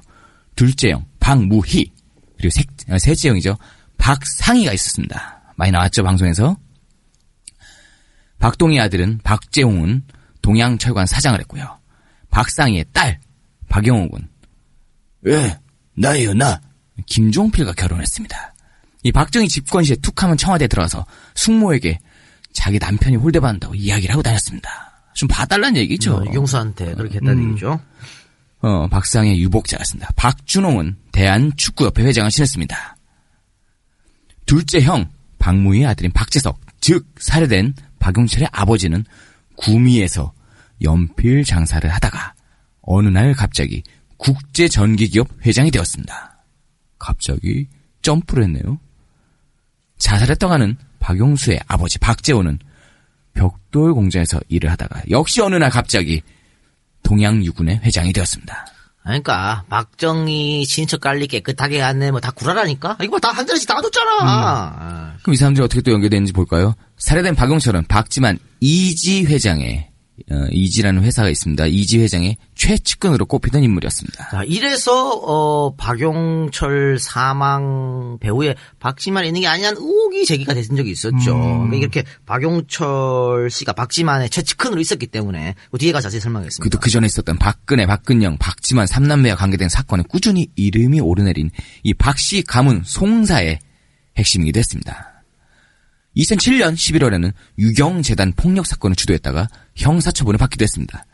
[0.57, 1.93] 둘째 형 박무희
[2.37, 3.57] 그리고 셋, 어, 셋째 형이죠.
[3.97, 5.53] 박상희가 있었습니다.
[5.55, 6.57] 많이 나왔죠 방송에서.
[8.39, 10.03] 박동희 아들은 박재홍은
[10.41, 11.79] 동양철관 사장을 했고요.
[12.29, 13.21] 박상희의 딸
[13.69, 14.27] 박영옥은
[15.27, 15.57] 예
[15.95, 16.59] 나예요 나
[17.05, 18.53] 김종필과 결혼했습니다.
[19.03, 21.05] 이 박정희 집권 시에 툭하면 청와대에 들어가서
[21.35, 21.99] 숙모에게
[22.51, 24.69] 자기 남편이 홀대받는다고 이야기를 하고 다녔습니다.
[25.13, 26.17] 좀 봐달라는 얘기죠.
[26.17, 27.79] 어, 이경수한테 그렇게 했다는 얘기죠.
[28.65, 30.09] 어, 박상의 유복자였습니다.
[30.15, 32.97] 박준홍은 대한축구협회 회장을 지냈습니다.
[34.47, 35.07] 둘째 형
[35.37, 39.05] 박무희의 아들인 박재석, 즉 살해된 박용철의 아버지는
[39.55, 40.33] 구미에서
[40.81, 42.33] 연필 장사를 하다가
[42.81, 43.83] 어느 날 갑자기
[44.17, 46.43] 국제전기기업 회장이 되었습니다.
[46.97, 47.67] 갑자기
[48.01, 48.79] 점프를 했네요.
[49.99, 52.57] 자살했다고 하는 박용수의 아버지 박재호는
[53.35, 56.23] 벽돌 공장에서 일을 하다가 역시 어느 날 갑자기
[57.05, 58.65] 동양유군의 회장이 되었습니다.
[59.03, 62.97] 그러니까 박정희 친척 관리 깨끗하게 안내 뭐 다 구라라니까.
[63.03, 65.13] 이거 다한 잔씩 다 줬잖아.
[65.21, 66.73] 그럼 이 사람들이 어떻게 또 연결되는지 볼까요?
[66.97, 69.89] 살해된 박용철은 박지만 EG 회장의
[70.31, 71.65] 어, EG라는 회사가 있습니다.
[71.65, 74.29] EG 회장의 최측근으로 꼽히던 인물이었습니다.
[74.31, 81.35] 자, 이래서 어 박용철 사망 배후에 박지만이 있는 게 아니냐는 의혹이 제기가 된 적이 있었죠.
[81.35, 81.69] 음.
[81.69, 86.63] 그러니까 이렇게 박용철 씨가 박지만의 최측근으로 있었기 때문에 그 뒤에가 자세히 설명하겠습니다.
[86.63, 91.49] 그도 그 전에 있었던 박근혜, 박근령, 박지만 삼남매와 관계된 사건에 꾸준히 이름이 오르내린
[91.83, 93.59] 이 박 씨 가문 송사의
[94.17, 95.11] 핵심이기도 했습니다.
[96.15, 101.05] 2007년 11월에는 유경재단 폭력 사건을 주도했다가 형사처분을 받기도 했습니다.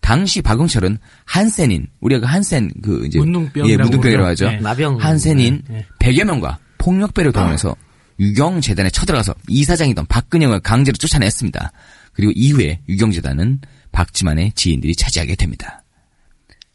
[0.00, 4.28] 당시 박용철은 한센인 우리가 그 한센 그 이제 문둥병이라고 예, 문둥병이라고.
[4.28, 4.50] 하죠.
[4.50, 4.60] 네.
[4.60, 4.96] 나병.
[5.00, 5.86] 한센인 네, 네.
[5.98, 7.76] 100여 명과 폭력배를 동원해서
[8.18, 11.72] 유경 재단에 쳐들어가서 이사장이던 박근영을 강제로 쫓아냈습니다.
[12.12, 13.60] 그리고 이후에 유경 재단은
[13.92, 15.84] 박지만의 지인들이 차지하게 됩니다.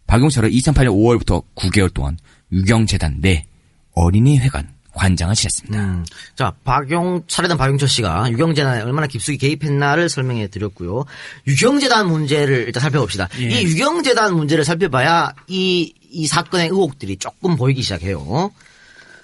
[0.08, 2.18] 박용철은 2008년 5월부터 9개월 동안
[2.52, 3.48] 유경 재단 내
[3.94, 5.80] 어린이 회관 관장을 지냈습니다.
[5.80, 6.06] 음.
[6.36, 11.06] 자, 박용, 살해된 박용철 씨가 유경재단에 얼마나 깊숙이 개입했나를 설명해 드렸고요.
[11.48, 13.30] 유경재단 문제를 일단 살펴봅시다.
[13.40, 13.62] 예.
[13.62, 18.52] 이 유경재단 문제를 살펴봐야 이, 이 사건의 의혹들이 조금 보이기 시작해요.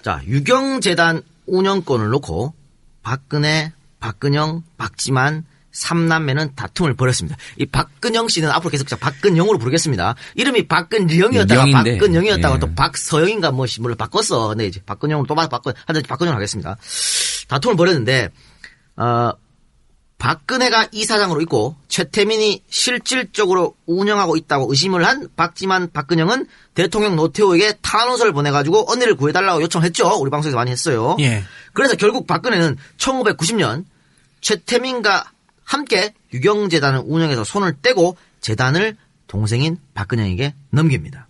[0.02, 2.54] 자, 유경재단 운영권을 놓고
[3.02, 7.36] 박근혜, 박근영, 박지만, 삼남매는 다툼을 벌였습니다.
[7.56, 10.14] 이 박근영 씨는 앞으로 계속 자 박근영으로 부르겠습니다.
[10.34, 11.64] 이름이 박근영이었다가.
[11.72, 12.60] 박근영이었다가 예.
[12.60, 14.48] 또 박서영인가 뭐 물론 바꿨어.
[14.48, 16.76] 근데 이제 박근영으로 또 바꿔 하여튼 박근영 하겠습니다.
[17.48, 18.28] 다툼을 벌였는데
[18.96, 19.32] 어
[20.22, 28.88] 박근혜가 이사장으로 있고 최태민이 실질적으로 운영하고 있다고 의심을 한 박지만 박근영은 대통령 노태우에게 탄원서를 보내가지고
[28.88, 30.18] 언니를 구해달라고 요청했죠.
[30.20, 31.16] 우리 방송에서 많이 했어요.
[31.18, 31.42] 예.
[31.72, 33.84] 그래서 결국 박근혜는 1990년
[34.42, 35.31] 최태민과
[35.64, 38.96] 함께 유경재단을 운영해서 손을 떼고 재단을
[39.26, 41.26] 동생인 박근영에게 넘깁니다.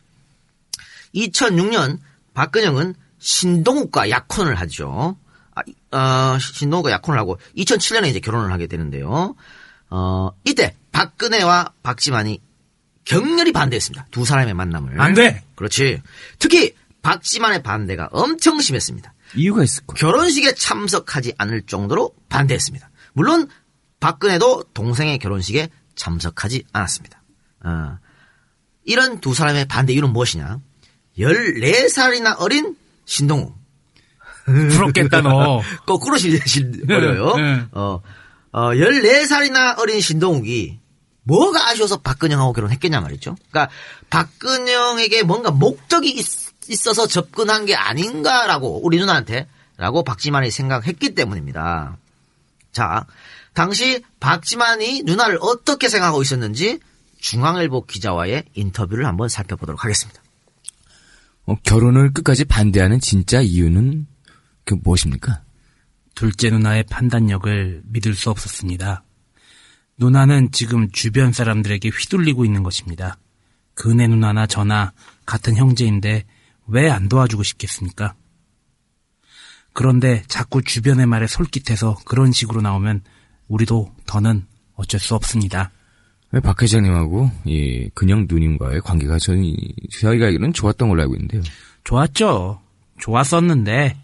[1.14, 1.98] 2006년
[2.34, 5.16] 박근영은 신동욱과 약혼을 하죠.
[5.54, 9.34] 아, 이- 어, 신동욱과 약혼을 하고 2007년에 이제 결혼을 하게 되는데요.
[9.90, 12.40] 어, 이때 박근혜와 박지만이
[13.04, 14.06] 격렬히 반대했습니다.
[14.10, 15.00] 두 사람의 만남을.
[15.00, 15.42] 안 돼!
[15.56, 16.00] 그렇지.
[16.38, 19.12] 특히 박지만의 반대가 엄청 심했습니다.
[19.34, 19.98] 이유가 있을 거예요.
[20.12, 22.88] 결혼식에 참석하지 않을 정도로 반대했습니다.
[23.12, 23.48] 물론
[24.02, 27.22] 박근혜도 동생의 결혼식에 참석하지 않았습니다.
[27.64, 27.98] 어,
[28.84, 30.58] 이런 두 사람의 반대 이유는 무엇이냐?
[31.18, 33.56] 14살이나 어린 신동욱.
[34.44, 35.62] 부럽겠다, 너.
[35.86, 37.36] 거꾸로 실려버려요.
[37.36, 37.64] 네.
[37.70, 38.02] 어,
[38.50, 40.80] 어, 14살이나 어린 신동욱이
[41.22, 43.36] 뭐가 아쉬워서 박근영하고 결혼했겠냐 말이죠.
[43.50, 43.72] 그러니까
[44.10, 49.46] 박근영에게 뭔가 목적이 있, 어서 접근한 게 아닌가라고 우리 누나한테
[49.76, 51.96] 라고 박지만이 생각했기 때문입니다.
[52.72, 53.06] 자,
[53.52, 56.80] 당시 박지만이 누나를 어떻게 생각하고 있었는지
[57.18, 60.20] 중앙일보 기자와의 인터뷰를 한번 살펴보도록 하겠습니다.
[61.44, 64.06] 어, 결혼을 끝까지 반대하는 진짜 이유는
[64.64, 65.42] 그 무엇입니까?
[66.14, 69.04] 둘째 누나의 판단력을 믿을 수 없었습니다.
[69.98, 73.18] 누나는 지금 주변 사람들에게 휘둘리고 있는 것입니다.
[73.74, 74.92] 그네 누나나 저나
[75.26, 76.24] 같은 형제인데
[76.66, 78.14] 왜 안 도와주고 싶겠습니까?
[79.72, 83.02] 그런데 자꾸 주변의 말에 솔깃해서 그런 식으로 나오면
[83.52, 84.46] 우리도 더는
[84.76, 85.70] 어쩔 수 없습니다.
[86.30, 89.54] 왜박 회장님하고 이 근영 누님과의 관계가 저희
[90.00, 91.42] 저희가 알기로는 좋았던 걸로 알고 있는데요.
[91.84, 92.60] 좋았죠.
[92.98, 93.96] 좋았었는데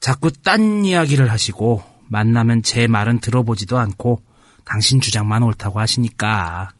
[0.00, 4.20] 자꾸 딴 이야기를 하시고 만나면 제 말은 들어보지도 않고
[4.64, 6.70] 당신 주장만 옳다고 하시니까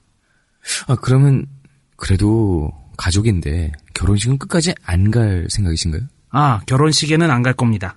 [0.89, 1.47] 아 그러면
[1.97, 6.03] 그래도 가족인데 결혼식은 끝까지 안 갈 생각이신가요?
[6.31, 7.97] 아 결혼식에는 안 갈 겁니다.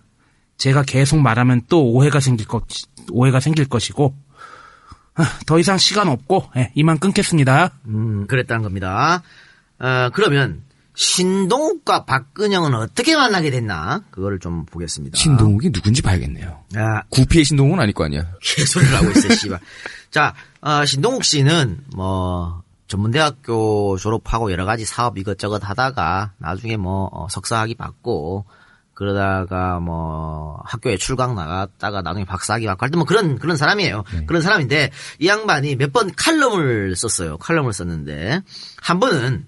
[0.58, 2.64] 제가 계속 말하면 또 오해가 생길 것
[3.12, 4.16] 오해가 생길 것이고
[5.16, 7.72] 아, 더 이상 시간 없고 예, 이만 끊겠습니다.
[7.88, 9.22] 음, 그랬다는 겁니다.
[9.80, 10.64] 어, 그러면
[10.96, 14.02] 신동욱과 박근영은 어떻게 만나게 됐나?
[14.12, 15.18] 그거를 좀 보겠습니다.
[15.18, 16.64] 신동욱이 누군지 봐야겠네요.
[16.76, 18.26] 아, 구피의 신동욱은 아닐 거 아니야.
[18.42, 19.60] 개소리를 하고 있어, 씨발.
[20.12, 27.28] 자, 어, 신동욱 씨는 뭐 전문대학교 졸업하고 여러 가지 사업 이것저것 하다가 나중에 뭐 어,
[27.30, 28.46] 석사학위 받고
[28.94, 34.04] 그러다가 뭐 학교에 출강 나갔다가 나중에 박사학위 받고 할 때 뭐 그런 그런 사람이에요.
[34.28, 37.38] 그런 사람인데 이 양반이 몇 번 칼럼을 썼어요.
[37.38, 38.42] 칼럼을 썼는데
[38.82, 39.46] 한 번은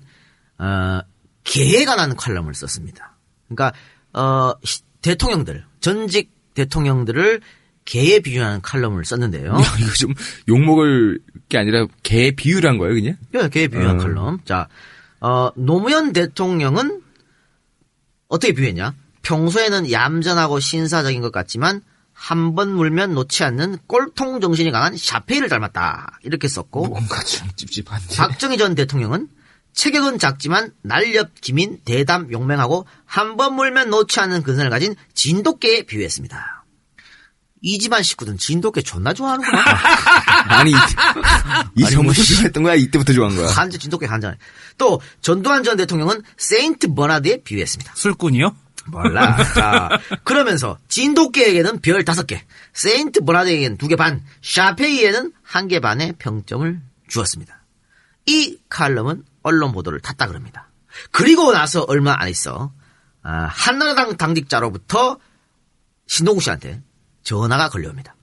[0.57, 0.99] 어
[1.43, 3.15] 개에 관한 칼럼을 썼습니다.
[3.47, 3.73] 그러니까
[4.13, 7.41] 어 시- 대통령들 전직 대통령들을
[7.85, 9.51] 개에 비유하는 칼럼을 썼는데요.
[9.53, 10.13] 야, 이거 좀
[10.49, 11.19] 욕먹을
[11.49, 13.17] 게 아니라 개 비유란 거예요, 그냥?
[13.35, 14.03] 예, 개에 비유한 어.
[14.03, 14.39] 칼럼.
[14.43, 14.67] 자,
[15.19, 17.01] 어, 노무현 대통령은
[18.27, 18.95] 어떻게 비유했냐?
[19.25, 21.81] 평소에는 얌전하고 신사적인 것 같지만
[22.13, 26.19] 한 번 물면 놓지 않는 꼴통 정신이 강한 샤페이를 닮았다.
[26.23, 28.15] 이렇게 썼고 뭔가 좀 찝찝한데.
[28.15, 29.27] 박정희 전 대통령은
[29.73, 36.63] 체격은 작지만 날렵 기민 대담 용맹하고 한 번 물면 놓지 않는 근성을 가진 진돗개에 비유했습니다.
[37.61, 39.59] 이 집안 식구들은 진돗개 존나 좋아하는구나.
[40.47, 40.73] 아니, 이-
[41.75, 42.35] 이 아니, 전부터 뭐, 씨.
[42.35, 42.75] 좋아했던 거야?
[42.75, 43.49] 이때부터 좋아한 거야?
[43.51, 44.35] 한자 진돗개 한자.
[44.77, 47.91] 또 전두환 전 대통령은 세인트 버나드에 비유했습니다.
[47.95, 48.55] 술꾼이요?
[48.87, 49.35] 몰라.
[49.53, 49.89] 자,
[50.23, 56.81] 그러면서 진돗개에게는 별 다섯 개, 세인트 버나드에게는 두 개 반, 샤페이에는 한 개 반의 평점을
[57.07, 57.63] 주었습니다.
[58.27, 60.69] 이 칼럼은 언론 보도를 탔다 그럽니다.
[61.11, 62.71] 그리고 나서 얼마 안 있어
[63.21, 65.19] 아, 한나라당 당직자로부터
[66.07, 66.81] 신동욱 씨한테
[67.23, 68.15] 전화가 걸려옵니다.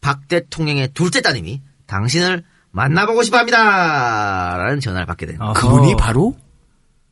[0.00, 4.56] 박 대통령의 둘째 따님이 당신을 만나보고 싶어합니다.
[4.56, 5.52] 라는 전화를 받게 됩니다.
[5.54, 6.36] 그분이 바로?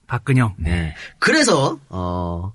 [0.07, 0.54] 박근영.
[0.59, 0.94] 네.
[1.18, 2.52] 그래서 어,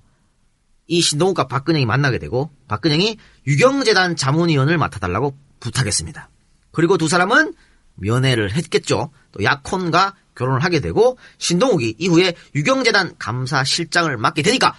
[0.87, 6.29] 이 신동욱과 박근영이 만나게 되고 박근영이 유경재단 자문위원을 맡아달라고 부탁했습니다.
[6.71, 7.53] 그리고 두 사람은
[7.95, 9.11] 면회를 했겠죠.
[9.31, 14.73] 또 약혼과 결혼을 하게 되고 신동욱이 이후에 유경재단 감사실장을 맡게 되니까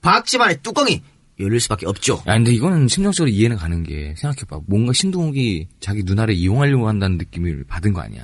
[0.00, 1.02] 박지만의 뚜껑이
[1.40, 2.22] 열릴 수밖에 없죠.
[2.26, 4.60] 야, 근데 이거는 심정적으로 이해는 가는 게, 생각해봐.
[4.66, 8.22] 뭔가 신동욱이 자기 누나를 이용하려고 한다는 느낌을 받은 거 아니야?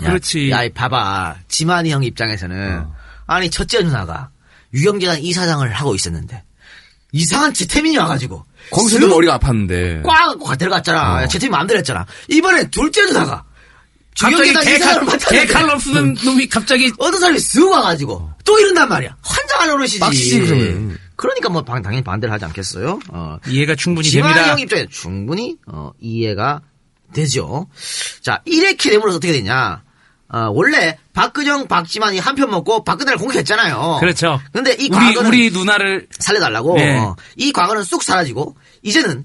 [0.51, 1.37] 야, 야, 봐봐.
[1.47, 2.87] 지만이 형 입장에서는
[3.27, 4.31] 아니 첫째 누나가
[4.73, 6.43] 유경재단 이사장을 하고 있었는데
[7.13, 10.03] 이상한 지태민이 와가지고 거기서도 쓱 머리가 아팠는데.
[10.03, 11.29] 꽉, 꽉 들어갔잖아.
[11.29, 12.07] 지태민 마음대로 했잖아.
[12.29, 13.45] 이번엔 둘째 누나가
[14.19, 18.31] 갑자기 유경재단 개, 이사장을 칼, 개 맡았는데 칼럼 쓰는 놈이 갑자기 어떤 사람이 쓱 와가지고
[18.45, 19.17] 또 이런단 말이야.
[19.23, 20.01] 환장한 어르시지.
[20.01, 20.99] 빡치지, 그러면.
[21.17, 22.99] 그러니까 뭐 방- 당연히 반대를 하지 않겠어요.
[23.11, 23.39] 어.
[23.47, 24.49] 이해가 충분히 됩니다.
[24.51, 26.63] 형 입장에 충분히 어, 이해가
[27.13, 27.69] 되죠.
[28.23, 29.84] 자 이렇게 되므로서 어떻게 되냐?
[30.35, 33.99] 어, 원래 박근영, 박지만이 한 편 먹고 박근혜를 공격했잖아요.
[34.01, 34.41] 그렇죠.
[34.53, 36.99] 근데 이 우리 과거는 우리 누나를 살려달라고 네.
[36.99, 39.25] 어, 이 과거는 쑥 사라지고 이제는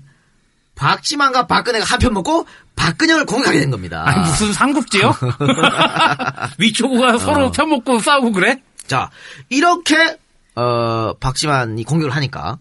[0.75, 2.45] 박지만과 박근혜가 한 편 먹고
[2.75, 4.03] 박근영을 공격하게 된 겁니다.
[4.05, 5.13] 아니 무슨 삼국지요?
[6.59, 7.51] 위초구가 서로 어.
[7.51, 8.61] 편먹고 싸우고 그래?
[8.87, 9.09] 자,
[9.49, 10.17] 이렇게,
[10.55, 12.57] 어, 박지만이 공격을 하니까,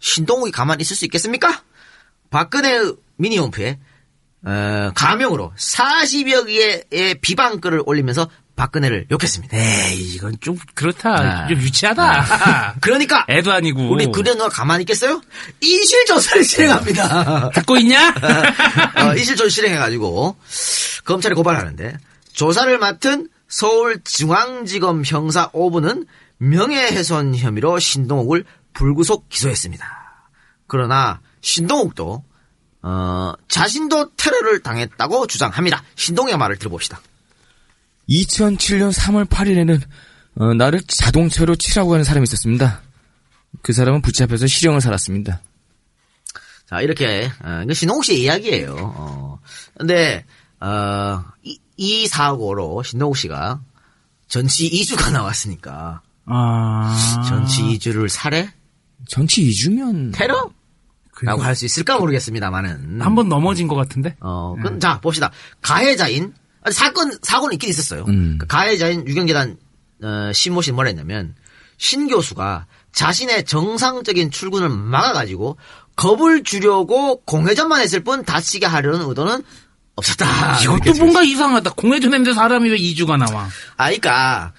[0.00, 1.62] 신동욱이 가만히 있을 수 있겠습니까?
[2.30, 2.80] 박근혜
[3.16, 3.78] 미니홈프에
[4.44, 9.56] 어, 가명으로 40여 개의 비방글을 올리면서 박근혜를 욕했습니다.
[9.56, 11.10] 에이, 이건 좀 그렇다.
[11.44, 11.46] 아.
[11.46, 12.74] 좀 유치하다.
[12.80, 13.88] 그러니까 애도 아니고.
[13.88, 15.20] 우리 그래 누가 가만히 있겠어요?
[15.60, 17.50] 이실 조사를 실행합니다.
[17.54, 18.08] 듣고 있냐?
[18.98, 20.36] 어, 이실 조사 실행해가지고
[21.04, 21.98] 검찰에 고발하는데
[22.32, 26.06] 조사를 맡은 서울중앙지검 형사 5부는
[26.38, 29.86] 명예훼손 혐의로 신동욱을 불구속 기소했습니다.
[30.66, 32.24] 그러나 신동욱도
[32.82, 35.82] 어, 자신도 테러를 당했다고 주장합니다.
[35.96, 37.00] 신동욱의 말을 들어봅시다.
[38.08, 39.80] 2007년 3월 8일에는
[40.36, 42.82] 어, 나를 자동차로 치라고 하는 사람이 있었습니다.
[43.62, 45.40] 그 사람은 붙잡혀서 실형을 살았습니다.
[46.68, 48.74] 자, 이렇게, 어, 이거 신동욱 씨의 이야기예요.
[48.78, 49.40] 어,
[49.76, 50.24] 근데,
[50.60, 53.60] 어, 이, 이 사고로 신동욱 씨가
[54.28, 57.24] 전치 2주가 나왔으니까, 아.
[57.26, 58.50] 전치 2주를 살해?
[59.08, 60.12] 전치 2주면.
[60.14, 60.50] 테러?
[61.26, 63.00] 라고 할 수 있을까 모르겠습니다만은.
[63.00, 64.16] 한 번 넘어진 것 같은데?
[64.20, 65.30] 어, 그럼 자, 봅시다.
[65.62, 66.32] 가해자인,
[66.62, 68.04] 아니, 사건, 사고는 있긴 있었어요.
[68.04, 69.56] 그 가해자인 유경재단,
[70.02, 71.34] 어, 신모 씨는 뭐라 했냐면,
[71.76, 75.56] 신 교수가 자신의 정상적인 출근을 막아가지고
[75.96, 79.42] 겁을 주려고 공회전만 했을 뿐 다치게 하려는 의도는
[79.96, 80.60] 없었다.
[80.62, 81.70] 이것도 뭔가 이상하다.
[81.72, 83.48] 공회전 했는데 사람이 왜 2주가 나와?
[83.76, 84.52] 아, 그니까,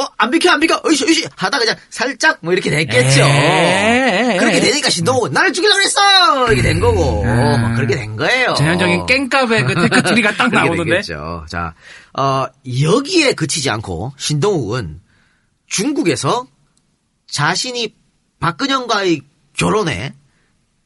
[0.00, 3.20] 어, 안 비켜, 안 비켜, 으이씨, 으이씨, 하다 그냥 살짝 뭐 이렇게 됐겠죠.
[3.22, 4.60] 에이, 그렇게 에이.
[4.62, 6.46] 되니까 신동욱은 나를 죽이려고 그랬어!
[6.46, 8.54] 이렇게 된 거고, 막 그렇게 된 거예요.
[8.54, 10.90] 전형적인 깽갑의 그 테크트리가 딱 그렇게 나오는데?
[11.02, 11.44] 됐겠죠.
[11.48, 11.74] 자,
[12.18, 12.46] 어,
[12.82, 15.00] 여기에 그치지 않고 신동욱은
[15.66, 16.46] 중국에서
[17.28, 17.94] 자신이
[18.40, 19.20] 박근영과의
[19.56, 20.14] 결혼에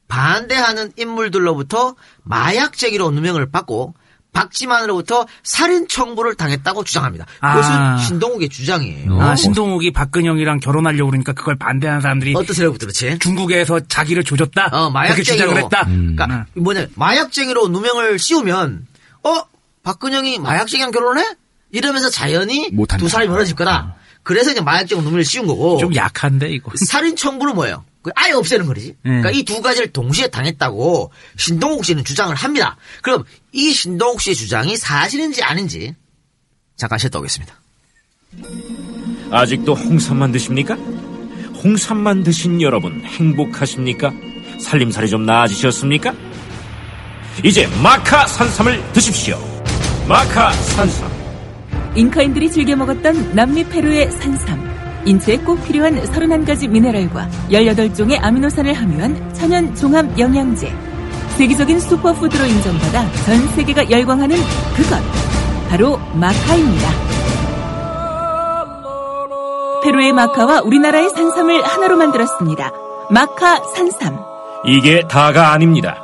[0.07, 3.95] 반대하는 인물들로부터 마약쟁이로 누명을 받고
[4.35, 7.25] 박지만으로부터 살인 청부를 당했다고 주장합니다.
[7.41, 7.97] 그것은 아.
[7.97, 9.19] 신동욱의 주장이에요.
[9.21, 13.17] 아, 신동욱이 박근영이랑 결혼하려고 그러니까 그걸 반대하는 사람들이 어떤 세력부터 그렇지?
[13.19, 14.69] 중국에서 자기를 조졌다?
[14.71, 15.65] 어, 그렇게 주장을 마약쟁이로.
[15.65, 15.85] 했다?
[15.85, 18.85] 그러니까 뭐냐 마약쟁이로 누명을 씌우면
[19.23, 19.41] 어
[19.83, 21.23] 박근영이 마약쟁이랑 결혼해?
[21.71, 22.69] 이러면서 자연히.
[22.97, 23.95] 두 사람이 멀어질 거다.
[24.23, 25.77] 그래서 이제 마약쟁이 누명을 씌운 거고.
[25.77, 26.71] 좀 약한데, 이거.
[26.87, 27.83] 살인 청부는 뭐예요?
[28.05, 28.95] 그 아예 없애는 거지.
[29.01, 32.77] 그러니까 이 두 가지를 동시에 당했다고 신동욱 씨는 주장을 합니다.
[33.01, 35.95] 그럼 이 신동욱 씨의 주장이 사실인지 아닌지
[36.75, 37.55] 잠깐 쉬었다 오겠습니다.
[39.31, 40.75] 아직도 홍삼만 드십니까?
[41.63, 44.13] 홍삼만 드신 여러분 행복하십니까?
[44.59, 46.13] 살림살이 좀 나아지셨습니까?
[47.43, 49.39] 이제 마카 산삼을 드십시오.
[50.07, 51.11] 마카 산삼.
[51.95, 54.74] 잉카인들이 즐겨 먹었던 남미 페루의 산삼.
[55.05, 60.71] 인체에 꼭 필요한 31가지 미네랄과 18종의 아미노산을 함유한 천연 종합 영양제.
[61.37, 64.35] 세계적인 슈퍼푸드로 인정받아 전 세계가 열광하는
[64.75, 64.99] 그것.
[65.69, 66.89] 바로 마카입니다.
[69.83, 72.71] 페루의 마카와 우리나라의 산삼을 하나로 만들었습니다.
[73.11, 74.17] 마카 산삼.
[74.65, 75.95] 이게 다가 아닙니다.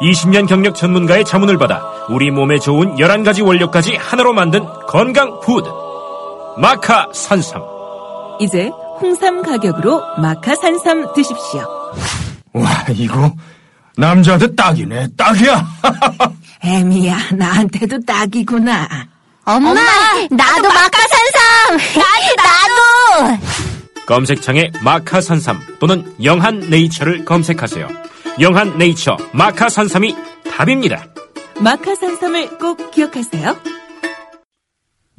[0.00, 5.68] 20년 경력 전문가의 자문을 받아 우리 몸에 좋은 11가지 원료까지 하나로 만든 건강 푸드.
[6.58, 7.77] 마카 산삼.
[8.40, 8.70] 이제
[9.00, 11.60] 홍삼 가격으로 마카 산삼 드십시오.
[12.52, 13.32] 와, 이거
[13.96, 15.66] 남자한테 딱이네, 딱이야.
[16.62, 18.88] 애미야, 나한테도 딱이구나.
[19.44, 21.78] 엄마, 나도 마카산삼!
[21.96, 23.38] 나도, 나도!
[24.06, 27.88] 검색창에 마카 산삼 또는 영한 네이처를 검색하세요.
[28.40, 30.14] 영한 네이처 마카 산삼이
[30.50, 31.06] 답입니다.
[31.60, 33.56] 마카 산삼을 꼭 기억하세요.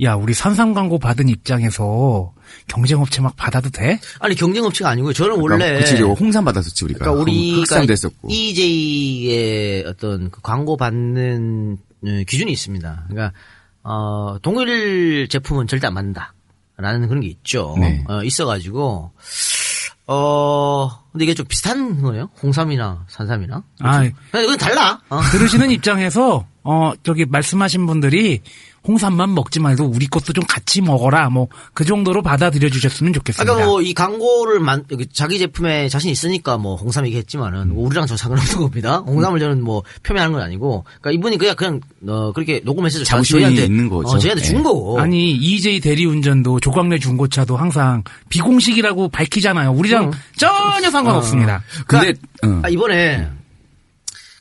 [0.02, 2.34] 야, 우리 산삼 광고 받은 입장에서
[2.68, 4.00] 경쟁업체 막 받아도 돼?
[4.20, 5.12] 아니 경쟁업체가 아니고요.
[5.12, 7.00] 저는 원래 그러니까 그치, 홍삼 받았었지 우리가.
[7.00, 8.30] 그러니까 우리가 흑삼됐었고.
[8.30, 13.06] EJ의 어떤 그 광고 받는 어, 기준이 있습니다.
[13.10, 13.38] 그러니까
[13.84, 17.76] 어, 동일 제품은 절대 안 만든다라는 그런 게 있죠.
[17.78, 18.04] 네.
[18.08, 19.12] 어, 있어가지고
[20.08, 22.30] 어 근데 이게 좀 비슷한 거예요.
[22.42, 23.64] 홍삼이나 산삼이나.
[23.82, 25.00] 아, 근데 이건 달라.
[25.10, 25.22] 어.
[25.32, 28.42] 들으시는 입장에서 어 저기 말씀하신 분들이
[28.88, 33.52] 홍삼만 먹지 말고 우리 것도 좀 같이 먹어라 뭐 그 정도로 받아들여 주셨으면 좋겠습니다.
[33.54, 34.84] 아까 뭐 이 광고를 만
[35.14, 38.98] 자기 제품에 자신 있으니까 뭐 홍삼 얘기했지만은 뭐 우리랑 저 상관없는 겁니다.
[39.08, 43.66] 홍삼을 저는 뭐 표명하는 건 아니고, 그러니까 이분이 그냥 그냥 어 그렇게 녹음해서 자부심이 저희한테
[43.66, 44.10] 있는 거죠.
[44.10, 44.64] 어, 저희한테 준 네.
[44.64, 45.00] 거고.
[45.00, 49.72] 아니 EJ 대리운전도 조광래 중고차도 항상 비공식이라고 밝히잖아요.
[49.72, 50.12] 우리랑 음.
[50.38, 51.64] 전혀 상관없습니다.
[51.88, 52.14] 근데
[52.64, 53.28] 아, 이번에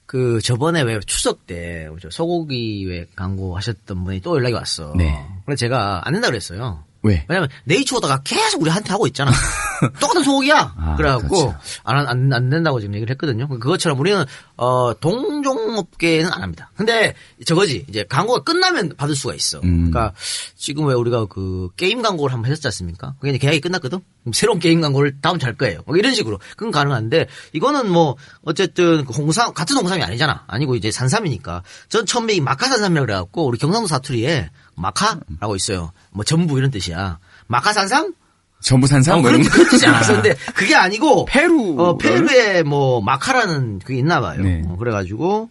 [0.09, 4.95] 그 저번에 왜 추석 때저 소고기 왜 광고 하셨던 분이 또 연락이 왔어.
[4.97, 5.23] 네.
[5.45, 6.83] 그래서 제가 안 된다 그랬어요.
[7.03, 7.25] 왜?
[7.29, 9.31] 왜냐면 네이처 오다가 계속 우리한테 하고 있잖아.
[10.01, 10.75] 똑같은 소고기야.
[10.77, 11.59] 아, 그래갖고 그렇죠.
[11.85, 13.49] 안, 안, 안 된다고 지금 얘기를 했거든요.
[13.49, 14.25] 그것처럼 우리는
[14.57, 16.71] 어 동종업계는 안 합니다.
[16.77, 17.15] 근데
[17.47, 19.61] 저거지 이제 광고가 끝나면 받을 수가 있어.
[19.61, 19.91] 음.
[19.91, 20.13] 그러니까
[20.57, 23.15] 지금 왜 우리가 그 게임 광고를 한번 했었지 않습니까?
[23.21, 24.01] 그게 이제 계약이 끝났거든.
[24.33, 25.81] 새로운 게임 광고를 다음 잘 거예요.
[25.87, 30.45] 뭐 이런 식으로 그건 가능한데 이거는 뭐 어쨌든 그 홍삼 같은 홍삼이 아니잖아.
[30.49, 35.93] 아니고 이제 산삼이니까 전 처음에 이 마카산삼이라고 그래갖고 우리 경상도 사투리에 마카라고 있어요.
[36.11, 37.19] 뭐 전부 이런 뜻이야.
[37.49, 38.15] 마카산삼?
[38.61, 39.93] 전부 산삼 어, 뭐 그런, 이런 그런 뜻이 거.
[39.93, 41.77] 않았었는데 그게 아니고 페루.
[41.81, 44.43] 어, 페루에 뭐 마카라는 그게 있나 봐요.
[44.43, 44.63] 네.
[44.67, 45.51] 어, 그래가지고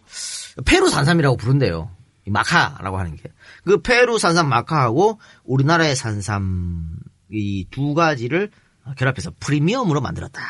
[0.66, 1.90] 페루 산삼이라고 부른대요.
[2.26, 3.24] 이 마카라고 하는 게.
[3.64, 6.86] 그 페루 산삼 마카하고 우리나라의 산삼
[7.32, 8.52] 이 두 가지를
[8.98, 10.42] 결합해서 프리미엄으로 만들었다.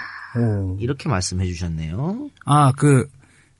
[0.79, 2.29] 이렇게 말씀해 주셨네요.
[2.45, 3.07] 아, 그,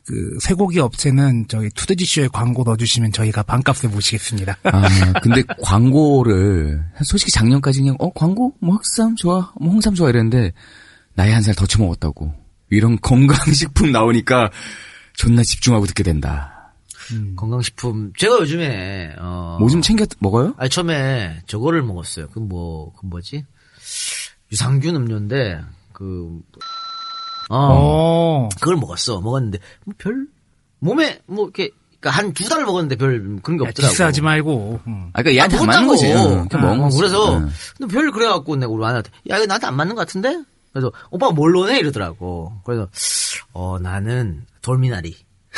[0.07, 4.57] 그, 쇠고기 업체는 저희 투데지쇼에 광고 넣어주시면 저희가 반값에 모시겠습니다.
[4.63, 10.53] 아, 근데 광고를 솔직히 작년까지 그냥 어 광고 뭐 흑삼 좋아, 뭐 홍삼 좋아 이랬는데
[11.15, 12.34] 나이 한 살 더 처먹었다고
[12.69, 14.49] 이런 건강식품 나오니까
[15.13, 16.73] 존나 집중하고 듣게 된다.
[17.35, 20.53] 건강식품 제가 요즘에 어, 뭐좀 챙겨 먹어요?
[20.57, 22.27] 아니 처음에 저거를 먹었어요.
[22.29, 23.45] 그 뭐그 뭐지
[24.51, 25.61] 유산균 음료인데
[25.93, 26.39] 그
[27.49, 29.22] 어, 그걸 먹었어.
[29.22, 30.26] 먹었는데 뭐별
[30.80, 31.69] 몸에 뭐 이렇게
[31.99, 33.91] 그러니까 한 두 달을 먹었는데 별 그런 게 야, 없더라고.
[33.91, 34.80] 디스하지 말고.
[34.88, 35.10] 음.
[35.14, 36.06] 아, 그러니까 얘한테 안 맞는 거지.
[36.14, 36.98] 응, 그냥 먹은 어, 거지.
[36.98, 37.49] 그래서 응.
[37.78, 40.41] 근데 별 그래갖고 내가 우리 아내한테 야 이거 나한테 안 맞는 것 같은데?
[40.74, 42.53] 그래서 오빠 뭘로 내 이러더라고.
[42.64, 42.88] 그래서
[43.53, 45.15] 어 나는 돌미나리.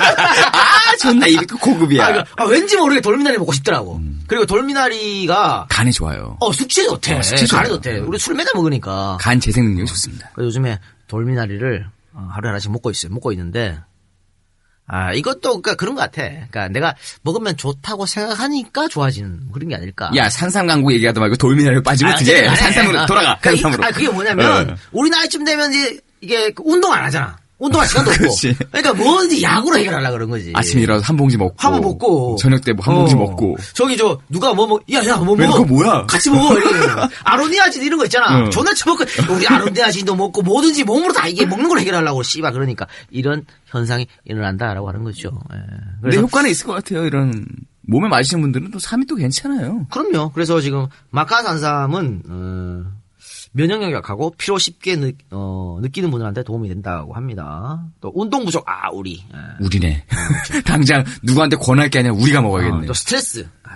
[0.00, 2.06] 아, 존나 이게 고급이야.
[2.06, 4.00] 아, 이거- 아, 왠지 모르게 돌미나리 먹고 싶더라고.
[4.26, 6.36] 그리고 돌미나리가 간이 좋아요.
[6.40, 7.18] 어 숙취에 좋대.
[7.18, 7.76] 어, 숙취에 간에 좋아요.
[7.76, 7.98] 좋대.
[7.98, 9.18] 우리 술 매달 먹으니까.
[9.20, 10.30] 간 재생 능력이 좋습니다.
[10.34, 10.78] 그래서 요즘에
[11.08, 13.12] 돌미나리를 어, 하루에 하나씩 먹고 있어요.
[13.12, 13.78] 먹고 있는데
[14.88, 16.22] 아 이것도 그러니까 그런 것 같아.
[16.22, 20.10] 그러니까 내가 먹으면 좋다고 생각하니까 좋아지는 그런 게 아닐까.
[20.14, 23.38] 야 산삼 광고 얘기하다 말고 돌미나리로 빠지면 아, 간에, 산삼으로 아, 돌아가.
[23.40, 23.84] 그러니까 이- 산삼으로.
[23.84, 24.76] 아, 그게 뭐냐면 어.
[24.92, 27.36] 우리 나이쯤 되면 이제 이게 그 운동 안 하잖아.
[27.58, 28.24] 운동할 시간도 없고.
[28.70, 30.52] 그러니까 뭐든지 약으로 해결하려고 그런 거지.
[30.54, 31.54] 아침에 일어나서 한 봉지 먹고.
[31.56, 32.36] 한 번 먹고.
[32.38, 33.18] 저녁 때뭐한 봉지 어.
[33.18, 33.56] 먹고.
[33.72, 35.62] 저기 저 누가 뭐 먹, 야, 야, 뭐왜 먹어.
[35.62, 36.04] 그거 뭐야?
[36.06, 36.54] 같이 먹어.
[37.24, 38.40] 아로니아진 이런 거 있잖아.
[38.40, 38.50] 응.
[38.50, 43.44] 존나 처먹고 우리 아로니아진도 먹고 뭐든지 몸으로 다 이게 먹는 걸 해결하려고 씨발 그러니까 이런
[43.66, 45.30] 현상이 일어난다라고 하는 거죠.
[45.54, 45.58] 예.
[46.02, 47.06] 근데 효과는 있을 것 같아요.
[47.06, 47.46] 이런
[47.88, 49.86] 몸에 맞으시는 분들은 또 삼이 또 괜찮아요.
[49.90, 50.30] 그럼요.
[50.32, 52.84] 그래서 지금 마카산삼은 어,
[53.56, 55.12] 면역력 약하고 피로 쉽게 느,
[55.92, 57.82] 끼는 분들한테 도움이 된다고 합니다.
[58.00, 59.64] 또 운동 부족 아 우리 예.
[59.64, 60.04] 우리네.
[60.66, 62.84] 당장 누구한테 권할 게 아니라 우리가 먹어야겠네.
[62.84, 63.48] 어, 또 스트레스.
[63.64, 63.70] 아,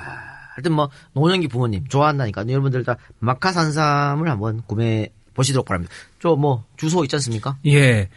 [0.55, 5.93] 하여튼 뭐 노년기 부모님 좋아한다니까 여러분들 다 마카산삼을 한번 구매해 보시도록 바랍니다.
[6.21, 7.57] 저 뭐 주소 있지 않습니까?
[7.67, 8.09] 예.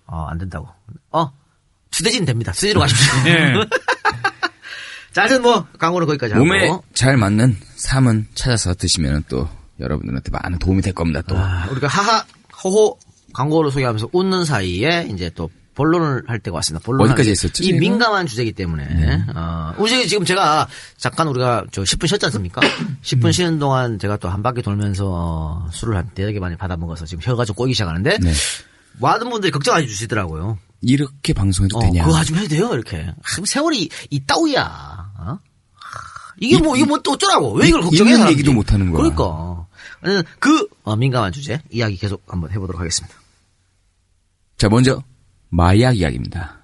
[0.07, 0.67] 어, 안 된다고.
[1.11, 1.29] 어,
[1.91, 2.51] 투대지는 됩니다.
[2.53, 3.13] 투대지로 가십시오.
[3.27, 3.53] 예.
[5.11, 6.45] 자, 하여튼 뭐, 광고는 거기까지 하고.
[6.45, 9.49] 몸에 잘 맞는 삶은 찾아서 드시면 또
[9.79, 11.21] 여러분들한테 많은 도움이 될 겁니다.
[11.27, 11.35] 또.
[11.37, 12.23] 아, 우리가 하하,
[12.63, 12.97] 호호
[13.33, 16.83] 광고를 소개하면서 웃는 사이에, 이제 또, 본론을 할 때가 왔습니다.
[16.85, 17.71] 본론 어디까지 했었죠, 이?
[17.73, 19.23] 민감한 주제이기 때문에.
[19.33, 20.67] 어, 우리 지금 제가
[20.97, 22.61] 잠깐 우리가 저 10분 쉬었지 않습니까?
[23.01, 27.05] 10분 쉬는 동안 제가 또 한 바퀴 돌면서 어, 술을 한 되게 많이 받아 먹어서
[27.05, 28.33] 지금 혀가 좀 꼬이기 시작하는데 네.
[28.99, 30.59] 많은 분들이 걱정해 주시더라고요.
[30.81, 32.03] 이렇게 방송해도 어, 되냐?
[32.03, 33.07] 그거 하좀 해도 돼요 이렇게.
[33.07, 35.10] 아, 세월이 이 따위야.
[36.41, 36.45] 어?
[36.45, 37.53] 이게 뭐 이게 뭐 또 어쩌라고?
[37.53, 38.13] 왜 이걸 이- 걱정해?
[38.13, 38.29] 있는?
[38.31, 38.97] 얘기도 못 하는 거야.
[39.01, 39.67] 그러니까.
[40.39, 43.15] 그 어, 민감한 주제 이야기 계속 한번 해보도록 하겠습니다.
[44.57, 45.03] 자, 먼저
[45.49, 46.59] 마약 이야기입니다.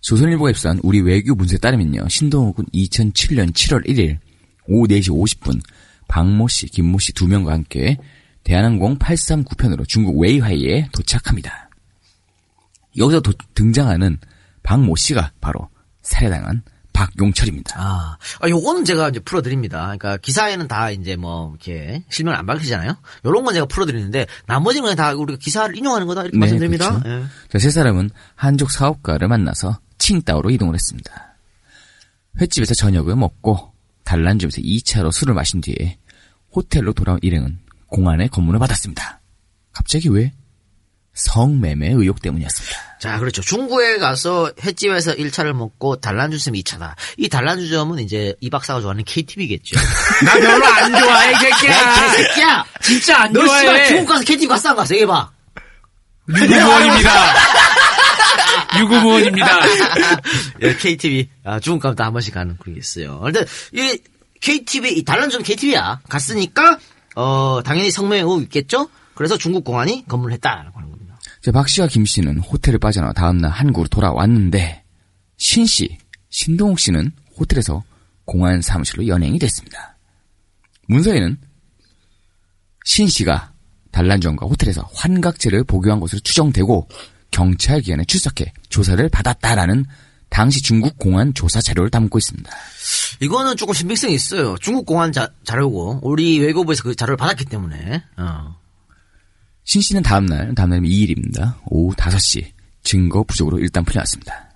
[0.00, 2.08] 조선일보가 입수한 우리 외교 문서에 따르면요.
[2.08, 4.18] 신동욱은 2007년 7월 1일
[4.68, 5.60] 오후 4시 50분
[6.08, 7.96] 박모 씨, 김모 씨 두 명과 함께
[8.44, 11.68] 대한항공 839편으로 중국 웨이하이에 도착합니다.
[12.96, 14.18] 여기서 도- 등장하는
[14.62, 15.68] 박모 씨가 바로
[16.02, 16.62] 살해당한
[16.96, 17.74] 박용철입니다.
[17.78, 19.82] 아, 아, 요거는 제가 이제 풀어드립니다.
[19.82, 22.96] 그러니까 기사에는 다 이제 뭐 이렇게 실명을 안 밝히잖아요.
[23.26, 27.00] 요런 건 제가 풀어드리는데 나머지는 그냥 다 우리가 기사를 인용하는 거다 이렇게 말씀드립니다.
[27.00, 27.08] 그렇죠.
[27.08, 27.24] 예.
[27.50, 31.36] 자, 세 사람은 한족 사업가를 만나서 칭따오로 이동을 했습니다.
[32.40, 33.74] 횟집에서 저녁을 먹고
[34.04, 35.98] 단란주에서 2차로 술을 마신 뒤에
[36.54, 37.58] 호텔로 돌아온 일행은
[37.88, 39.20] 공안의 검문을 받았습니다.
[39.72, 40.32] 갑자기 왜?
[41.16, 42.76] 성매매 의혹 때문이었습니다.
[43.00, 43.40] 자, 그렇죠.
[43.42, 46.94] 중구에 가서 횟집에서 1차를 먹고 단란주점이 2차다.
[47.16, 49.76] 이 단란주점은 이제 이 박사가 좋아하는 KTV겠죠.
[50.24, 51.72] 나 별로 안 좋아해, 이 새끼야.
[51.72, 52.64] 야, 이 새끼야!
[52.82, 53.60] 진짜 안 너 좋아해.
[53.60, 54.94] 씨발 중국 가서 KTV 갔어, 안 갔어?
[54.94, 55.30] 얘기해봐.
[56.28, 57.34] 유구무원입니다.
[58.78, 59.58] 유구무원입니다.
[60.62, 61.28] 예, KTV.
[61.44, 63.20] 아, 중국 가면 또한 번씩 가는 그런 게 있어요.
[63.20, 63.98] 근데, 이
[64.40, 66.00] KTV, 이 단란주점 KTV야.
[66.08, 66.78] 갔으니까,
[67.14, 68.90] 어, 당연히 성명의 의혹 있겠죠?
[69.14, 70.95] 그래서 중국 공안이 검문을 했다라고 하는 겁니다.
[71.46, 74.82] 자, 박 씨와 김 씨는 호텔을 빠져나와 다음날 한국으로 돌아왔는데
[75.36, 75.96] 신 씨,
[76.28, 77.84] 신동욱 씨는 호텔에서
[78.24, 79.96] 공안 사무실로 연행이 됐습니다.
[80.88, 81.38] 문서에는
[82.84, 83.52] 신 씨가
[83.92, 86.88] 단란주점과 호텔에서 환각제를 복용한 것으로 추정되고
[87.30, 89.84] 경찰 기관에 출석해 조사를 받았다라는
[90.28, 92.50] 당시 중국 공안 조사 자료를 담고 있습니다.
[93.20, 94.56] 이거는 조금 신빙성이 있어요.
[94.60, 98.65] 중국 공안 자, 자료고, 우리 외교부에서 그 자료를 받았기 때문에, 어.
[99.66, 101.58] 신 씨는 다음날, 다음날이면 2일입니다.
[101.66, 102.52] 오후 5시
[102.84, 104.52] 증거 부족으로 일단 풀려났습니다.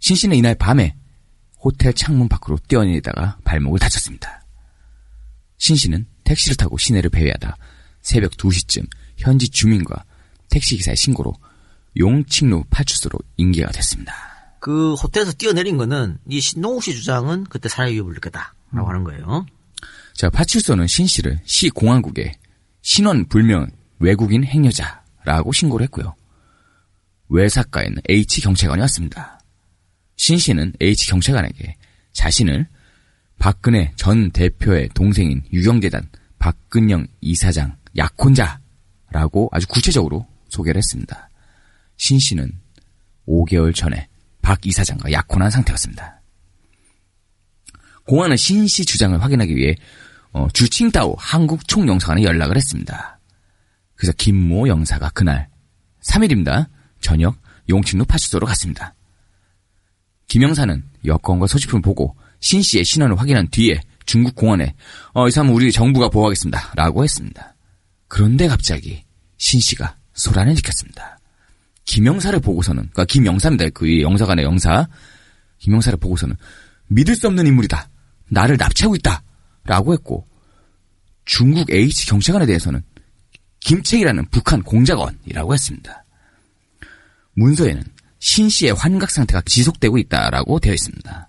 [0.00, 0.96] 신 씨는 이날 밤에
[1.60, 4.46] 호텔 창문 밖으로 뛰어내리다가 발목을 다쳤습니다.
[5.58, 7.56] 신 씨는 택시를 타고 시내를 배회하다
[8.00, 10.04] 새벽 2시쯤 현지 주민과
[10.48, 11.34] 택시기사의 신고로
[11.98, 14.14] 용칭루 파출소로 인계가 됐습니다.
[14.60, 19.44] 그 호텔에서 뛰어내린 거는 이 신동욱 씨 주장은 그때 살해 위협을 느꼈다라고 하는 거예요.
[20.14, 22.38] 자, 파출소는 신 씨를 시 공안국에
[22.80, 23.68] 신원 불명
[23.98, 26.14] 외국인 행여자라고 신고를 했고요.
[27.28, 29.40] 외사과에는 H 경찰관이 왔습니다.
[30.16, 31.76] 신 씨는 H 경찰관에게
[32.12, 32.66] 자신을
[33.38, 36.08] 박근혜 전 대표의 동생인 유경재단
[36.38, 41.28] 박근영 이사장 약혼자라고 아주 구체적으로 소개를 했습니다.
[41.96, 42.52] 신 씨는
[43.28, 44.08] 5개월 전에
[44.42, 46.20] 박 이사장과 약혼한 상태였습니다.
[48.06, 49.74] 공안은 신 씨 주장을 확인하기 위해
[50.32, 53.17] 어, 주칭따오 한국 총영사관에 연락을 했습니다.
[53.98, 55.48] 그래서 김모 영사가 그날
[56.02, 56.68] 3일입니다.
[57.00, 57.36] 저녁
[57.68, 58.94] 용친루 파출소로 갔습니다.
[60.28, 64.74] 김 영사는 여권과 소지품을 보고 신 씨의 신원을 확인한 뒤에 중국 공안에
[65.12, 66.72] 어, 이 사람은 우리 정부가 보호하겠습니다.
[66.76, 67.54] 라고 했습니다.
[68.06, 69.04] 그런데 갑자기
[69.36, 71.18] 신 씨가 소란을 일으켰습니다.
[71.84, 73.70] 김영사를 보고서는, 그러니까 김영사입니다.
[73.70, 74.86] 그 영사관의 영사.
[75.58, 76.36] 김영사를 보고서는
[76.88, 77.88] 믿을 수 없는 인물이다.
[78.30, 79.22] 나를 납치하고 있다.
[79.64, 80.26] 라고 했고,
[81.24, 82.82] 중국 H 경찰관에 대해서는
[83.68, 86.04] 김책이라는 북한 공작원이라고 했습니다.
[87.34, 87.82] 문서에는
[88.18, 91.28] 신 씨의 환각 상태가 지속되고 있다라고 되어 있습니다.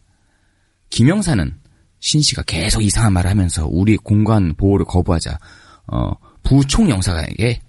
[0.89, 1.59] 김영사는
[1.99, 5.37] 신 씨가 계속 이상한 말을 하면서 우리 공간 보호를 거부하자
[5.87, 6.13] 어,
[6.43, 7.61] 부총영사에게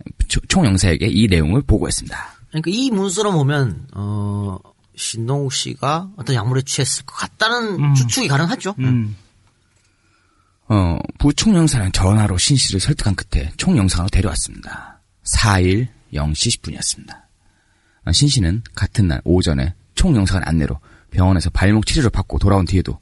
[0.47, 2.17] 총영사에게 이 내용을 보고했습니다.
[2.51, 4.57] 그러니까 이 문서로 보면 어
[4.95, 8.77] 신동욱 씨가 어떤 약물에 취했을 것 같다는 추측이 가능하죠.
[10.73, 15.01] 어, 부총영사는 전화로 신 씨를 설득한 끝에 총영사로 데려왔습니다.
[15.25, 17.13] 4일 0시 10분이었습니다.
[18.07, 20.79] 어, 신 씨는 같은 날 오전에 총영사관 안내로
[21.11, 23.01] 병원에서 발목 치료를 받고 돌아온 뒤에도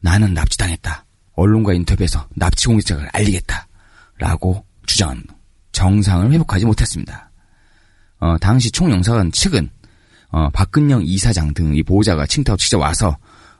[0.00, 1.04] 나는 납치당했다.
[1.34, 3.68] 언론과 인터뷰에서 납치 공작을 알리겠다.
[4.16, 5.24] 라고 주장한
[5.72, 7.30] 정상을 회복하지 못했습니다.
[8.18, 9.68] 어, 당시 총영사관 측은
[10.30, 13.18] 어, 박근영 이사장 등이 보호자가 칭타오 직접 와서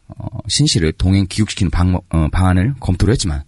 [0.09, 3.43] 어, 신 씨를 동행 귀국시키는 방, 어, 방안을 검토를 했지만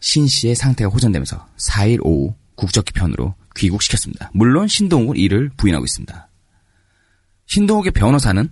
[0.00, 4.30] 신 씨의 상태가 호전되면서 4일 오후 국적기 편으로 귀국시켰습니다.
[4.34, 6.28] 물론 신동욱은 이를 부인하고 있습니다.
[7.46, 8.48] 신동욱의 변호사는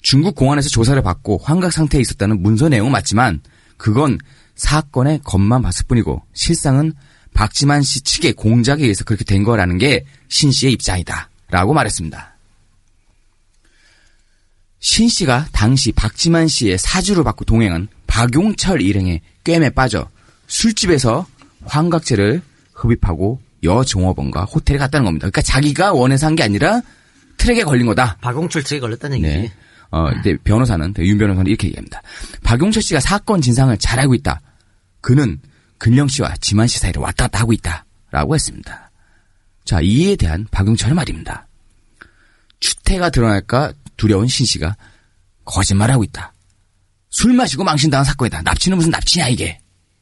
[0.00, 3.40] 중국 공안에서 조사를 받고 환각 상태에 있었다는 문서 내용은 맞지만
[3.76, 4.18] 그건
[4.54, 6.92] 사건의 겉만 봤을 뿐이고 실상은
[7.34, 11.30] 박지만 씨 측의 공작에 의해서 그렇게 된 거라는 게 신 씨의 입장이다.
[11.50, 12.37] 라고 말했습니다.
[14.80, 20.08] 신 씨가 당시 박지만 씨의 사주를 받고 동행한 박용철 일행의 꿰매 빠져
[20.46, 21.26] 술집에서
[21.64, 22.42] 환각제를
[22.74, 25.24] 흡입하고 여종업원과 호텔에 갔다는 겁니다.
[25.24, 26.80] 그러니까 자기가 원해서 한 게 아니라
[27.38, 28.18] 트랙에 걸린 거다.
[28.20, 29.32] 박용철 측에 걸렸다는 얘기지.
[29.42, 29.52] 네.
[29.90, 32.02] 어, 이제 변호사는, 윤 변호사는 이렇게 얘기합니다.
[32.44, 34.40] 박용철 씨가 사건 진상을 잘 알고 있다.
[35.00, 35.40] 그는
[35.78, 37.84] 근령 씨와 지만 씨 사이를 왔다 갔다 하고 있다.
[38.10, 38.90] 라고 했습니다.
[39.64, 41.46] 자, 이에 대한 박용철의 말입니다.
[42.60, 44.76] 추태가 드러날까 두려운 신 씨가
[45.44, 46.32] 거짓말하고 있다.
[47.10, 48.42] 술 마시고 망신당한 사건이다.
[48.42, 49.60] 납치는 무슨 납치냐, 이게.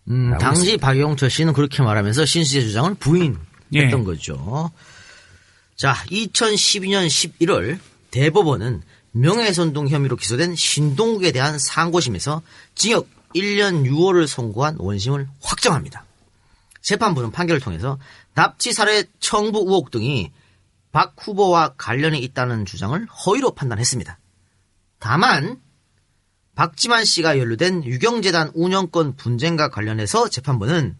[0.08, 0.86] 음, 당시 했습니다.
[0.86, 3.40] 박용철 씨는 그렇게 말하면서 신 씨의 주장을 부인했던
[3.72, 3.90] 예.
[3.90, 4.70] 거죠.
[5.76, 7.78] 자, 2012년 11월
[8.10, 12.42] 대법원은 명예훼손등 혐의로 기소된 신동욱에 대한 상고심에서
[12.74, 16.04] 징역 1년 6월을 선고한 원심을 확정합니다.
[16.82, 17.98] 재판부는 판결을 통해서
[18.34, 20.30] 납치 살해 청부 의혹 등이
[20.96, 24.18] 박 후보와 관련이 있다는 주장을 허위로 판단했습니다.
[24.98, 25.60] 다만
[26.54, 30.96] 박지만 씨가 연루된 유경재단 운영권 분쟁과 관련해서 재판부는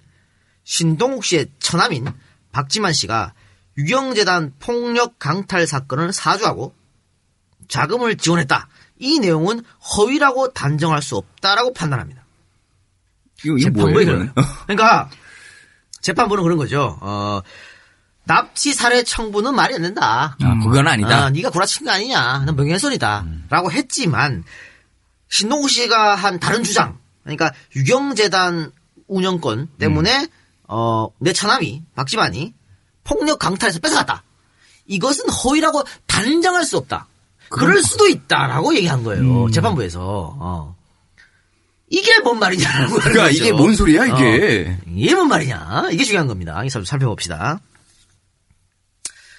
[0.65, 2.13] 신동욱 씨의 처남인
[2.53, 3.33] 박지만 씨가
[3.79, 6.75] 유경재단 폭력 강탈 사건을 사주하고
[7.67, 8.69] 자금을 지원했다.
[8.99, 9.63] 이 내용은
[9.97, 12.23] 허위라고 단정할 수 없다라고 판단합니다.
[13.47, 14.33] 이거, 이거 재판부에 뭐예요?
[14.67, 15.09] 그러니까
[16.03, 16.99] 재판부는 그런 거죠.
[17.01, 17.41] 어,
[18.27, 20.37] 납치 살해 청부는 말이 안 된다.
[20.43, 21.27] 아, 그건 아니다.
[21.27, 22.43] 아, 네가 구라친 거 아니냐.
[22.45, 24.45] 넌 명예훼손이다라고 했지만
[25.29, 28.73] 신동우 씨가 한 다른 주장, 그러니까 유경재단
[29.09, 30.29] 운영권 때문에
[30.69, 32.53] 어, 내 차남이 박지만이
[33.05, 34.25] 폭력 강탈해서 뺏어갔다.
[34.87, 37.07] 이것은 허위라고 단정할 수 없다.
[37.49, 39.51] 그럴 수도 있다라고 얘기한 거예요.
[39.51, 40.01] 재판부에서.
[40.39, 40.77] 어.
[41.89, 42.97] 이게 뭔 말이냐라고.
[42.97, 43.31] 그러니까.
[43.31, 44.79] 이게 뭔 소리야, 이게?
[44.85, 45.89] 어, 이게 뭔 말이냐.
[45.93, 46.61] 이게 중요한 겁니다.
[46.85, 47.61] 살펴봅시다.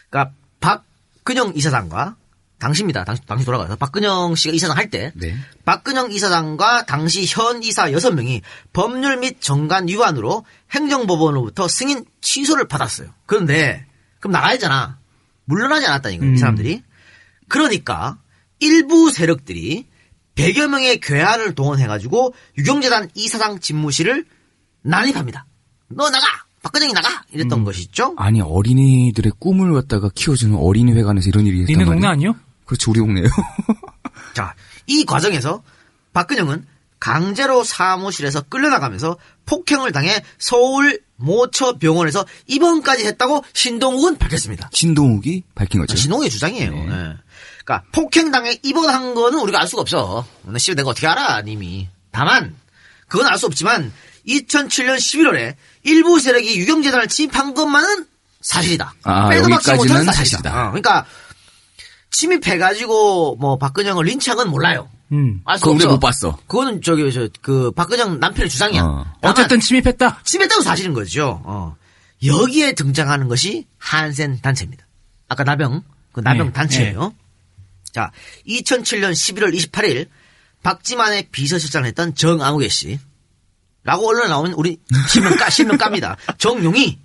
[0.09, 2.15] 그러니까 박근영 이사장과
[2.59, 3.03] 당시입니다.
[3.03, 5.35] 당시, 당시 돌아가서 박근영 씨가 이사장 할 때 네.
[5.63, 8.41] 박근영 이사장과 당시 현 이사 6명이
[8.73, 13.09] 법률 및 정관 위반으로 행정법원으로부터 승인 취소를 받았어요.
[13.25, 13.85] 그런데
[14.19, 14.97] 그럼 나가야잖아.
[15.45, 16.33] 물러나지 않았다는 거예요.
[16.33, 16.83] 이 사람들이.
[17.47, 18.17] 그러니까
[18.59, 19.87] 일부 세력들이
[20.35, 24.25] 100여 명의 괴한을 동원해가지고 유경재단 이사장 집무실을
[24.81, 25.45] 난입합니다.
[25.89, 26.25] 너 나가!
[26.67, 27.23] 박근영이 나가!
[27.31, 28.13] 이랬던 것이죠.
[28.17, 32.11] 아니 어린이들의 꿈을 갖다가 키워주는 어린이회관에서 이런 일이 있단 니네 동네 말이에요?
[32.11, 32.35] 아니요?
[32.65, 33.25] 그렇지 우리 동네요.
[34.35, 34.53] 자,
[34.85, 35.63] 이 과정에서
[36.11, 36.65] 박근영은
[36.99, 44.69] 강제로 사무실에서 끌려나가면서 폭행을 당해 서울 모처병원에서 입원까지 했다고 신동욱은 밝혔습니다.
[44.73, 45.95] 신동욱이 밝힌 거죠.
[45.95, 46.73] 신동욱의 주장이에요.
[46.73, 46.87] 예.
[47.63, 50.25] 그러니까 폭행 당해 입원한 거는 우리가 알 수가 없어.
[50.43, 51.87] 나 씨, 내가 어떻게 알아, 님이.
[52.11, 52.55] 다만
[53.07, 53.93] 그건 알 수 없지만
[54.27, 55.55] 2007년 11월에
[55.87, 58.05] 일부 세력이 유경재단을 침입한 것만은
[58.41, 58.93] 사실이다.
[59.03, 60.49] 아, 빼도 박지 못하는 사실이다.
[60.49, 61.05] 어, 그러니까
[62.11, 64.89] 침입해가지고 뭐 박근영을 린치한 건 몰라요.
[65.11, 65.41] 음.
[65.45, 65.87] 우리가 없죠.
[65.89, 66.37] 못 봤어.
[66.47, 68.83] 그거는 저기 저그 박근영 남편의 주장이야.
[68.83, 69.05] 어.
[69.21, 70.21] 어쨌든 침입했다.
[70.23, 71.41] 침입했다고 사실인 거죠.
[71.45, 71.75] 어.
[72.25, 74.85] 여기에 등장하는 것이 한센 단체입니다.
[75.29, 77.13] 아까 나병 그 나병 네, 단체예요.
[77.91, 78.11] 자,
[78.47, 80.07] 2007년 11월 28일
[80.63, 82.99] 박지만의 비서실장을 했던 정아무개 씨.
[83.87, 84.77] 라고 언론에 나오면 우리
[85.09, 86.17] 신명 까, 신명 깝니다.
[86.37, 86.99] 정용희,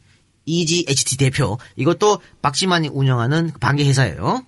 [0.47, 1.57] EGHT 대표.
[1.77, 4.45] 이것도 박지만이 운영하는 반개 회사예요.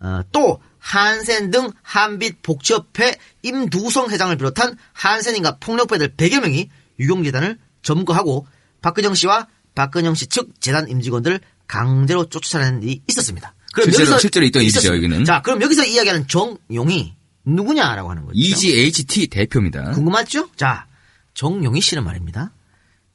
[0.00, 6.68] 어, 또 한센 등 한빛 복지협회 임두성 회장을 비롯한 한센인가 폭력배들 100여 명이
[6.98, 8.48] 유경재단을 점거하고
[8.82, 11.38] 박근영 씨와 박근영 씨 측 재단 임직원들을
[11.68, 13.54] 강제로 쫓아내는 일이 있었습니다.
[13.72, 14.92] 그럼 실제로- 여기서 실제로 있던 일이죠.
[14.96, 15.24] 여기는.
[15.24, 17.14] 자, 그럼 여기서 이야기하는 정용이
[17.44, 18.32] 누구냐라고 하는 거죠.
[18.36, 19.92] EGHT 대표입니다.
[19.92, 20.48] 궁금하죠?
[20.56, 20.86] 자,
[21.34, 22.52] 정용희 씨는 말입니다.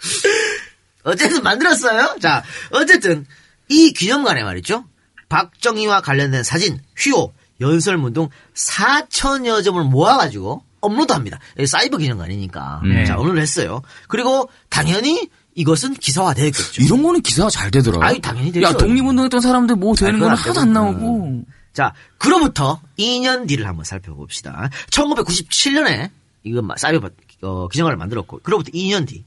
[1.04, 2.16] 어쨌든 만들었어요.
[2.20, 3.26] 자, 어쨌든
[3.68, 4.84] 이 기념관에 말이죠.
[5.28, 11.38] 박정희와 관련된 사진, 휘호, 연설문 등 4천여 점을 모아가지고 업로드합니다.
[11.58, 12.82] 예, 사이버 기념관이니까.
[12.84, 13.04] 네.
[13.04, 13.82] 자, 업로드 했어요.
[14.06, 16.82] 그리고 당연히 이것은 기사화 되겠죠.
[16.82, 18.06] 이런 거는 기사가 잘 되더라.
[18.06, 18.64] 아이, 당연히 되죠.
[18.66, 20.72] 야, 독립운동했던 사람들 뭐 되는 거는 그건 하나도 안.
[20.72, 21.42] 나오고.
[21.72, 24.70] 자, 그로부터 2년 뒤를 한번 살펴봅시다.
[24.90, 26.10] 1997년에
[26.44, 27.10] 이거 마- 사이버
[27.42, 29.24] 어, 기념관을 만들었고, 그로부터 2년 뒤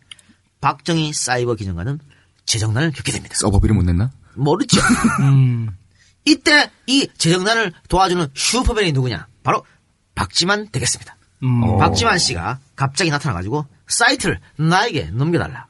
[0.59, 1.99] 박정희 사이버 기념관은
[2.45, 3.35] 재정난을 겪게 됩니다.
[3.38, 4.11] 서버 비를 못 냈나?
[4.35, 4.81] 모르죠.
[6.26, 9.27] 이때 이 재정난을 도와주는 슈퍼맨이 누구냐?
[9.43, 9.65] 바로
[10.15, 11.15] 박지만 되겠습니다.
[11.43, 11.77] 음.
[11.80, 15.68] 박지만 씨가 갑자기 나타나가지고 사이트를 나에게 넘겨달라.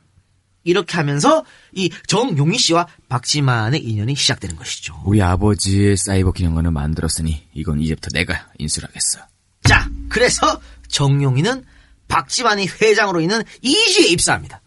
[0.64, 1.44] 이렇게 하면서
[1.74, 5.02] 이 정용희 씨와 박지만의 인연이 시작되는 것이죠.
[5.06, 9.20] 우리 아버지의 사이버 기념관을 만들었으니 이건 이제부터 내가 인수를 하겠어.
[9.64, 11.64] 자, 그래서 정용희는
[12.08, 14.62] 박지만이 회장으로 있는 이지에 입사합니다.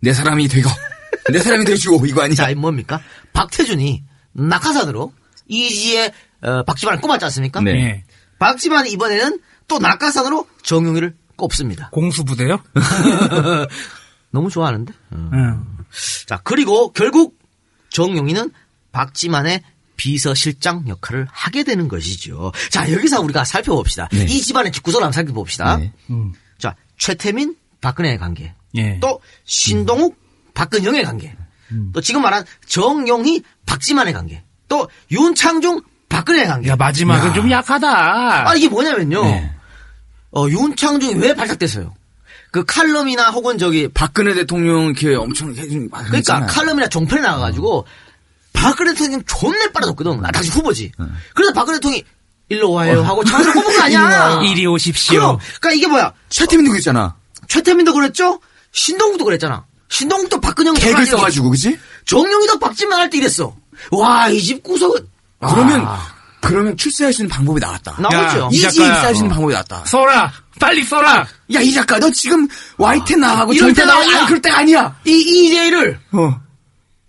[0.00, 0.68] 내 사람이 되고
[1.30, 2.34] 내 사람이 되주고 이거 아니야?
[2.34, 3.00] 자, 이 뭡니까?
[3.32, 5.12] 박태준이 낙하산으로
[5.48, 6.12] 이지에
[6.42, 7.60] 어, 박지만을 꼽았지 않습니까?
[7.60, 8.04] 네.
[8.38, 11.90] 박지만이 이번에는 또 낙하산으로 정용희를 꼽습니다.
[11.90, 12.62] 공수부대요?
[14.34, 14.92] 너무 좋아하는데?
[15.12, 15.30] 어.
[15.32, 15.64] 음.
[16.26, 17.38] 자, 그리고 결국
[17.90, 18.50] 정용희는
[18.90, 19.62] 박지만의
[19.96, 22.52] 비서실장 역할을 하게 되는 것이죠.
[22.70, 24.08] 자, 여기서 우리가 살펴봅시다.
[24.10, 24.24] 네.
[24.24, 25.76] 이 집안의 집구조를 한번 살펴봅시다.
[25.76, 25.92] 네.
[26.58, 28.54] 자, 최태민, 박근혜의 관계.
[28.74, 28.98] 예.
[28.98, 30.18] 또 신동욱,
[30.54, 31.36] 박근영의 관계.
[31.70, 31.90] 음.
[31.94, 34.42] 또 지금 말한 정용희, 박지만의 관계.
[34.68, 36.70] 또 윤창중, 박근혜의 관계.
[36.70, 38.48] 야, 마지막은 좀 약하다.
[38.48, 39.24] 아, 이게 뭐냐면요.
[39.24, 39.54] 네.
[40.32, 41.94] 어, 윤창중이 왜 발탁됐어요?
[42.54, 46.46] 그 칼럼이나 혹은 저기 박근혜 대통령 이렇게 엄청 그러니까 그랬잖아요.
[46.46, 47.84] 칼럼이나 종편에 나가가지고
[48.52, 50.20] 박근혜 대통령 존내 빨아줬거든.
[50.20, 50.92] 나 당시 후보지.
[51.34, 52.04] 그래서 박근혜 대통령이
[52.50, 54.40] 일로 와요 하고 차를 뽑은 거 아니야.
[54.44, 55.18] 이리 오십시오.
[55.20, 56.12] 그럼, 그러니까 이게 뭐야?
[56.28, 57.16] 최태민도 그랬잖아.
[57.48, 58.38] 최태민도 그랬죠?
[58.70, 59.64] 신동욱도 그랬잖아.
[59.88, 61.76] 신동욱도 박근영 개그 써가지고 그지?
[62.06, 63.56] 정용이도 박진만 할 때 이랬어.
[63.90, 65.08] 와, 이 집 구석은.
[65.40, 66.13] 그러면 아,
[66.44, 67.96] 그러면 출세할 수 있는 방법이 나왔다.
[67.98, 68.48] 나오죠.
[68.52, 68.88] 이지에 작가야.
[68.94, 69.84] 입사할 수 있는 방법이 나왔다.
[69.86, 70.32] 써라!
[70.60, 71.26] 빨리 써라!
[71.52, 72.46] 야, 이 작가, 너 지금
[72.78, 74.16] YTN 나가고 이럴 때가 나가고 아니야.
[74.18, 74.96] 아니, 그럴 때가 아니야.
[75.04, 76.40] 이, 이제이를 어.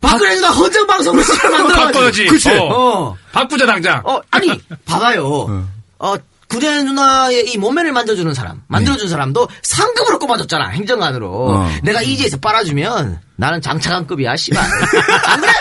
[0.02, 2.26] 박근혜가 헌정 방송을 만들어 바꿔야지.
[2.26, 2.50] 그치?
[2.52, 2.64] 어.
[2.64, 3.18] 어.
[3.32, 4.02] 바꾸자, 당장.
[4.06, 4.50] 어, 아니,
[4.86, 5.68] 봐봐요.
[6.00, 6.16] 어,
[6.48, 11.30] 구대 누나의 이 몸매를 만져주는 사람, 만들어준 사람도 상급으로 꼽아줬잖아, 행정관으로.
[11.52, 11.72] 어.
[11.84, 14.64] 내가 이제에서 빨아주면 나는 장차관급이야, 씨발.
[15.26, 15.52] 안 그래?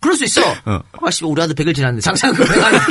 [0.00, 0.40] 그럴 수 있어.
[0.66, 0.80] 어.
[1.02, 2.84] 아, 씨발, 우리 아들 100일 지났는데 장차관급 해가지고.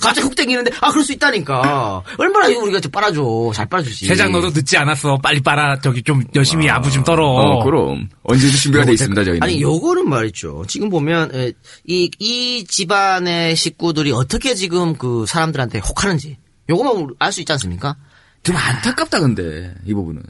[0.00, 2.02] 갑자기 훅 땡기는데, 아, 그럴 수 있다니까.
[2.18, 3.52] 얼마나 이거 우리가 좀 빨아줘.
[3.54, 4.06] 잘 빨아주지.
[4.06, 5.18] 세장 너도 늦지 않았어.
[5.18, 5.80] 빨리 빨아.
[5.80, 7.24] 저기 좀 열심히 아 부 좀 떨어.
[7.26, 8.08] 어, 그럼.
[8.24, 9.42] 언제든 준비가 돼 있습니다, 저희는.
[9.42, 10.64] 아니, 요거는 말이죠.
[10.66, 11.52] 지금 보면, 에,
[11.86, 16.36] 이, 이 집안의 식구들이 어떻게 지금 그 사람들한테 혹하는지,
[16.68, 17.96] 요거만 알 수 있지 않습니까?
[18.42, 20.22] 좀 안타깝다, 근데, 이 부분은.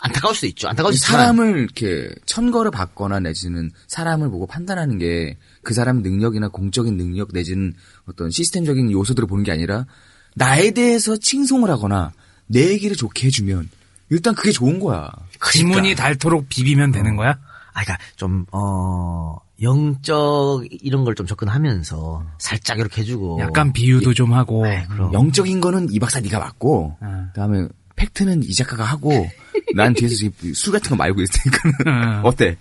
[0.00, 0.68] 안타까울 수도 있죠.
[0.68, 1.00] 안타까울 수.
[1.10, 7.74] 사람을 이렇게 천거를 받거나 내지는 사람을 보고 판단하는 게 그 사람의 능력이나 공적인 능력 내지는
[8.08, 9.84] 어떤 시스템적인 요소들을 보는 게 아니라
[10.36, 12.12] 나에 대해서 칭송을 하거나
[12.46, 13.68] 내 얘기를 좋게 해주면
[14.10, 15.10] 일단 그게 좋은 거야.
[15.52, 17.30] 지문이 닳도록 비비면 되는 거야?
[17.72, 23.38] 아, 그니까, 좀, 어, 영적, 이런 걸 좀 접근하면서, 살짝 이렇게 해주고.
[23.40, 24.64] 약간 비유도 좀 하고.
[24.90, 25.12] 그럼.
[25.12, 27.24] 영적인 거는 이 박사 네가 맞고 어.
[27.34, 27.66] 그다음에
[27.96, 29.28] 팩트는 이 작가가 하고
[29.74, 32.56] 난 뒤에서 지금 술 같은 거 말고 있으니까 어때?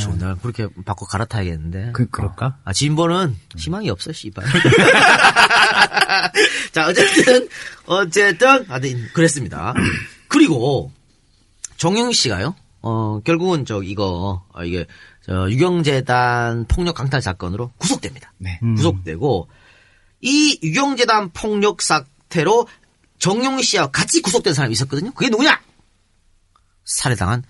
[0.00, 1.92] 좋은 날 그렇게 바꿔 갈아타야겠는데.
[1.92, 2.58] 그, 그럴까?
[2.64, 4.44] 아, 진보는 희망이 없어, 씨발.
[6.72, 7.48] 자, 어쨌든,
[7.86, 9.72] 어쨌든, 하여튼, 그랬습니다.
[10.28, 10.92] 그리고,
[11.76, 14.86] 정영 씨가요, 어, 결국은 저, 이거, 어, 이게,
[15.24, 18.32] 저, 유경재단 폭력 강탈 사건으로 구속됩니다.
[18.38, 18.58] 네.
[18.76, 19.48] 구속되고,
[20.20, 22.66] 이 유경재단 폭력 사태로
[23.22, 25.12] 정용 씨와 같이 구속된 사람이 있었거든요.
[25.12, 25.60] 그게 누구냐?
[26.84, 27.44] 살해당한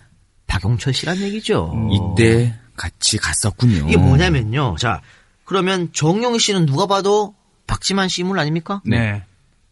[0.46, 1.72] 박용철 씨란 얘기죠.
[1.90, 3.88] 이때 같이 갔었군요.
[3.88, 4.76] 이게 뭐냐면요.
[4.78, 5.00] 자,
[5.46, 7.34] 그러면 정용 씨는 누가 봐도
[7.66, 8.82] 박지만 씨 인물 아닙니까?
[8.84, 9.24] 네.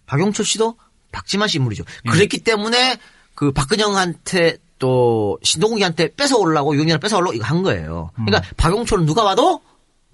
[0.06, 0.78] 박용철 씨도
[1.12, 1.84] 박지만 씨 인물이죠.
[2.08, 2.96] 그랬기 때문에
[3.34, 8.10] 그 박근영한테 또 신동욱이한테 뺏어오려고 유경이를 뺏어오려고 이거 한 거예요.
[8.14, 9.60] 그러니까 박용철은 누가 봐도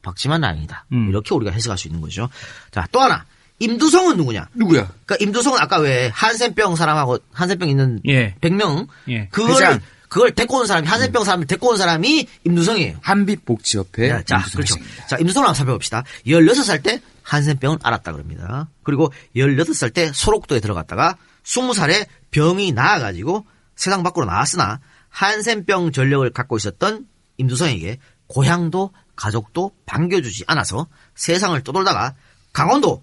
[0.02, 0.84] 박지만 아니다.
[0.90, 2.28] 이렇게 우리가 해석할 수 있는 거죠.
[2.72, 3.24] 자, 또 하나.
[3.58, 4.48] 임두성은 누구냐?
[4.54, 4.88] 누구야?
[5.06, 8.34] 그러니까 임두성은 아까 왜 한센병 사람하고 한센병 있는 예.
[8.40, 9.28] 100명 예.
[9.28, 9.80] 그걸 회장.
[10.08, 12.98] 그걸 데리고 온 사람이 한센병 사람을 데리고 온 사람이 임두성이에요.
[13.02, 14.76] 한빛복지협회 자, 자, 그렇죠.
[14.76, 15.06] 회장입니다.
[15.06, 16.04] 자, 임두성을 한번 살펴봅시다.
[16.26, 18.68] 16살 때 한센병을 알았다 그럽니다.
[18.82, 27.06] 그리고 18살 때 소록도에 들어갔다가 20살에 병이 나아가지고 세상 밖으로 나왔으나 한센병 전력을 갖고 있었던
[27.38, 32.14] 임두성에게 고향도 가족도 반겨주지 않아서 세상을 떠돌다가
[32.52, 33.02] 강원도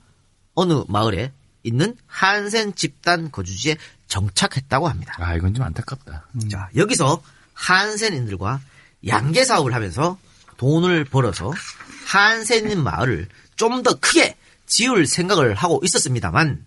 [0.55, 1.31] 어느 마을에
[1.63, 3.77] 있는 한센 집단 거주지에
[4.07, 5.15] 정착했다고 합니다.
[5.19, 6.27] 아, 이건 좀 안타깝다.
[6.51, 7.21] 자, 여기서
[7.53, 8.61] 한센인들과
[9.07, 10.17] 양계 사업을 하면서
[10.57, 11.51] 돈을 벌어서
[12.05, 14.35] 한센인 마을을 좀 더 크게
[14.65, 16.65] 지을 생각을 하고 있었습니다만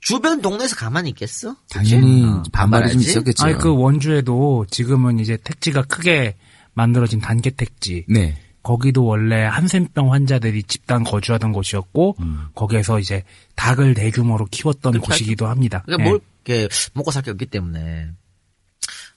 [0.00, 1.56] 주변 동네에서 가만히 있겠어?
[1.70, 3.00] 당연히 어, 반발이 좀?
[3.00, 3.44] 있었겠죠.
[3.44, 6.36] 아니, 그 원주에도 지금은 이제 택지가 크게
[6.74, 8.04] 만들어진 단계 택지.
[8.08, 8.38] 네.
[8.64, 12.46] 거기도 원래 한센병 환자들이 집단 거주하던 곳이었고, 음.
[12.56, 13.22] 거기에서 이제
[13.54, 15.82] 닭을 대규모로 키웠던 곳이기도 합니다.
[15.86, 16.08] 그러니까 예.
[16.10, 18.08] 뭘 이렇게 먹고 살 게 없기 때문에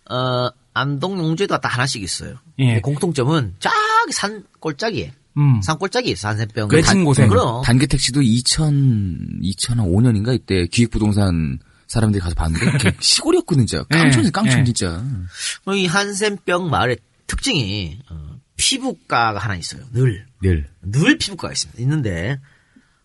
[0.09, 2.35] 어 안동 용주에도 다 하나씩 있어요.
[2.59, 2.79] 예.
[2.81, 5.61] 공통점은 저기 산 꼴짝이에 음.
[5.61, 6.69] 산 꼴짝이 있어 한센병.
[6.71, 7.27] 외진 곳에.
[7.27, 13.83] 그럼 단계 택시도 2000, 2005년인가 이때 기획부동산 사람들이 가서 봤는데 시골이었거든 진짜.
[13.89, 14.63] 깡촌이 깡촌 예.
[14.65, 15.03] 진짜.
[15.75, 16.97] 이 한센병 마을의
[17.27, 19.83] 특징이 어, 피부과가 하나 있어요.
[19.93, 20.25] 늘.
[20.41, 20.69] 늘.
[20.81, 21.81] 늘 피부과가 있습니다.
[21.81, 22.39] 있는데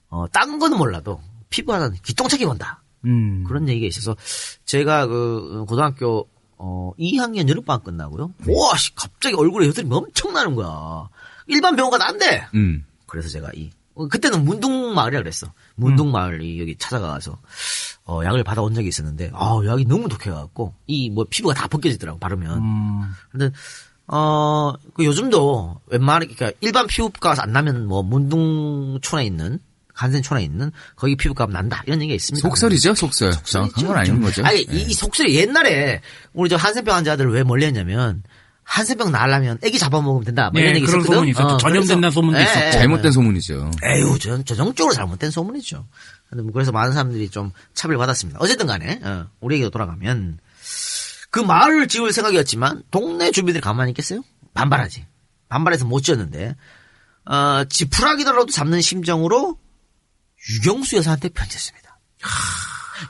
[0.09, 1.21] 어, 딴 거는 몰라도
[1.51, 2.83] 피부과는 기똥차게 건다.
[3.05, 3.45] 음.
[3.45, 4.17] 그런 얘기가 있어서
[4.65, 8.33] 제가 그 고등학교 어 2학년 여름방학 끝나고요.
[8.47, 11.09] 와, 씨, 갑자기 얼굴에 여드름이 엄청 나는 거야.
[11.49, 12.47] 일반 병원 가도 안 돼.
[12.55, 12.85] 음.
[13.07, 15.53] 그래서 제가 이 어, 그때는 문둥마을이라 그랬어.
[15.75, 17.39] 문둥마을이 여기 찾아가서
[18.05, 22.59] 어, 약을 받아온 적이 있었는데 아, 약이 너무 독해갖고 이 뭐 피부가 다 벗겨지더라고 바르면.
[22.59, 23.03] 음.
[23.31, 23.51] 근데
[24.15, 29.59] 어, 그 요즘도 웬만하게, 그러니까 일반 피부과가 안 나면 뭐 문둥촌에 있는,
[29.95, 31.83] 간센촌에 있는 거기 피부과 난다.
[31.87, 32.47] 이런 얘기가 있습니다.
[32.47, 33.33] 속설이죠, 속설.
[33.45, 34.45] 정확한 건 아닌 거죠.
[34.45, 34.77] 아니, 네.
[34.77, 36.01] 이, 이 속설이 옛날에
[36.35, 38.23] 우리 저 한센병 환자들을 왜 멀리 했냐면
[38.65, 40.51] 한센병 나으려면 애기 잡아먹으면 된다.
[40.53, 41.15] 뭐 이런 네, 얘기 그런 있었거든.
[41.17, 41.57] 소문이 있었죠.
[41.59, 42.61] 전염된다는 소문도 예, 있었고.
[42.61, 42.71] 예, 예.
[42.73, 43.71] 잘못된 소문이죠.
[43.85, 45.87] 에휴, 전 전형적으로 잘못된 소문이죠.
[46.35, 48.39] 뭐 그래서 많은 사람들이 좀 차별 받았습니다.
[48.41, 50.39] 어쨌든 간에, 어, 우리 얘기로 돌아가면,
[51.33, 54.23] 그 마을을 지을 생각이었지만, 동네 주민들이 가만히 있겠어요?
[54.55, 55.05] 반발하지.
[55.49, 56.55] 반발해서 못 지었는데,
[57.25, 59.59] 어, 지푸라기더라도 잡는 심정으로
[60.51, 61.99] 유경수 여사한테 편지했습니다.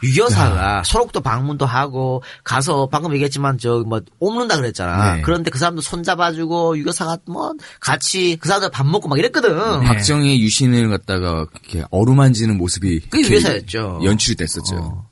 [0.05, 5.17] 유 여사가 소록도 방문도 하고 가서 방금 얘기했지만 저 뭐 옮는다 그랬잖아.
[5.17, 5.23] 네.
[5.23, 9.81] 그런데 그 사람도 손 잡아주고 유 여사가 뭐 같이 그 사람들 밥 먹고 막 이랬거든.
[9.83, 14.01] 박정희의 유신을 갖다가 이렇게 어루만지는 모습이 그게 이렇게 유해사였죠.
[14.05, 15.07] 연출이 됐었죠.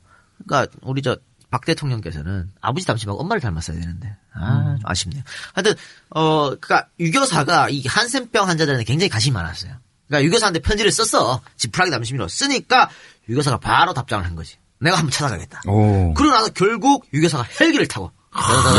[0.47, 1.15] 그러니까 우리 저
[1.51, 5.21] 박 대통령께서는 아버지 닮지 말고 엄마를 닮았어야 되는데 아, 좀 아쉽네요.
[5.53, 5.73] 하여튼
[6.09, 9.73] 어 그러니까 유교사가 이 한센병 환자들한테 굉장히 관심이 많았어요.
[10.07, 11.41] 그러니까 유교사한테 편지를 썼어.
[11.57, 12.89] 지푸라기 담심으로 쓰니까
[13.29, 14.57] 유교사가 바로 답장을 한 거지.
[14.79, 15.61] 내가 한번 찾아가겠다.
[15.67, 16.13] 오.
[16.15, 18.11] 그러고 나서 결국 유교사가 헬기를 타고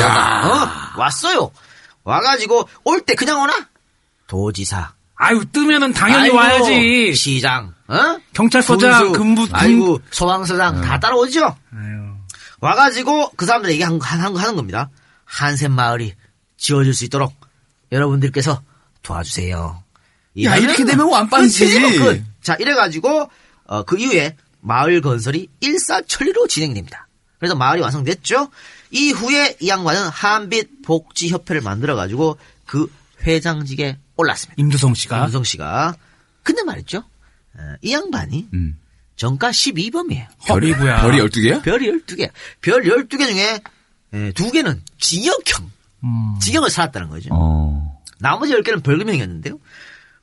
[0.01, 0.43] 야.
[0.97, 1.51] 어, 왔어요.
[2.05, 3.53] 와가지고 올 때 그냥 오나?
[4.27, 4.95] 도지사.
[5.15, 7.15] 아유 뜨면은 당연히 아이고, 와야지.
[7.15, 8.19] 시장, 어?
[8.33, 11.55] 경찰서장, 군수, 근무, 근- 아이고 소방서장 다 따라오죠.
[12.63, 14.89] 와가지고 그 사람들 얘기한 거 하는, 거 하는 겁니다.
[15.25, 16.15] 한샘 마을이
[16.57, 17.35] 지어질 수 있도록
[17.91, 18.63] 여러분들께서
[19.03, 19.83] 도와주세요.
[20.45, 21.99] 야, 이렇게 되면 완빵이지.
[21.99, 22.23] 끝.
[22.41, 23.29] 자 이래가지고
[23.67, 27.09] 어, 그 이후에 마을 건설이 일사천리로 진행이 됩니다.
[27.39, 28.49] 그래서 마을이 완성됐죠.
[28.93, 32.91] 이후에 이 양반은 한빛 복지협회를 만들어가지고 그
[33.23, 34.55] 회장직에 올랐습니다.
[34.63, 35.19] 임두성 씨가.
[35.19, 35.97] 임두성 씨가.
[36.45, 36.99] 근데 말이죠.
[36.99, 38.79] 어, 이 양반이 음.
[39.23, 40.27] 정가 12범이에요.
[40.47, 41.03] 별이- 어이구야.
[41.03, 41.63] 별이 12개야?
[41.63, 42.29] 별이 12개.
[42.61, 43.61] 별 12개 중에
[44.15, 45.71] 에, 두 개는 징역형.
[46.03, 46.39] 음.
[46.41, 47.29] 징역을 살았다는 거죠.
[47.33, 48.03] 어.
[48.19, 49.61] 나머지 10개는 벌금형이었는데요.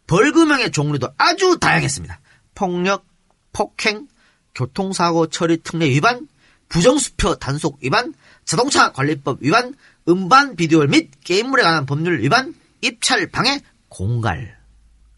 [0.07, 2.19] 벌금형의 종류도 아주 다양했습니다.
[2.55, 3.05] 폭력,
[3.53, 4.09] 폭행,
[4.53, 6.27] 교통사고 처리 특례 위반,
[6.67, 8.13] 부정수표 단속 위반,
[8.43, 9.75] 자동차 관리법 위반,
[10.09, 14.57] 음반 비디오 및 게임물에 관한 법률 위반, 입찰 방해, 공갈.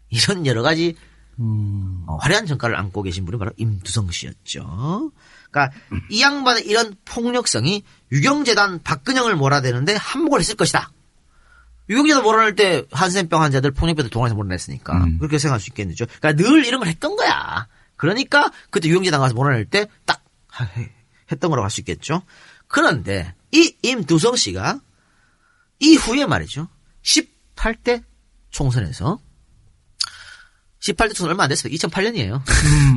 [0.08, 0.94] 이런 여러 가지
[1.38, 5.12] 어, 화려한 전과를 안고 계신 분이 바로 임두성 씨였죠.
[5.50, 5.76] 그러니까
[6.08, 10.90] 이 양반의 이런 폭력성이 유경재단 박근영을 몰아대는데 한몫을 했을 것이다.
[11.88, 15.18] 유경재단 몰아낼 때 한센병 환자들 폭력배들 동원해서 몰아냈으니까 음.
[15.18, 16.06] 그렇게 생각할 수 있겠죠.
[16.20, 17.66] 그러니까 늘 이런 걸 했던 거야.
[17.96, 20.22] 그러니까 그때 유경재단 가서 몰아낼 때 딱
[21.30, 22.22] 했던 거라고 할 수 있겠죠.
[22.68, 24.80] 그런데 이 임두성 씨가
[25.80, 26.68] 이후에 말이죠.
[27.02, 28.02] 18대
[28.50, 29.18] 총선에서
[30.82, 31.72] 18대 총선 얼마 안 됐어요.
[31.72, 32.42] 2008년이에요.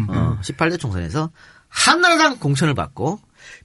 [0.10, 1.30] 어, 18대 총선에서
[1.70, 3.20] 한나라당 공천을 받고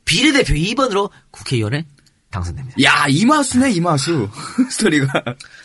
[0.04, 1.86] 비례대표 2번으로 국회의원에
[2.30, 2.82] 당선됩니다.
[2.82, 4.28] 야, 이마수네, 이마수.
[4.70, 5.12] 스토리가.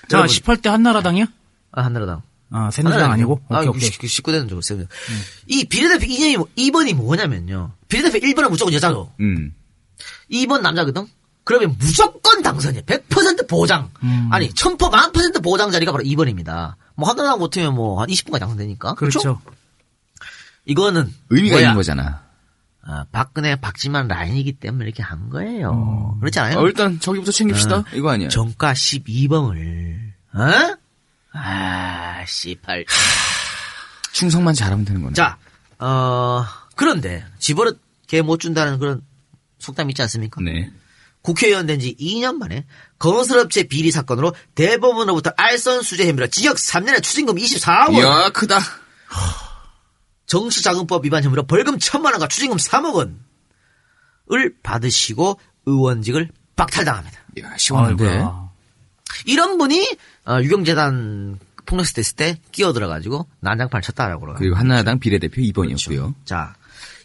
[0.07, 0.27] 자, 여러분.
[0.35, 1.25] 18대 한나라당이요?
[1.73, 2.21] 아, 한나라당.
[2.51, 3.41] 아, 새누리당 아니고?
[3.49, 3.89] 아, 오케이, 오케이.
[3.89, 4.85] 19대는 좀 세요.
[5.47, 7.73] 이 비례대표 2번이, 2번이 뭐냐면요.
[7.89, 9.11] 비례대표 1번은 무조건 여자죠.
[9.19, 9.53] 음.
[10.31, 11.07] 2번 남자거든?
[11.43, 12.81] 그러면 무조건 당선이야.
[12.83, 13.91] 100% 보장.
[14.03, 14.29] 음.
[14.31, 16.75] 아니, 1000%만 퍼센트 보장 자리가 바로 2번입니다.
[16.95, 18.93] 뭐, 한나라당 못하면 뭐, 한 20분까지 당선되니까.
[18.95, 19.41] 그렇죠.
[20.65, 21.13] 이거는.
[21.29, 21.65] 의미가 뭐야?
[21.67, 22.23] 있는 거잖아.
[22.87, 26.17] 아, 박근혜, 박지만 라인이기 때문에 이렇게 한 거예요.
[26.19, 26.59] 그렇지 않아요?
[26.59, 27.77] 어, 일단 저기부터 챙깁시다.
[27.79, 28.29] 어, 이거 아니야.
[28.29, 30.77] 정가 12범을, 어?
[31.33, 32.85] 아, 씨발.
[34.13, 35.13] 충성만 잘하면 되는 거네.
[35.13, 35.37] 자,
[35.79, 36.45] 어,
[36.75, 39.01] 그런데, 집어릇 개 못 준다는 그런
[39.59, 40.39] 속담 있지 않습니까?
[40.41, 40.71] 네.
[41.25, 42.65] 국회의원 된 지 2년 만에
[42.99, 47.93] 건설업체 비리 사건으로 대법원으로부터 알선 수재 혐의로 징역 3년에 추징금 24원.
[47.95, 48.59] 이야, 크다.
[50.27, 52.93] 정치자금법 위반 혐의로 벌금 1천만 원과 추징금 3억
[54.29, 57.19] 원을 받으시고 의원직을 박탈당합니다.
[57.37, 58.07] 이야, 시원한데.
[58.07, 58.49] 아이고야.
[59.25, 59.97] 이런 분이
[60.27, 64.35] 어, 유경재단 폭력 사태 있을 때 끼어들어가지고 난장판을 쳤다라고 그래요.
[64.37, 66.13] 그리고 한나라당 비례대표 2번이었고요.
[66.23, 66.55] 자,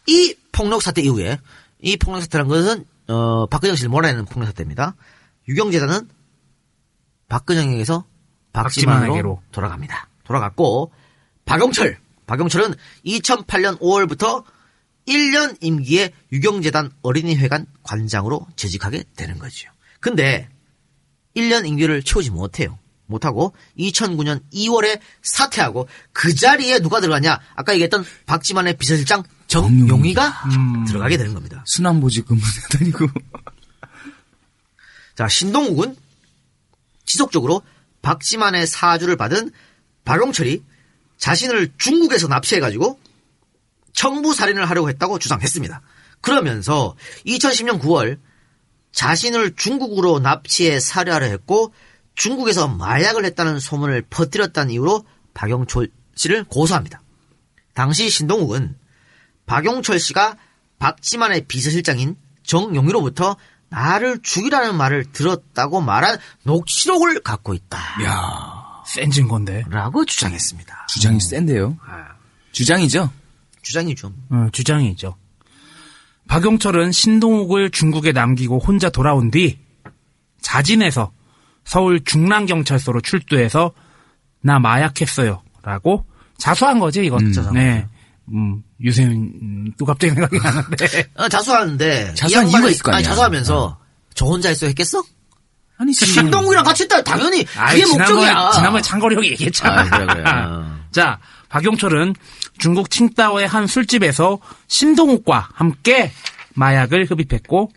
[0.06, 1.38] 이 폭력 사태 이후에
[1.82, 4.94] 이 폭력 사태란 것은 어, 박근영 씨를 몰아내는 폭력 사태입니다.
[5.48, 6.08] 유경재단은
[7.28, 8.04] 박근영에게서
[8.52, 9.42] 박지만으로 박지만에게로.
[9.52, 10.08] 돌아갑니다.
[10.24, 10.92] 돌아갔고
[11.44, 12.74] 박용철, 박용철은
[13.04, 14.44] 2008년 5월부터
[15.08, 19.70] 1년 임기에 유경재단 어린이회관 관장으로 재직하게 되는 거죠.
[19.98, 20.48] 근데
[21.36, 22.78] 1년 임기를 채우지 못해요.
[23.06, 27.40] 못하고 2009년 2월에 사퇴하고 그 자리에 누가 들어갔냐?
[27.56, 30.44] 아까 얘기했던 박지만의 비서실장 정용희가
[30.86, 31.62] 들어가게 되는 겁니다.
[31.66, 32.40] 순환보직 근무
[32.70, 33.08] 다니고.
[35.16, 35.96] 자, 신동욱은
[37.04, 37.62] 지속적으로
[38.00, 39.50] 박지만의 사주를 받은
[40.04, 40.62] 박용철이
[41.18, 42.98] 자신을 중국에서 납치해가지고
[43.92, 45.82] 청부 살인을 하려고 했다고 주장했습니다.
[46.20, 46.96] 그러면서
[47.26, 48.18] 2010년 9월
[48.92, 51.74] 자신을 중국으로 납치해 살해하려 했고
[52.14, 55.04] 중국에서 마약을 했다는 소문을 퍼뜨렸다는 이유로
[55.34, 57.02] 박영철 씨를 고소합니다.
[57.74, 58.79] 당시 신동욱은
[59.50, 60.36] 박용철 씨가
[60.78, 62.14] 박지만의 비서실장인
[62.44, 63.36] 정용희로부터
[63.68, 67.78] 나를 죽이라는 말을 들었다고 말한 녹취록을 갖고 있다.
[68.04, 69.64] 야, 센 증거인데.
[69.68, 70.86] 라고 주장했습니다.
[70.88, 71.76] 주장이 센데요.
[72.52, 73.10] 주장이죠.
[73.62, 74.12] 주장이죠.
[74.30, 75.16] 어, 주장이죠.
[76.28, 79.58] 박용철은 신동욱을 중국에 남기고 혼자 돌아온 뒤
[80.40, 81.10] 자진해서
[81.64, 83.72] 서울 중랑경찰서로 출두해서
[84.42, 85.42] 나 마약했어요.
[85.62, 86.06] 라고
[86.38, 87.32] 자수한 거지, 이건.
[87.32, 87.86] 자수한 네.
[88.32, 91.08] 음, 유세윤, 음, 또 갑자기 생각이 나는데.
[91.14, 92.98] 어, 자수하는데 자수한 이 이유가 있을 거 아니야.
[92.98, 93.78] 아니, 자수하면서
[94.14, 95.02] 저 혼자 했어 했겠어?
[95.78, 97.02] 아니, 신동욱이랑 같이 했다.
[97.02, 98.06] 당연히 아이, 그게 목적이야.
[98.28, 99.80] 지난번에, 지난번에 장거리 형이 얘기했잖아.
[99.80, 100.24] 아, 그래, 그래.
[100.30, 100.78] 어.
[100.92, 102.14] 자, 박용철은
[102.58, 104.38] 중국 칭다오의 한 술집에서
[104.68, 106.12] 신동욱과 함께
[106.54, 107.70] 마약을 흡입했고,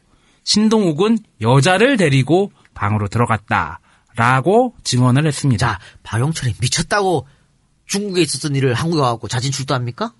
[0.43, 3.79] 신동욱은 여자를 데리고 방으로 들어갔다.
[4.15, 5.65] 라고 증언을 했습니다.
[5.65, 7.25] 자, 박용철이 미쳤다고
[7.87, 10.13] 중국에 있었던 일을 한국에 와갖고 자진 출두합니까?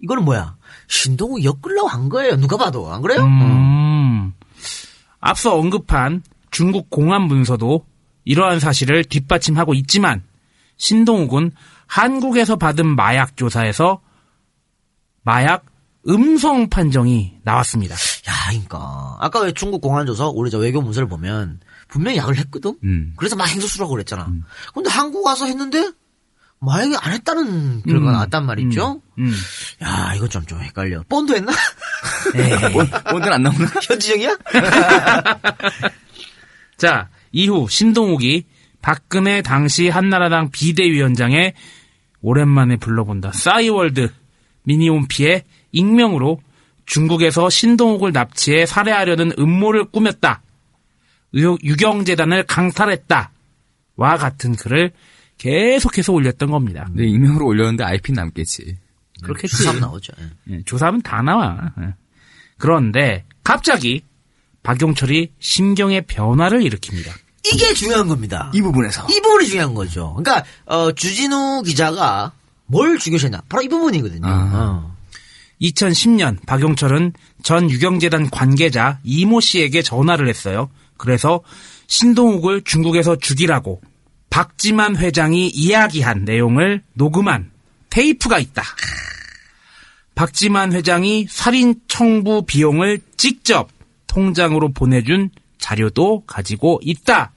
[0.00, 0.56] 이거는 뭐야?
[0.86, 2.36] 신동욱 엮으려고 한 거예요.
[2.36, 2.92] 누가 봐도.
[2.92, 3.22] 안 그래요?
[3.22, 4.32] 음.
[5.20, 7.84] 앞서 언급한 중국 공안 문서도
[8.24, 10.22] 이러한 사실을 뒷받침하고 있지만
[10.76, 11.52] 신동욱은
[11.86, 14.00] 한국에서 받은 마약 조사에서
[15.22, 15.64] 마약
[16.06, 17.94] 음성 판정이 나왔습니다.
[17.94, 22.78] 야, 그러니까 아까 왜 중국 공안조서 우리 저 외교 문서를 보면 분명히 약을 했거든.
[22.84, 23.14] 음.
[23.16, 24.30] 그래서 막 행소수라고 그랬잖아.
[24.72, 25.90] 근데 한국 와서 했는데
[26.60, 28.12] 마약이 안 했다는 결과가 음.
[28.12, 29.00] 나왔단 말이죠.
[29.18, 29.32] 음.
[29.82, 31.02] 야, 이거 좀 좀 헷갈려.
[31.08, 31.52] 본도 했나?
[33.10, 33.68] 본드는 안 나오나?
[33.82, 34.36] 현지형이야?
[36.76, 38.44] 자, 이후 신동욱이
[38.80, 41.54] 박근혜 당시 한나라당 비대위원장에
[42.20, 43.32] 오랜만에 불러본다.
[43.32, 44.12] 싸이월드
[44.64, 46.40] 미니홈피에 익명으로
[46.86, 50.42] 중국에서 신동욱을 납치해 살해하려는 음모를 꾸몄다.
[51.34, 53.30] 유- 유경재단을 강탈했다.
[53.96, 54.92] 와 같은 글을
[55.38, 56.84] 계속해서 올렸던 겁니다.
[56.88, 58.76] 근데 익명으로 올렸는데 IP는 남겠지.
[59.22, 59.56] 그렇겠지.
[59.56, 60.12] 주삼 나오죠.
[60.20, 60.54] 예.
[60.54, 61.72] 예, 조사하면 다 나와.
[61.80, 61.94] 예.
[62.58, 64.02] 그런데 갑자기
[64.62, 67.12] 박용철이 심경의 변화를 일으킵니다.
[67.46, 68.50] 이게 중요한 겁니다.
[68.54, 69.06] 이 부분에서.
[69.08, 70.14] 이 부분이 중요한 거죠.
[70.14, 72.32] 그러니까 어, 주진우 기자가
[72.66, 73.42] 뭘 중요시했나?
[73.48, 74.26] 바로 이 부분이거든요.
[74.26, 74.96] 어.
[75.62, 77.12] 2010년 박용철은
[77.42, 80.68] 전 유경재단 관계자 이모 씨에게 전화를 했어요.
[80.96, 81.40] 그래서
[81.86, 83.80] 신동욱을 중국에서 죽이라고
[84.30, 87.50] 박지만 회장이 이야기한 내용을 녹음한
[87.90, 88.62] 테이프가 있다.
[90.14, 93.68] 박지만 회장이 살인 청부 비용을 직접
[94.06, 97.32] 통장으로 보내준 자료도 가지고 있다.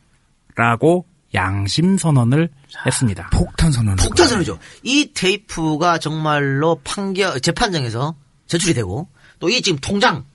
[0.56, 2.50] 라고 양심 선언을
[2.86, 3.30] 했습니다.
[3.32, 3.96] 폭탄 선언.
[3.96, 4.60] 폭탄선이죠.
[4.84, 8.16] 이 테이프가 정말로 판결 재판장에서
[8.48, 9.08] 제출이 되고
[9.40, 10.26] 또 이 지금 통장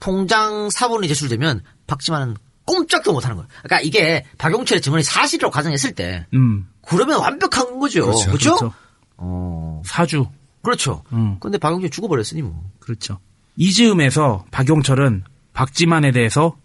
[0.00, 2.36] 통장 사본이 제출되면 박지만은
[2.70, 3.48] 꼼짝도 못하는 거예요.
[3.62, 6.68] 그러니까 이게 박용철의 증언이 사실이라고 가정했을 때 음.
[6.86, 8.04] 그러면 완벽한 거죠.
[8.04, 8.26] 그렇죠.
[8.26, 8.56] 그렇죠?
[8.56, 8.74] 그렇죠.
[9.16, 9.82] 어.
[9.84, 10.26] 사주.
[10.62, 11.02] 그렇죠.
[11.12, 11.36] 음.
[11.40, 12.62] 근데 박용철 죽어버렸으니 뭐.
[12.78, 13.18] 그렇죠.
[13.56, 16.56] 이 즈음에서 박용철은 박지만에 대해서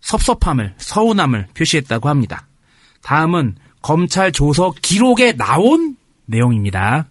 [0.00, 2.48] 섭섭함을, 서운함을 표시했다고 합니다.
[3.02, 7.06] 다음은 검찰 조서 기록에 나온 내용입니다.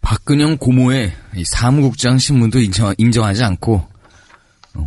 [0.00, 3.86] 박근영 고모의 이 사무국장 신문도 인정, 인정하지 않고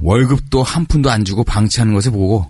[0.02, 2.49] 월급도 한 푼도 안 주고 방치하는 것을 보고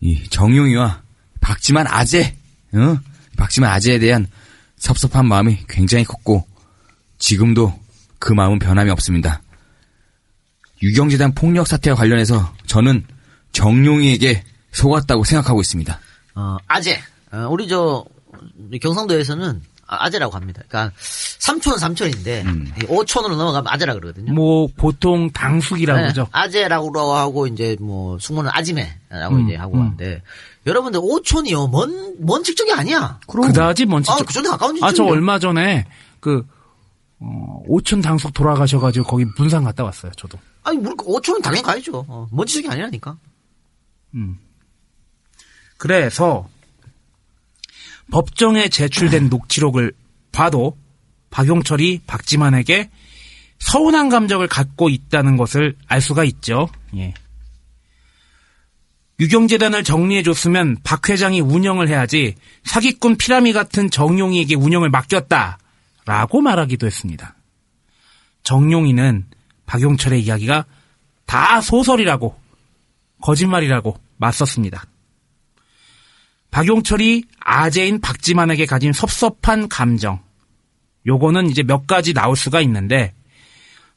[0.00, 1.02] 이 정용이와
[1.40, 2.36] 박지만 아재,
[2.72, 2.98] 어?
[3.36, 4.26] 박지만 아재에 대한
[4.76, 6.46] 섭섭한 마음이 굉장히 컸고
[7.18, 7.78] 지금도
[8.18, 9.42] 그 마음은 변함이 없습니다.
[10.82, 13.04] 유경재단 폭력 사태와 관련해서 저는
[13.52, 16.00] 정용이에게 속았다고 생각하고 있습니다.
[16.34, 16.98] 어, 아재.
[17.32, 18.04] 어, 우리 저
[18.80, 20.62] 경상도에서는 아- 아재라고 합니다.
[20.68, 22.72] 그러니까 3촌은 3촌인데 음.
[22.82, 24.32] 5촌으로 넘어가면 아재라 그러거든요.
[24.32, 26.28] 뭐 보통 당숙이라고 네, 그러죠.
[26.30, 29.80] 아재라고 하고 이제 뭐 숙모는 아지매라고 음, 이제 하고 음.
[29.80, 30.22] 하는데
[30.66, 33.18] 여러분들 5촌이요 먼, 먼 직적이 아니야.
[33.26, 34.24] 그다지 먼 아, 직접.
[34.26, 35.12] 그 정도 가까운 아, 저 직적이요.
[35.12, 35.86] 얼마 전에
[36.20, 36.46] 그
[37.18, 40.12] 어, 오촌 당숙 돌아가셔가지고 거기 문상 갔다 왔어요.
[40.16, 40.38] 저도.
[40.62, 42.04] 아니 물 5촌은 당연히 가야죠.
[42.08, 43.16] 어, 먼 직적이 아니라니까.
[44.14, 44.38] 음.
[45.78, 46.48] 그래서
[48.10, 49.92] 법정에 제출된 녹취록을
[50.32, 50.76] 봐도
[51.30, 52.90] 박용철이 박지만에게
[53.58, 56.68] 서운한 감정을 갖고 있다는 것을 알 수가 있죠.
[56.96, 57.14] 예.
[59.20, 65.58] 유경재단을 정리해줬으면 박 회장이 운영을 해야지 사기꾼 피라미 같은 정용이에게 운영을 맡겼다
[66.06, 67.34] 라고 말하기도 했습니다.
[68.42, 69.26] 정용이는
[69.66, 70.64] 박용철의 이야기가
[71.26, 72.34] 다 소설이라고
[73.20, 74.86] 거짓말이라고 맞섰습니다.
[76.50, 80.20] 박용철이 아재인 박지만에게 가진 섭섭한 감정.
[81.06, 83.14] 요거는 이제 몇 가지 나올 수가 있는데,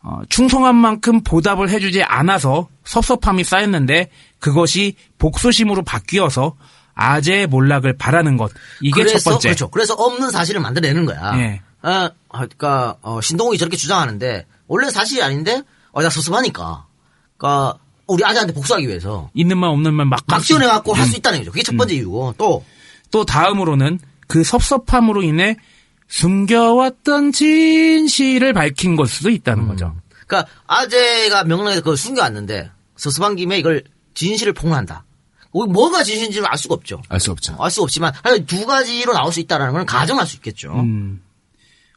[0.01, 4.09] 어, 충성한 만큼 보답을 해주지 않아서 섭섭함이 쌓였는데,
[4.39, 6.55] 그것이 복수심으로 바뀌어서
[6.95, 8.51] 아재의 몰락을 바라는 것
[8.81, 9.49] 이게 그래서, 첫 번째.
[9.49, 9.69] 그렇죠.
[9.69, 11.39] 그래서 없는 사실을 만들어내는 거야.
[11.39, 11.61] 예.
[11.81, 15.61] 아, 그러니까 어, 신동욱이 저렇게 주장하는데 원래 사실이 아닌데
[15.91, 16.85] 어, 나 섭섭하니까.
[17.37, 21.51] 그러니까 우리 아재한테 복수하기 위해서 있는 말 없는 말막 막 지어내갖고 할 수 있다는 거죠.
[21.51, 22.63] 그게 첫 번째 이유고 또
[23.11, 25.55] 또 다음으로는 그 섭섭함으로 인해
[26.07, 29.95] 숨겨왔던 진실을 밝힌 걸 수도 있다는 거죠.
[30.25, 33.83] 그러니까 아재가 명랑에서 그걸 숨겨왔는데 섭섭한 김에 이걸
[34.15, 35.05] 진실을 폭로한다.
[35.51, 37.01] 뭐- 뭐가 진실인지는 알 수가 없죠.
[37.09, 37.55] 알 수 없죠.
[37.59, 38.13] 알 수 없지만
[38.47, 40.71] 두 가지로 나올 수 있다라는 건 가정할 수 있겠죠.
[40.73, 41.21] 음.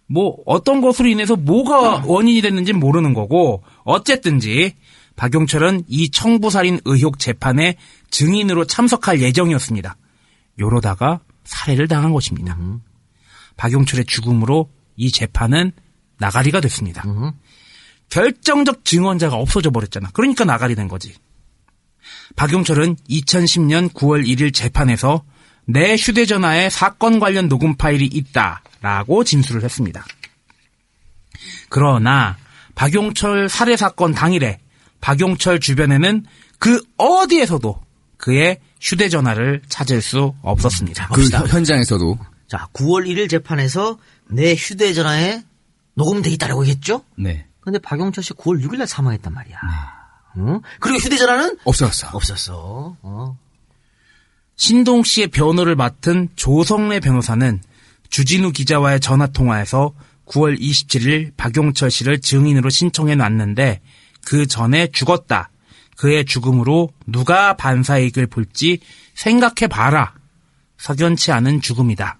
[0.07, 4.75] 뭐 어떤 것으로 인해서 뭐가 원인이 됐는지 모르는 거고 어쨌든지
[5.17, 7.77] 박용철은 이 청부살인 의혹 재판에
[8.11, 9.97] 증인으로 참석할 예정이었습니다.
[10.61, 12.57] 요러다가 살해를 당한 것입니다.
[13.57, 15.73] 박용철의 죽음으로 이 재판은
[16.19, 17.05] 나가리가 됐습니다.
[18.11, 20.11] 결정적 증언자가 없어져 버렸잖아.
[20.13, 21.15] 그러니까 나가리 된 거지.
[22.37, 25.25] 박용철은 2010년 9월 1일 재판에서
[25.67, 30.05] 내 휴대전화에 사건 관련 녹음 파일이 있다라고 진술을 했습니다.
[31.69, 32.37] 그러나
[32.75, 34.61] 박용철 살해 사건 당일에
[35.01, 36.25] 박용철 주변에는
[36.59, 37.81] 그 어디에서도
[38.17, 41.09] 그의 휴대전화를 찾을 수 없었습니다.
[41.09, 42.19] 그 현- 현장에서도
[42.49, 43.99] 자, 9월 1일 재판에서
[44.31, 45.43] 내 휴대전화에
[45.95, 47.03] 녹음돼 있다라고 했죠?
[47.17, 47.47] 네.
[47.61, 49.57] 근데 박용철 씨 9월 6일 날 사망했단 말이야.
[50.39, 50.61] 응?
[50.81, 52.09] 그리고 휴대전화는 없었어.
[52.13, 52.97] 없었어.
[53.03, 53.39] 어.
[54.57, 57.61] 신동 씨의 변호를 맡은 조성래 변호사는
[58.09, 59.93] 주진우 기자와의 전화 통화에서
[60.27, 63.81] 9월 27일 박용철 씨를 증인으로 신청해 놨는데
[64.27, 65.49] 그 전에 죽었다.
[65.97, 68.81] 그의 죽음으로 누가 반사이익을 볼지
[69.15, 70.13] 생각해 봐라.
[70.77, 72.19] 석연치 않은 죽음이다.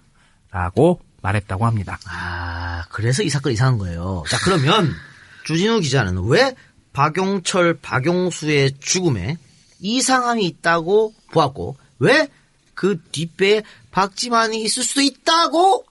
[0.49, 1.99] 라고 말했다고 합니다.
[2.09, 4.23] 아, 그래서 이 사건 이상한 거예요.
[4.27, 4.91] 자, 그러면
[5.45, 6.55] 주진우 기자는 왜
[6.93, 9.37] 박용철, 박용수의 죽음에
[9.79, 12.27] 이상함이 있다고 보았고, 왜
[12.77, 15.83] 그 뒷배에 박지만이 있을 수도 있다고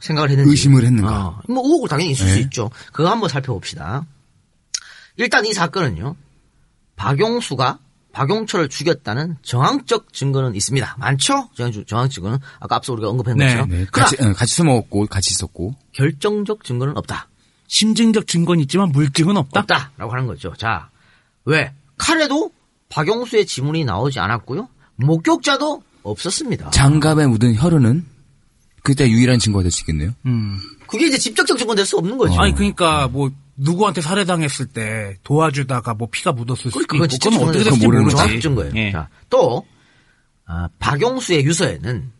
[0.00, 0.50] 생각을 했는지.
[0.50, 1.26] 의심을 했는가?
[1.26, 2.40] 어, 뭐 의혹을 당연히 있을 수 네.
[2.42, 2.70] 있죠.
[2.92, 4.04] 그거 한번 살펴봅시다.
[5.16, 6.16] 일단 이 사건은요,
[6.96, 7.78] 박용수가
[8.12, 10.96] 박용철을 죽였다는 정황적 증거는 있습니다.
[10.98, 11.50] 많죠?
[11.54, 13.68] 정황- 정황적 증거는 아까 앞서 우리가 언급한 네, 것처럼.
[13.68, 13.84] 네.
[13.92, 15.74] 같이, 어, 같이 술 먹었고, 같이 있었고.
[15.92, 17.28] 결정적 증거는 없다.
[17.68, 19.60] 심증적 증거는 있지만 물증은 없다.
[19.60, 20.54] 없다라고 하는 거죠.
[20.56, 20.88] 자,
[21.44, 22.50] 왜 칼에도
[22.88, 24.68] 박용수의 지문이 나오지 않았고요.
[24.96, 26.70] 목격자도 없었습니다.
[26.70, 28.06] 장갑에 묻은 혈흔은
[28.82, 30.12] 그때 유일한 증거가 될 수 있겠네요.
[30.24, 30.58] 음.
[30.86, 32.40] 그게 이제 직접적 증거 될수 없는 거죠.
[32.40, 37.04] 아니 그러니까 뭐 누구한테 살해당했을 때 도와주다가 뭐 피가 묻었을 수도 있고 그건
[37.48, 38.08] 어떻게 될지 모르는.
[38.10, 38.72] 정확 증 거예요.
[38.76, 38.92] 예.
[38.92, 39.66] 자, 또
[40.46, 42.12] 아, 박용수의 유서에는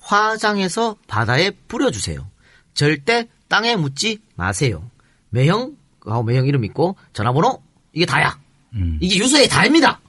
[0.00, 2.26] 화장해서 바다에 뿌려주세요.
[2.74, 4.82] 절대 땅에 묻지 마세요.
[5.30, 7.62] 매형, 하고 매형 이름 있고 전화번호
[7.92, 8.38] 이게 다야.
[8.74, 8.98] 음.
[9.00, 10.00] 이게 유서에 다입니다.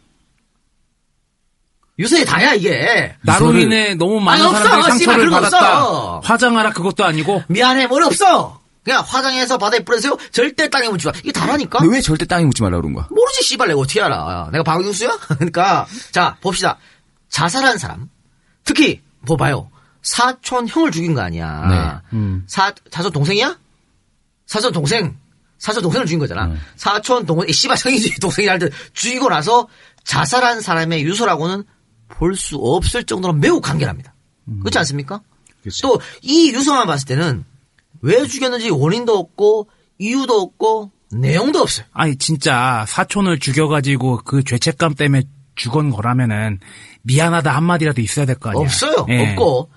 [2.00, 3.16] 유서에 다야 이게.
[3.24, 4.64] 나로 인해 너무 많은 아니, 없어.
[4.68, 5.84] 사람들이 씨발, 상처를 받았다.
[5.86, 6.20] 없어.
[6.32, 8.62] 화장하라 그것도 아니고 미안해, 뭘 없어.
[8.88, 10.16] 그냥 화장해서 바다에 뿌려주세요.
[10.32, 11.12] 절대 땅에 묻지 마.
[11.20, 11.80] 이게 다라니까.
[11.86, 13.06] 왜 절대 땅에 묻지 말라 그런 거야?
[13.10, 14.48] 모르지 씨발 내가 어떻게 알아.
[14.54, 15.18] 내가 박용수야?
[15.36, 16.78] 그러니까 자 봅시다.
[17.28, 18.10] 자살한 사람
[18.64, 19.70] 특히 뭐 봐요.
[20.04, 22.02] 사촌 형을 죽인 거 아니야.
[22.14, 22.18] 네.
[22.48, 23.60] 사 사촌 동생이야?
[24.46, 25.18] 사촌 동생.
[25.58, 26.54] 사촌 동생을 죽인 거잖아.
[26.78, 29.68] 사촌 동생, 이 씨발 성인지 동생이 할때 죽이고 나서
[30.06, 31.66] 자살한 사람의 유서라고는
[32.08, 34.14] 볼 수 없을 정도로 매우 간결합니다.
[34.62, 35.20] 그렇지 않습니까?
[35.84, 37.44] 또 이 유서만 봤을 때는
[38.02, 41.86] 왜 죽였는지 원인도 없고 이유도 없고 내용도 없어요.
[41.94, 45.24] 아니 진짜 사촌을 죽여가지고 그 죄책감 때문에
[45.56, 46.60] 죽은 거라면은
[47.04, 48.62] 미안하다 한마디라도 있어야 될 거 아니야.
[48.64, 49.06] 없어요.
[49.10, 49.32] 예.
[49.32, 49.72] 없고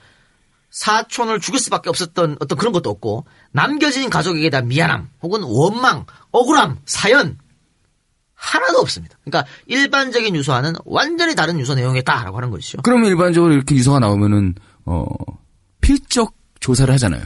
[0.71, 6.79] 사촌을 죽일 수밖에 없었던 어떤 그런 것도 없고 남겨진 가족에게 대한 미안함 혹은 원망, 억울함,
[6.85, 7.39] 사연
[8.35, 9.19] 하나도 없습니다.
[9.25, 12.79] 그러니까 일반적인 유서와는 완전히 다른 유서 내용이었다라고 하는 것이죠.
[12.83, 14.55] 그러면 일반적으로 이렇게 유서가 나오면은,
[14.87, 15.05] 어,
[15.81, 17.23] 필적 조사를 하잖아요.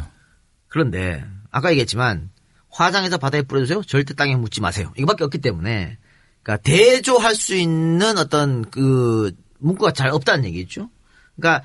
[0.78, 2.30] 그런데 아까 얘기했지만
[2.68, 3.82] 화장해서 바다에 뿌려주세요.
[3.84, 4.92] 절대 땅에 묻지 마세요.
[4.98, 5.98] 이거밖에 없기 때문에
[6.42, 9.30] 그러니까 대조할 수 있는 어떤 그
[9.60, 10.90] 문구가 잘 없다는 얘기죠.
[11.36, 11.64] 그러니까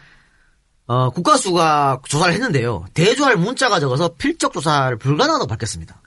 [0.86, 2.86] 어, 국가수가 조사를 했는데요.
[2.94, 5.99] 대조할 문자가 적어서 필적 조사를 불가능하다고 밝혔습니다.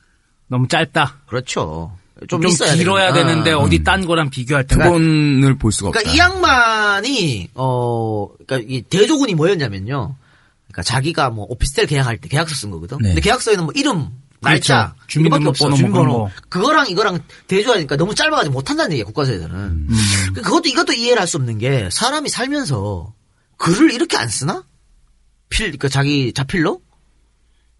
[0.47, 1.23] 너무 짧다.
[1.27, 1.97] 그렇죠.
[2.29, 3.59] 좀, 좀, 있어야 길어야 되는- 되는데 아.
[3.59, 5.99] 어디 딴 거랑 비교할 때두 번을 볼 수가 없다.
[5.99, 10.15] 그러니까 이 양반이 어 그러니까 이 대조군이 뭐였냐면요.
[10.73, 12.99] 그러니까 자기가 뭐 오피스텔 계약할 때 계약서 쓴 거거든.
[12.99, 13.09] 네.
[13.11, 14.09] 근데 계약서에는 뭐 이름,
[14.41, 15.07] 날짜, 그렇죠.
[15.07, 16.13] 주민등록번호 뭐 주민번호.
[16.25, 16.31] 거.
[16.49, 19.55] 그거랑 이거랑 대조하니까 너무 짧아가지고 못한다는 얘기야 국가서에서는.
[19.57, 19.89] 음.
[20.35, 23.15] 그것도 이것도 이해를 할 수 없는 게 사람이 살면서
[23.59, 24.65] 글을 이렇게 안 쓰나?
[25.49, 26.81] 필, 그 자기 자필로?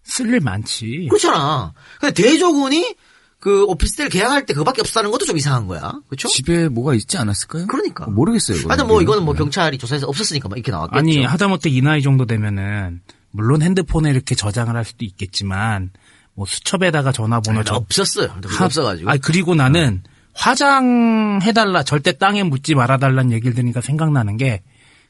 [0.05, 1.07] 쓸 일 많지.
[1.09, 1.73] 그렇잖아.
[1.99, 2.95] 근데 대조군이
[3.43, 5.91] 그 오피스텔 계약할 때 그밖에 없다는 것도 좀 이상한 거야.
[6.07, 6.29] 그렇죠?
[6.29, 7.67] 집에 뭐가 있지 않았을까요?
[7.67, 8.05] 그러니까.
[8.07, 8.69] 모르겠어요.
[8.69, 10.97] 하여튼 뭐 이거는 뭐 경찰이 조사해서 없었으니까 막 이렇게 나왔겠죠.
[10.97, 13.01] 아니 하다못해 이 나이 정도 되면은
[13.31, 15.91] 물론 핸드폰에 이렇게 저장을 할 수도 있겠지만
[16.35, 18.29] 뭐 수첩에다가 전화번호 아니, 적 없었어요.
[18.47, 19.09] 하- 없어가지고.
[19.09, 20.03] 아니 그리고 나는
[20.33, 24.63] 화장해달라 절대 땅에 묻지 말아달라는 얘기를 들으니까 생각나는 게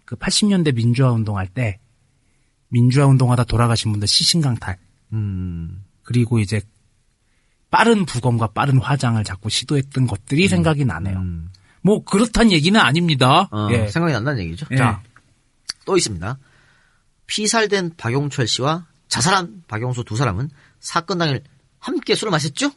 [0.06, 1.80] 그 80년대 민주화 운동할 때
[2.68, 4.78] 민주화 운동하다 돌아가신 분들 시신강탈
[5.14, 5.84] 음.
[6.04, 6.62] 그리고 이제
[7.74, 11.24] 빠른 부검과 빠른 화장을 자꾸 시도했던 것들이 생각이 나네요.
[11.82, 13.50] 뭐 그렇단 얘기는 아닙니다.
[13.52, 13.88] 어, 예.
[13.88, 14.68] 생각이 난다는 얘기죠.
[14.70, 14.76] 예.
[14.76, 15.02] 자,
[15.84, 16.38] 또 있습니다.
[17.26, 21.42] 피살된 박용철 씨와 자살한 박용수 두 사람은 사건 당일
[21.80, 22.72] 함께 술을 마셨죠?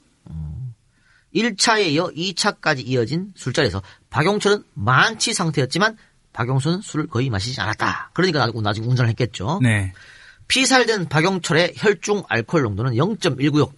[1.35, 5.99] 1차에 이어 2차까지 이어진 술자리에서 박용철은 만취 상태였지만
[6.33, 8.13] 박용수는 술을 거의 마시지 않았다.
[8.15, 9.61] 그러니까 나중에 나중에 운전을 했겠죠.
[9.63, 9.93] 네.
[10.49, 13.73] 피살된 박용철의 혈중 알코올 농도는 0.196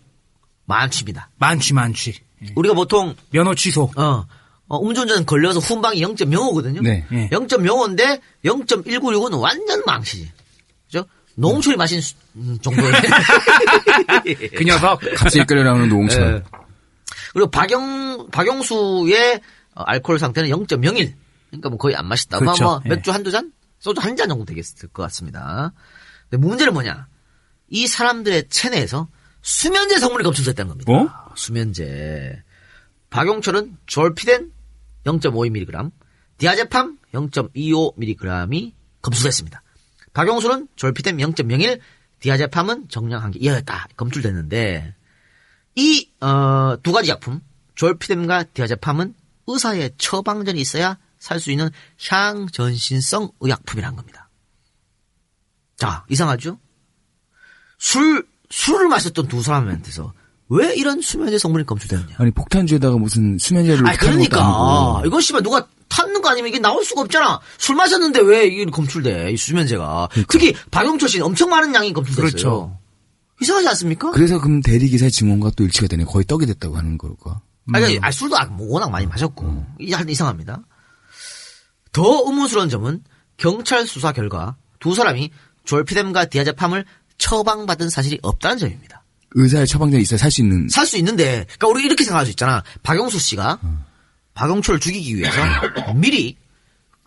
[0.68, 1.30] 만취입니다.
[1.38, 2.14] 만취 만취.
[2.54, 3.90] 우리가 보통 면허 취소.
[3.96, 4.26] 어,
[4.68, 6.82] 어, 음주운전 걸려서 훈방이 0.05거든요.
[6.82, 7.04] 네.
[7.10, 7.28] 예.
[7.30, 10.30] 0.05인데 0.196은 완전 망치지.
[10.86, 11.04] 그죠?
[11.36, 12.92] 노홍철이 마신 수- 음, 정도의.
[14.56, 15.00] 그 녀석.
[15.16, 16.44] 갑자기 끌려 나오는 노홍철.
[16.44, 16.58] 예.
[17.32, 19.40] 그리고 박영, 박영수의
[19.74, 21.14] 어, 알코올 상태는 0.01.
[21.50, 22.38] 그러니까 뭐 거의 안 마셨다.
[22.40, 22.64] 그렇죠.
[22.64, 22.88] 뭐, 뭐 예.
[22.90, 23.52] 맥주 한두 잔?
[23.78, 25.72] 소주 한 잔 정도 되겠을 것 같습니다.
[26.28, 27.06] 근데 문제는 뭐냐?
[27.70, 29.06] 이 사람들의 체내에서
[29.48, 30.92] 수면제 성분이 검출됐다는 겁니다.
[30.92, 31.32] 어?
[31.34, 32.42] 수면제.
[33.08, 34.52] 박용철은 졸피덴
[35.06, 35.90] 0.52mg,
[36.36, 39.62] 디아제팜 0.25mg이 검출됐습니다.
[40.12, 41.80] 박용수는 졸피덴 0.01,
[42.20, 43.88] 디아제팜은 정량 한개 이하였다.
[43.96, 44.94] 검출됐는데
[45.76, 47.40] 이 어, 두 가지 약품,
[47.74, 49.14] 졸피뎀과 디아제팜은
[49.46, 51.70] 의사의 처방전이 있어야 살 수 있는
[52.06, 54.28] 향전신성 의약품이란 겁니다.
[55.76, 56.58] 자, 이상하죠?
[57.78, 60.12] 술, 술을 마셨던 두 사람한테서
[60.50, 62.16] 왜 이런 수면제 성분이 검출되느냐?
[62.18, 64.40] 아니 폭탄주에다가 무슨 수면제를 아니, 그러니까.
[64.40, 65.02] 아니고.
[65.06, 67.40] 이건 씨발 누가 탔는 거 아니면 이게 나올 수가 없잖아.
[67.58, 70.08] 술 마셨는데 왜 이게 검출돼, 이 수면제가.
[70.28, 72.30] 특히 박용철 씨는 엄청 많은 양이 검출됐어요.
[72.30, 72.78] 그렇죠.
[73.42, 74.10] 이상하지 않습니까?
[74.12, 76.04] 그래서 그럼 대리기사의 증언과 또 일치가 되네.
[76.04, 77.40] 거의 떡이 됐다고 하는 걸까?
[77.72, 79.66] 아니, 아니, 술도 아- 뭐 워낙 많이 마셨고.
[79.80, 80.62] 이 하여튼 이상합니다.
[81.92, 83.02] 더 의문스러운 점은
[83.36, 85.30] 경찰 수사 결과 두 사람이
[85.64, 86.84] 졸피뎀과 디아제팜을
[87.18, 89.02] 처방받은 사실이 없다는 점입니다.
[89.32, 90.68] 의사의 처방전이 있어야 살 수 있는.
[90.68, 92.62] 살 수 있는데, 그러니까 우리 이렇게 생각할 수 있잖아.
[92.82, 93.58] 박영수 씨가
[94.34, 95.36] 박영철을 죽이기 위해서
[95.94, 96.36] 미리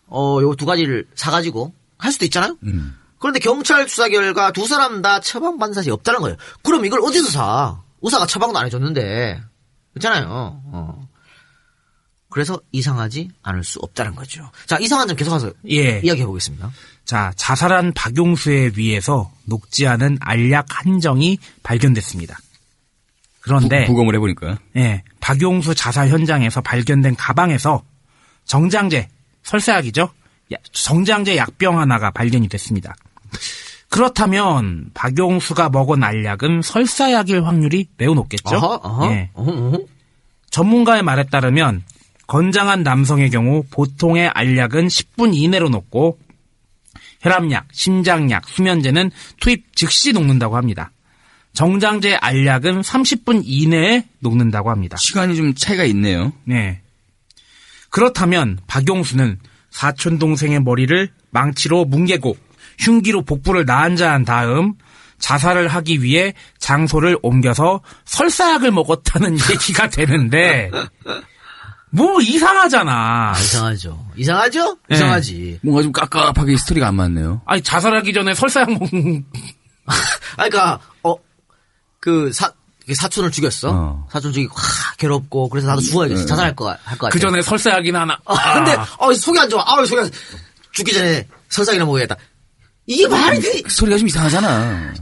[0.08, 2.58] 어, 요 두 가지를 사가지고 할 수도 있잖아요.
[2.64, 2.98] 음.
[3.20, 6.38] 그런데 경찰 수사 결과 두 사람 다 처방받은 사실이 없다는 거예요.
[6.64, 7.82] 그럼 이걸 어디서 사?
[8.02, 9.42] 의사가 처방도 안 해줬는데.
[9.94, 10.26] 그렇잖아요.
[10.28, 11.08] 어.
[12.32, 14.50] 그래서 이상하지 않을 수 없다는 거죠.
[14.66, 16.00] 자, 이상한 점 계속해서 예.
[16.00, 16.72] 이야기해 보겠습니다.
[17.06, 22.38] 자, 자살한 박용수의 위에서 녹지 않은 알약 한 정이 발견됐습니다.
[23.42, 24.60] 그런데 부, 검을 해보니까.
[24.78, 27.84] 예, 박용수 자살 현장에서 발견된 가방에서
[28.46, 29.10] 정장제,
[29.44, 30.10] 설사약이죠?
[30.54, 32.96] 야- 정장제 약병 하나가 발견이 됐습니다.
[33.90, 38.56] 그렇다면 박용수가 먹은 알약은 설사약일 확률이 매우 높겠죠?
[38.56, 39.30] 어허, 어허, 예.
[39.34, 39.80] 어허, 어허.
[40.50, 41.84] 전문가의 말에 따르면
[42.28, 46.20] 건장한 남성의 경우 보통의 알약은 10분 이내로 녹고
[47.22, 50.92] 혈압약, 심장약, 수면제는 투입 즉시 녹는다고 합니다.
[51.54, 54.98] 정장제 알약은 30분 이내에 녹는다고 합니다.
[54.98, 56.34] 시간이 좀 차이가 있네요.
[56.46, 56.82] 네.
[57.90, 59.40] 그렇다면 박용수는
[59.70, 62.38] 사촌 동생의 머리를 망치로 뭉개고
[62.80, 64.74] 흉기로 복부를 나앉아한 다음
[65.20, 70.72] 자살을 하기 위해 장소를 옮겨서 설사약을 먹었다는 얘기가 되는데
[71.92, 73.34] 뭐 이상하잖아.
[73.38, 74.06] 이상하죠.
[74.16, 74.78] 이상하죠?
[74.90, 74.96] 네.
[74.96, 75.60] 이상하지.
[75.62, 77.42] 뭔가 좀 깝깝하게 스토리가 안 맞네요.
[77.46, 79.26] 아니 자살하기 전에 설사약 먹는
[79.86, 81.16] 아, 그니까, 어,
[82.00, 82.52] 그, 사,
[82.94, 83.70] 사촌을 죽였어.
[83.72, 84.08] 어.
[84.10, 86.26] 사촌 죽이고, 하, 괴롭고, 그래서 나도 죽어야겠어.
[86.26, 87.10] 자살할 거, 할 거 같아.
[87.10, 88.18] 그 전에 설사약이나 하나.
[88.26, 89.64] 아, 근데, 어, 속이 안 좋아.
[89.68, 90.10] 아, 속이 안
[90.72, 92.16] 죽기 전에 설상이나 먹어야겠다.
[92.86, 93.64] 이게 말이 돼.
[93.68, 94.94] 스토리가 좀 이상하잖아.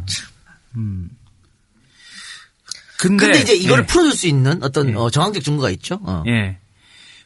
[2.97, 3.87] 근데, 근데 이제 이거를 예.
[3.87, 5.99] 풀어줄 수 있는 어떤 어, 정황적 증거가 있죠.
[6.03, 6.23] 어.
[6.27, 6.57] 예.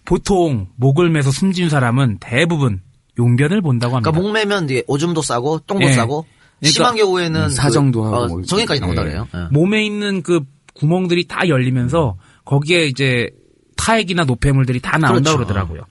[0.05, 2.81] 보통 목을 매서 숨진 사람은 대부분
[3.17, 4.11] 용변을 본다고 합니다.
[4.11, 5.93] 그러니까 목 매면 이제 오줌도 싸고 똥도 예.
[5.93, 6.25] 싸고
[6.59, 9.05] 그러니까 심한 경우에는 음, 사정도 그, 하고 어, 뭐 성인까지 나온다 예.
[9.05, 9.27] 그래요.
[9.34, 9.47] 예.
[9.51, 10.41] 몸에 있는 그
[10.73, 13.30] 구멍들이 다 열리면서 거기에 이제
[13.77, 15.38] 타액이나 노폐물들이 다 나온다고 그렇죠.
[15.38, 15.85] 그러더라고요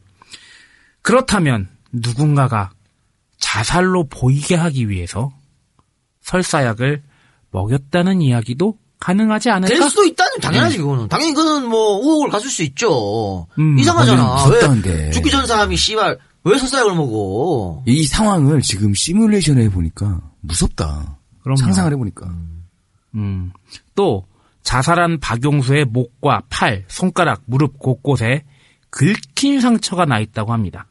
[1.03, 2.71] 그렇다면 누군가가
[3.39, 5.33] 자살로 보이게 하기 위해서
[6.23, 7.03] 설사약을
[7.51, 9.75] 먹였다는 이야기도 가능하지 않을까?
[9.75, 13.49] 될 수도 있다는 당연하지 그거는 당연히 그거는 뭐 의혹을 가질 수 있죠.
[13.59, 14.47] 음, 이상하잖아.
[14.49, 17.83] 왜 죽기 전 사람이 씨발 왜 설사약을 먹어?
[17.87, 21.19] 이 상황을 지금 시뮬레이션 해보니까 무섭다.
[21.43, 21.57] 그럼요.
[21.57, 22.33] 상상을 해보니까.
[23.17, 23.53] 음.
[23.97, 24.25] 또
[24.63, 28.45] 자살한 박용수의 목과 팔, 손가락, 무릎 곳곳에
[28.91, 30.87] 긁힌 상처가 나 있다고 합니다.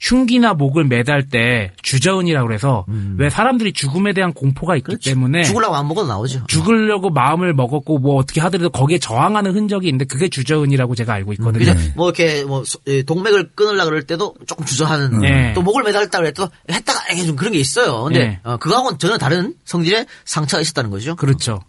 [0.00, 2.86] 흉기나 목을 매달 때 주저은이라고 그래서
[3.18, 5.42] 왜 사람들이 죽음에 대한 공포가 있기 때문에 음.
[5.44, 6.46] 죽으려고 안 먹어도 나오죠.
[6.46, 11.58] 죽으려고 마음을 먹었고 뭐 어떻게 하더라도 거기에 저항하는 흔적이 있는데 그게 주저은이라고 제가 알고 있거든요.
[11.74, 11.74] 그죠?
[11.96, 15.52] 뭐 이렇게 뭐 소- 예, 동맥을 끊으려 그럴 때도 조금 주저하는 네.
[15.52, 18.04] 또 목을 매달다 그럴 때도 했다가 이게 좀 그런 게 있어요.
[18.04, 18.40] 근데 네.
[18.42, 21.14] 어, 그거하고는 전혀 다른 성질의 상처가 있었다는 거죠.
[21.14, 21.60] 그렇죠.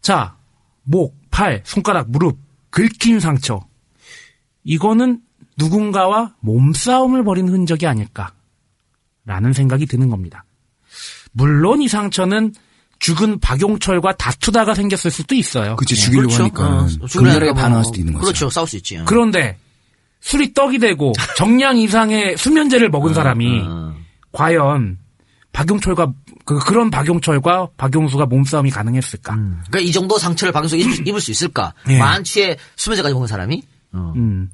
[0.00, 0.34] 자,
[0.84, 2.38] 목, 팔, 손가락, 무릎,
[2.70, 3.60] 긁힌 상처.
[4.64, 5.20] 이거는
[5.60, 8.32] 누군가와 몸싸움을 벌인 흔적이 아닐까.
[9.26, 10.44] 라는 생각이 드는 겁니다.
[11.32, 12.54] 물론 이 상처는
[12.98, 15.76] 죽은 박용철과 다투다가 생겼을 수도 있어요.
[15.76, 15.98] 그치, 예.
[15.98, 18.24] 죽이려고 하니까 금전하게 반응할 수도 있는 거죠.
[18.24, 18.50] 그렇죠.
[18.50, 18.98] 싸울 수 있지.
[19.06, 19.58] 그런데
[20.20, 23.62] 술이 떡이 되고 정량 이상의 수면제를 먹은 사람이
[24.32, 24.98] 과연
[25.52, 26.12] 박용철과
[26.44, 29.34] 그, 그런 박용철과 박용수가 몸싸움이 가능했을까?
[29.34, 31.72] 그러니까 이 정도 상처를 박용수가 입을, 입을 수 있을까?
[31.88, 31.98] 예.
[31.98, 33.62] 만취에 수면제까지 먹은 사람이?
[33.94, 34.50] 음.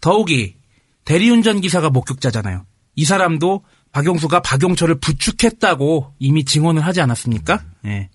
[0.00, 0.56] 더욱이
[1.04, 2.64] 대리운전 기사가 목격자잖아요.
[2.96, 7.62] 이 사람도 박용수가 박용철을 부축했다고 이미 증언을 하지 않았습니까?
[7.86, 8.10] 예.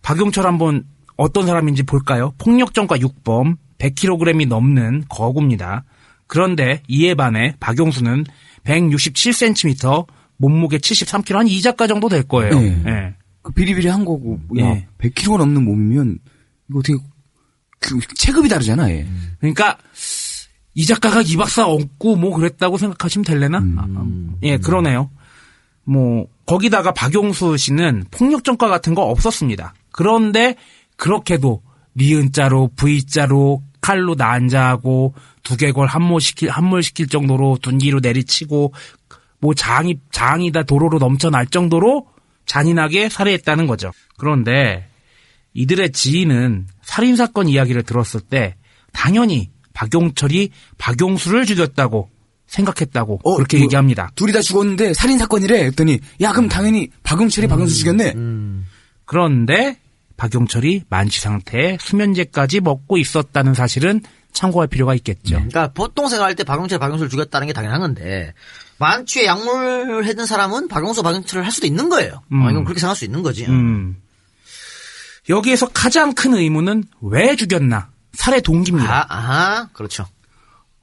[0.00, 0.84] 박용철 한번
[1.16, 2.32] 어떤 사람인지 볼까요?
[2.38, 5.84] 폭력전과 육범, 100kg이 넘는 거구입니다.
[6.26, 8.24] 그런데 이에 반해 박용수는
[8.64, 10.06] 167cm,
[10.38, 12.58] 몸무게 73kg, 한이 작가 정도 될 거예요.
[12.58, 12.82] 네.
[12.86, 13.14] 예.
[13.42, 14.88] 그 비리비리한 거고, 야, 예.
[14.98, 16.18] 100kg 넘는 몸이면,
[16.70, 16.96] 이거 어떻게,
[17.80, 19.06] 그, 체급이 다르잖아, 얘.
[19.40, 19.76] 그러니까
[20.74, 23.58] 이 작가가 이 박사 얹고 뭐 그랬다고 생각하시면 될래나?
[23.58, 24.06] 아, 아,
[24.42, 25.10] 예, 그러네요.
[25.84, 29.74] 뭐 거기다가 박용수 씨는 폭력 전과 같은 거 없었습니다.
[29.90, 30.56] 그런데
[30.96, 31.62] 그렇게도
[31.96, 38.72] 니은자로 V자로 칼로 난자하고 두개골 함몰시킬 함몰시킬 정도로 둔기로 내리치고
[39.40, 42.06] 뭐 장이 장이 다 도로로 넘쳐날 정도로
[42.46, 43.90] 잔인하게 살해했다는 거죠.
[44.16, 44.88] 그런데
[45.54, 48.56] 이들의 지인은 살인 사건 이야기를 들었을 때
[48.92, 52.10] 당연히 박용철이 박용수를 죽였다고
[52.46, 54.10] 생각했다고 그렇게 뭐, 얘기합니다.
[54.14, 55.64] 둘이 다 죽었는데 살인 사건이래.
[55.64, 58.14] 했더니, 야, 그럼 당연히 박용철이 박용수 죽였네.
[59.04, 59.78] 그런데
[60.16, 64.00] 박용철이 만취 상태에 수면제까지 먹고 있었다는 사실은
[64.32, 65.34] 참고할 필요가 있겠죠.
[65.34, 68.32] 그러니까 보통 생각할 때 박용철, 박용수를 죽였다는 게 당연한 건데
[68.78, 72.22] 만취에 약물을 했던 사람은 박용수, 박용철을 할 수도 있는 거예요.
[72.32, 72.42] 음.
[72.42, 73.46] 어, 이건 그렇게 생각할 수 있는 거지.
[73.46, 73.96] 음.
[75.28, 77.90] 여기에서 가장 큰 의문은 왜 죽였나?
[78.12, 79.06] 살해 동기입니다.
[79.08, 80.06] 아하, 그렇죠.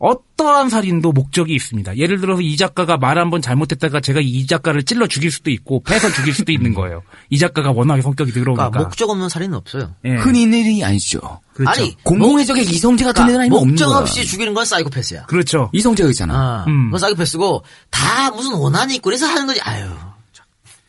[0.01, 1.97] 어떠한 살인도 목적이 있습니다.
[1.97, 5.83] 예를 들어서 이 작가가 말 한 번 잘못했다가 제가 이 작가를 찔러 죽일 수도 있고
[5.83, 7.03] 패서 죽일 수도 있는 거예요.
[7.29, 8.69] 이 작가가 워낙에 성격이 더러우니까.
[8.69, 9.93] 그러니까 목적 없는 살인은 없어요.
[10.05, 10.15] 예.
[10.15, 11.41] 흔히 있는 일이 아니죠.
[11.53, 11.69] 그렇죠.
[11.81, 13.97] 아니 공공의적의 이성재 같은 그러니까 애는 아니면 없는 목적 거야.
[13.99, 15.25] 없이 죽이는 건 사이코패스야.
[15.25, 15.69] 그렇죠.
[15.73, 16.33] 이성재가 있잖아.
[16.33, 16.85] 아, 음.
[16.85, 19.59] 그건 사이코패스고 다 무슨 원한이 있고 그래서 하는 거지.
[19.63, 19.85] 아유.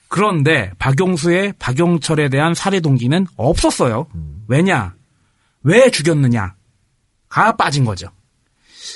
[0.06, 4.06] 그런데 박용수의 박용철에 대한 살해 동기는 없었어요.
[4.14, 4.44] 음.
[4.48, 4.94] 왜냐?
[5.62, 6.54] 왜 죽였느냐가
[7.58, 8.08] 빠진 거죠.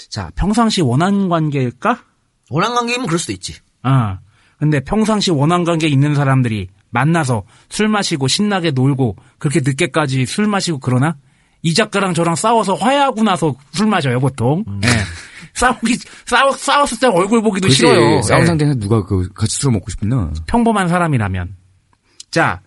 [0.09, 2.03] 자, 평상시 원한 관계일까?
[2.51, 3.55] 원한 관계면 그럴 수도 있지.
[3.83, 4.19] 아,
[4.59, 10.79] 근데 평상시 원한 관계 있는 사람들이 만나서 술 마시고 신나게 놀고 그렇게 늦게까지 술 마시고
[10.79, 11.17] 그러나?
[11.63, 14.65] 이 작가랑 저랑 싸워서 화해하고 나서 술 마셔요, 보통.
[14.85, 14.89] 예.
[15.55, 15.97] 싸우기,
[16.27, 17.79] 싸워, 싸웠을 때 얼굴 보기도 그치.
[17.79, 18.21] 싫어요.
[18.23, 18.47] 싸운 예.
[18.47, 20.31] 상태에서 누가 그 같이 술을 먹고 싶나?
[20.47, 21.57] 평범한 사람이라면.
[22.31, 22.61] 자,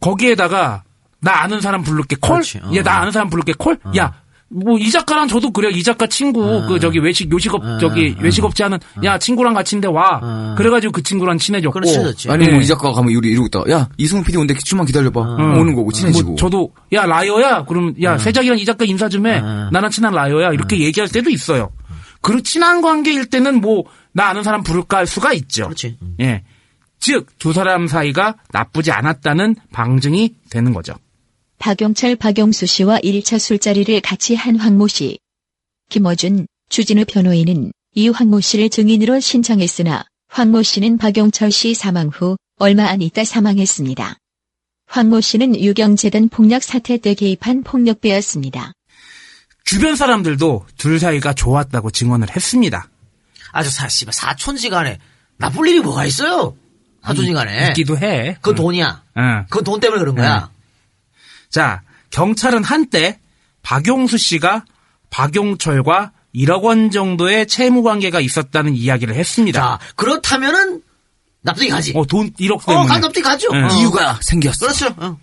[0.00, 0.82] 거기에다가,
[1.26, 2.36] 나 아는 사람 부를게, 콜?
[2.36, 2.70] 그렇지, 어.
[2.76, 3.76] 야, 나 아는 사람 부를게, 콜?
[3.96, 4.12] 야,
[4.48, 5.70] 뭐, 이 작가랑 저도 그래요.
[5.72, 10.54] 이 작가 친구, 그, 저기, 외식, 요식업, 저기, 외식업체 하는, 야, 친구랑 같이 인데 와.
[10.56, 11.80] 그래가지고 그 친구랑 친해졌고.
[12.30, 12.50] 아니, 예.
[12.52, 13.64] 뭐, 이 작가가 가면 이러, 이러고 있다.
[13.72, 15.20] 야, 이승훈 PD 온대 좀만 기다려봐.
[15.40, 15.60] 응.
[15.60, 16.28] 오는 거고, 친해지고.
[16.28, 19.40] 뭐 저도 야 라이어야 그럼 야 세작이랑 이 작가 인사 좀 해.
[19.72, 21.70] 나랑 친한 라이어야 이렇게 얘기할 때도 있어요.
[22.22, 23.82] 그리고 친한 관계일 때는 뭐
[24.16, 25.64] 나 아는 사람 부를까 할 수가 있죠.
[25.64, 25.98] 그렇지.
[26.20, 26.42] 예.
[26.98, 30.94] 즉 두 사람 사이가 나쁘지 않았다는 방증이 되는 거죠.
[31.58, 35.18] 박용철 박용수 씨와 1차 술자리를 같이 한 황모 씨.
[35.88, 42.86] 김어준, 주진우 변호인은 이 황모 씨를 증인으로 신청했으나 황모 씨는 박용철 씨 사망 후 얼마
[42.86, 44.16] 안 있다 사망했습니다.
[44.88, 48.72] 황모 씨는 유경재단 폭력 사태 때 개입한 폭력배였습니다.
[49.64, 52.88] 주변 사람들도 둘 사이가 좋았다고 증언을 했습니다.
[53.50, 54.98] 아주 사, 씨발, 사촌지간에
[55.38, 56.56] 나쁠 일이 뭐가 있어요?
[57.02, 57.68] 사촌지간에.
[57.68, 58.34] 있기도 해.
[58.34, 59.02] 그건 돈이야.
[59.16, 59.44] 응.
[59.48, 60.50] 그건 돈 때문에 그런 거야.
[61.50, 63.18] 자, 경찰은 한때
[63.62, 64.64] 박용수 씨가
[65.10, 69.60] 박용철과 1억 원 정도의 채무 관계가 있었다는 이야기를 했습니다.
[69.60, 70.82] 자, 그렇다면은
[71.42, 71.92] 납득이 가지.
[71.96, 72.86] 어, 돈 1억 어, 때문에.
[72.88, 73.52] 가 납득이 가죠.
[73.52, 73.62] 네.
[73.62, 73.68] 어.
[73.78, 74.66] 이유가 생겼어.
[74.66, 74.94] 그렇죠.
[74.98, 75.18] 어.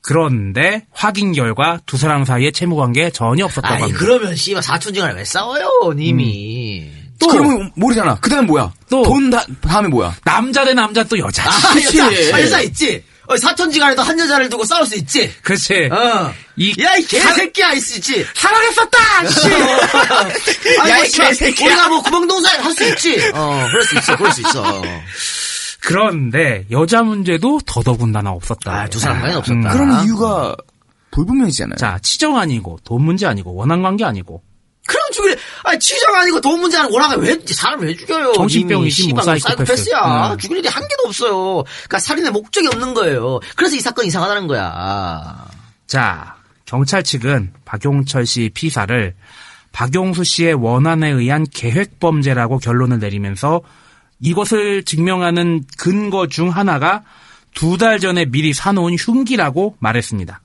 [0.00, 3.98] 그런데 확인 결과 두 사람 사이에 채무 관계 전혀 없었다고 아니, 합니다.
[4.00, 6.90] 그러면 씨발 사촌지간에 왜 싸워요, 님이.
[7.18, 8.18] 또 그러면 모르잖아.
[8.20, 8.72] 그 다음 뭐야?
[8.90, 10.14] 또 돈 다, 다음에 뭐야?
[10.24, 11.44] 남자 대 남자 또 여자.
[11.48, 12.06] 아, 여자,
[12.36, 13.02] 아, 여자 있지.
[13.26, 15.32] 어, 사천지간에도 한 여자를 두고 싸울 수 있지.
[15.42, 15.88] 그치.
[15.90, 16.32] 어.
[16.56, 18.24] 이 야, 이 개새끼야, 할 수 있지.
[18.34, 19.28] 사랑했었다!
[19.28, 19.48] 씨!
[20.80, 21.66] 아니, 야, 뭐, 이 씨발, 개새끼야.
[21.68, 23.30] 우리가 뭐 구멍동산 할 수 있지.
[23.34, 24.82] 어, 그럴 수 있어, 그럴 수 있어.
[25.80, 28.72] 그런데 여자 문제도 더더군다나 없었다.
[28.72, 29.70] 아, 두 사람 간에 없었다.
[29.70, 30.56] 그런 이유가
[31.10, 31.76] 불분명해지잖아요.
[31.76, 34.42] 자, 치정 아니고 돈 문제 아니고 원한 관계 아니고
[34.86, 35.33] 그럼 죽이래.
[35.64, 38.32] 아니, 치정 아니고 돈 문제 아니고 원하가 왜, 사람 왜 죽여요?
[38.34, 39.56] 정신병이지, 뭐, 사이코패스.
[39.84, 40.32] 사이코패스야.
[40.32, 40.38] 음.
[40.38, 41.62] 죽일 일이 한 개도 없어요.
[41.64, 43.40] 그러니까 살인의 목적이 없는 거예요.
[43.56, 45.46] 그래서 이 사건이 이상하다는 거야.
[45.86, 46.36] 자,
[46.66, 49.14] 경찰 측은 박용철 씨 피사를
[49.72, 53.60] 박용수 씨의 원한에 의한 계획 범죄라고 결론을 내리면서
[54.20, 57.02] 이것을 증명하는 근거 중 하나가
[57.54, 60.40] 두 달 전에 미리 사놓은 흉기라고 말했습니다.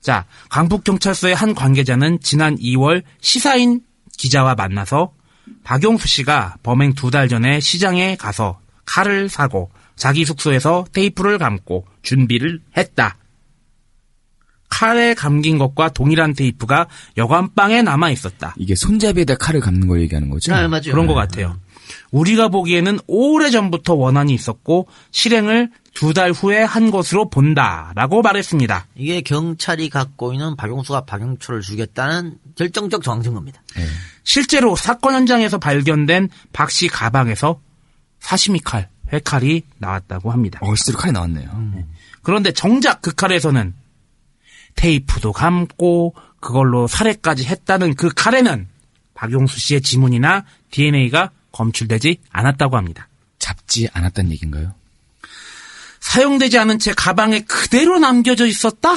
[0.00, 3.80] 자, 강북경찰서의 한 관계자는 지난 2월 시사인
[4.16, 5.12] 기자와 만나서
[5.64, 12.60] 박용수 씨가 범행 두 달 전에 시장에 가서 칼을 사고 자기 숙소에서 테이프를 감고 준비를
[12.76, 13.16] 했다.
[14.68, 16.86] 칼에 감긴 것과 동일한 테이프가
[17.18, 18.54] 여관방에 남아 있었다.
[18.56, 20.54] 이게 손잡이에다 칼을 감는 걸 얘기하는 거죠?
[20.54, 20.92] 네, 맞아요.
[20.92, 21.58] 그런 것 같아요.
[22.10, 28.86] 우리가 보기에는 오래 전부터 원한이 있었고 실행을 두 달 후에 한 것으로 본다라고 말했습니다.
[28.96, 33.62] 이게 경찰이 갖고 있는 박용수가 박용철을 죽였다는 결정적 정황 증거입니다.
[34.24, 37.60] 실제로 사건 현장에서 발견된 박 씨 가방에서
[38.20, 40.58] 사시미 칼, 회칼이 나왔다고 합니다.
[40.62, 41.50] 어, 실제로 칼이 나왔네요.
[42.22, 43.74] 그런데 정작 그 칼에서는
[44.76, 48.66] 테이프도 감고 그걸로 살해까지 했다는 그 칼에는
[49.14, 53.08] 박용수 씨의 지문이나 DNA가 검출되지 않았다고 합니다.
[53.38, 54.74] 잡지 않았다는 얘기인가요?
[56.02, 58.90] 사용되지 않은 채 가방에 그대로 남겨져 있었다?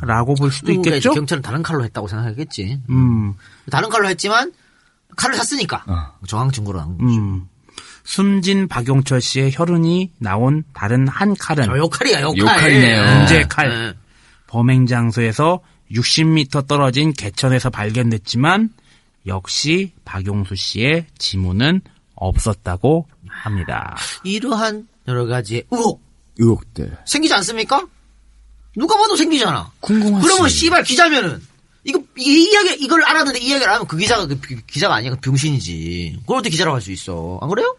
[0.00, 1.12] 라고 볼 수도 있겠죠?
[1.12, 2.80] 경찰은 다른 칼로 했다고 생각했겠지.
[2.90, 3.34] 음,
[3.70, 4.52] 다른 칼로 했지만
[5.14, 7.20] 칼을 샀으니까 정황 증거로 나온 거죠.
[7.20, 7.48] 음.
[8.04, 12.38] 숨진 박용철 씨의 혈흔이 나온 다른 한 칼은 저 요칼이야, 요칼.
[12.38, 13.18] 요칼 이네요.
[13.18, 13.68] 문제의 칼.
[13.68, 13.98] 네.
[14.48, 15.60] 범행 장소에서
[15.92, 18.70] 60m 떨어진 개천에서 발견됐지만
[19.26, 21.82] 역시 박용수 씨의 지문은
[22.16, 23.96] 없었다고 합니다.
[24.24, 26.02] 이러한 여러 가지의 의혹
[26.42, 26.98] 의혹들.
[27.06, 27.86] 생기지 않습니까?
[28.76, 29.70] 누가 봐도 생기잖아.
[29.80, 30.26] 궁금하지.
[30.26, 31.40] 그러면 씨발 기자면은
[31.84, 35.10] 이거 이 이야기 이걸 알았는데 이 이야기를 안 하면 그 기자가 그 비- 기자가 아니야
[35.10, 36.18] 그 병신이지.
[36.20, 37.38] 그걸 어떻게 기자라고 할 수 있어?
[37.42, 37.76] 안 그래요?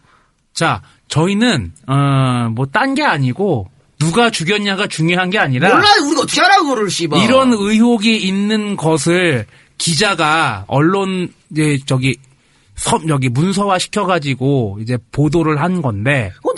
[0.52, 6.58] 자, 저희는 어, 뭐딴 게 아니고 누가 죽였냐가 중요한 게 아니라 몰라 우리가 어떻게 알아
[6.60, 7.22] 그거를 씨발.
[7.22, 9.46] 이런 의혹이 있는 것을
[9.78, 12.16] 기자가 언론 이제 저기
[12.76, 16.53] 섬 여기 문서화 시켜가지고 이제 보도를 한 건데 그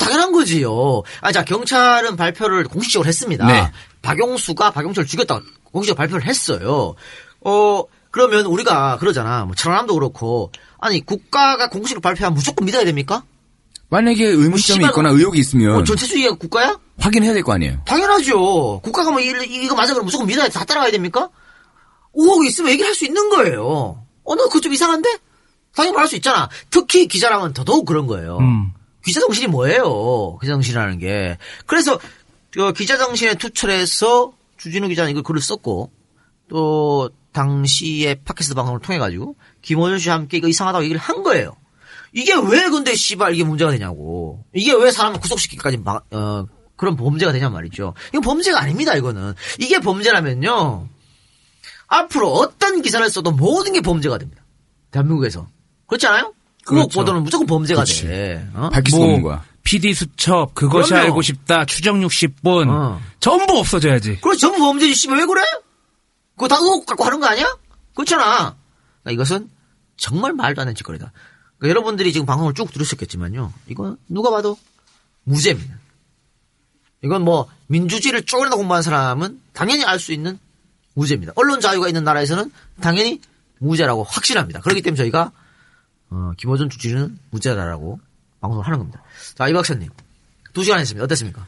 [0.47, 1.03] 거지요.
[1.21, 3.47] 아, 자, 경찰은 발표를 공식적으로 했습니다.
[3.47, 3.71] 네.
[4.03, 5.43] 박용수가 박용철을 죽였다고
[5.73, 6.95] 공식적으로 발표를 했어요.
[7.41, 9.45] 어, 그러면 우리가 그러잖아.
[9.45, 10.53] 뭐, 천안함도 그렇고.
[10.79, 13.25] 아니, 국가가 공식으로 발표하면 무조건 믿어야 됩니까?
[13.89, 16.79] 만약에 의문점이 있거나 의혹이 있으면 어, 전체주의가 국가야?
[16.99, 17.83] 확인해야 될 거 아니에요.
[17.87, 18.81] 당연하죠.
[18.83, 21.29] 국가가 뭐, 이, 이거 맞아 그러면 무조건 믿어야 다 따라가야 됩니까?
[22.15, 24.03] 의혹이 있으면 얘기할 수 있는 거예요.
[24.25, 25.19] 어, 너 그거 좀 이상한데?
[25.75, 26.49] 당연히 말할 수 있잖아.
[26.71, 28.39] 특히 기자라면 더더욱 그런 거예요.
[28.39, 28.73] 음.
[29.07, 30.37] 기자 정신이 뭐예요?
[30.41, 31.39] 기자 정신이라는 게.
[31.65, 31.99] 그래서
[32.51, 35.93] 그 기자 정신에 투철해서 주진우 기자는 이걸 글을 썼고
[36.49, 41.55] 또 당시에 팟캐스트 방송을 통해 가지고 김원준 씨와 함께 이거 이상하다고 얘기를 한 거예요.
[42.13, 44.45] 이게 왜 근데 씨발 이게 문제가 되냐고.
[44.53, 47.95] 이게 왜 사람을 구속시키기까지 막, 어, 그런 범죄가 되냐 말이죠.
[48.09, 49.35] 이건 범죄가 아닙니다, 이거는.
[49.61, 50.89] 이게 범죄라면요.
[51.87, 54.43] 앞으로 어떤 기사를 써도 모든 게 범죄가 됩니다.
[54.91, 55.47] 대한민국에서.
[55.87, 56.33] 그렇지 않아요?
[56.67, 56.89] 그렇죠.
[57.01, 58.03] 보도는 무조건 범죄가 그렇지.
[58.07, 58.49] 돼.
[58.55, 58.69] 어?
[58.71, 59.45] 밝힐 수가 없는 거야.
[59.63, 61.05] PD 수첩 그것이 그럼요.
[61.07, 63.01] 알고 싶다 추정 60분 어.
[63.21, 64.19] 전부 없어져야지.
[64.21, 65.43] 그럼 전부 범죄지, 씨발, 왜 그래?
[66.37, 67.47] 그거 다 의혹 갖고 하는 거 아니야?
[67.95, 68.55] 그렇잖아.
[69.03, 69.51] 그러니까 이것은
[69.97, 71.11] 정말 말도 안 되는 짓거리다.
[71.59, 73.53] 그러니까 여러분들이 지금 방송을 쭉 들으셨겠지만요.
[73.69, 74.57] 이건 누가 봐도
[75.25, 75.75] 무죄입니다.
[77.03, 80.39] 이건 뭐, 민주주의를 쪼그려다 공부한 사람은 당연히 알 수 있는
[80.95, 81.33] 무죄입니다.
[81.37, 83.21] 언론 자유가 있는 나라에서는 당연히
[83.59, 84.61] 무죄라고 확신합니다.
[84.61, 85.33] 그렇기 때문에 저희가,
[86.11, 87.99] 어, 김호준 주치는 무죄다라고
[88.41, 89.03] 방송을 하는 겁니다.
[89.35, 89.89] 자, 이 박사님.
[90.53, 91.05] 두 시간 했습니다.
[91.05, 91.47] 어땠습니까?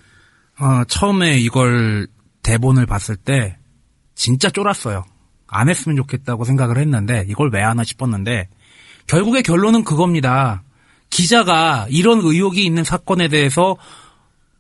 [0.61, 2.09] 어, 처음에 이걸
[2.43, 3.57] 대본을 봤을 때
[4.15, 5.05] 진짜 쫄았어요.
[5.47, 8.49] 안 했으면 좋겠다고 생각을 했는데 이걸 왜 하나 싶었는데
[9.07, 10.63] 결국의 결론은 그겁니다.
[11.11, 13.77] 기자가 이런 의혹이 있는 사건에 대해서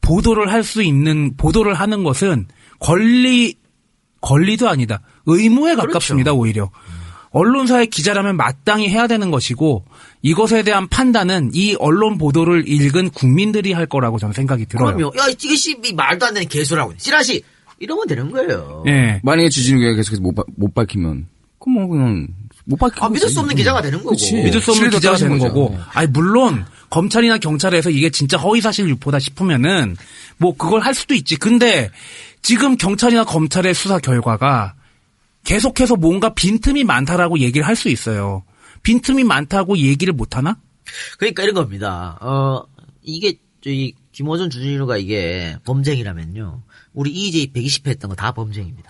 [0.00, 2.46] 보도를 할 수 있는 보도를 하는 것은
[2.78, 3.56] 권리
[4.22, 5.00] 권리도 아니다.
[5.26, 6.70] 의무에 가깝습니다, 오히려.
[7.30, 9.84] 언론사의 기자라면 마땅히 해야 되는 것이고
[10.22, 14.94] 이것에 대한 판단은 이 언론 보도를 읽은 국민들이 할 거라고 저는 생각이 들어요.
[14.96, 15.12] 그럼요.
[15.18, 16.94] 야, 이게 씨, 이 말도 안 되는 개소라고.
[16.96, 17.42] 씨라시.
[17.80, 18.82] 이러면 되는 거예요.
[18.88, 19.20] 예.
[19.22, 21.26] 만약에 주진우가 계속해서 못, 바- 못 밝히면
[21.60, 22.26] 그럼 뭐 그냥
[22.64, 24.10] 못 밝히고 아, 믿을 수 없는 기자가 되는 거고.
[24.10, 24.34] 그치.
[24.34, 25.54] 믿을 수 없는 기자가 되는 거죠.
[25.54, 25.78] 거고.
[25.92, 29.96] 아니 물론 검찰이나 경찰에서 이게 진짜 허위사실 유포다 싶으면은
[30.38, 31.36] 뭐 그걸 할 수도 있지.
[31.36, 31.90] 근데
[32.42, 34.74] 지금 경찰이나 검찰의 수사 결과가
[35.52, 38.44] 계속해서 뭔가 빈틈이 많다라고 얘기를 할 수 있어요.
[38.82, 40.58] 빈틈이 많다고 얘기를 못 하나?
[41.18, 42.18] 그러니까 이런 겁니다.
[42.20, 42.62] 어,
[43.02, 46.62] 이게, 저기, 김호준 주진우가 이게 범죄이라면요.
[46.92, 48.88] 우리 EJ 120회 했던 거 다 범죄입니다.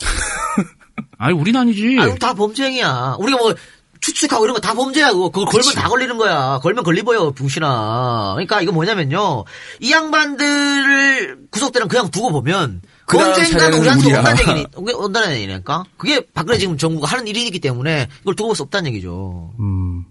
[1.19, 1.97] 아니, 우린 아니지.
[2.01, 3.17] 아니, 다 범죄행위야.
[3.21, 3.55] 우리가 뭐,
[4.01, 5.29] 추측하고 이런 거 다 범죄야, 그거.
[5.31, 6.59] 그걸 걸면 다 걸리는 거야.
[6.61, 8.33] 걸면 걸리버요, 붕신아.
[8.35, 9.45] 그러니까 이거 뭐냐면요.
[9.81, 12.83] 이 양반들을 구속되는 그냥 두고 보면,
[13.17, 14.17] 차례는 우리한테.
[14.17, 15.85] 온다는 얘기니, 온다는 얘기니까.
[15.97, 19.53] 그게 박근혜 지금 정부가 하는 일이기 때문에 이걸 두고 볼 수 없다는 얘기죠.
[19.59, 20.05] 음.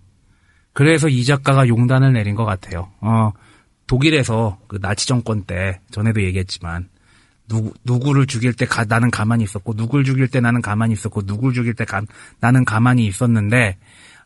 [0.73, 2.89] 그래서 이 작가가 용단을 내린 것 같아요.
[3.01, 3.31] 어,
[3.87, 6.89] 독일에서 그 나치 정권 때 전에도 얘기했지만
[7.47, 11.53] 누구 누구를 죽일 때 가- 나는 가만히 있었고 누구를 죽일 때 나는 가만히 있었고 누구를
[11.53, 12.01] 죽일 때 가-
[12.41, 13.77] 나는 가만히 있었는데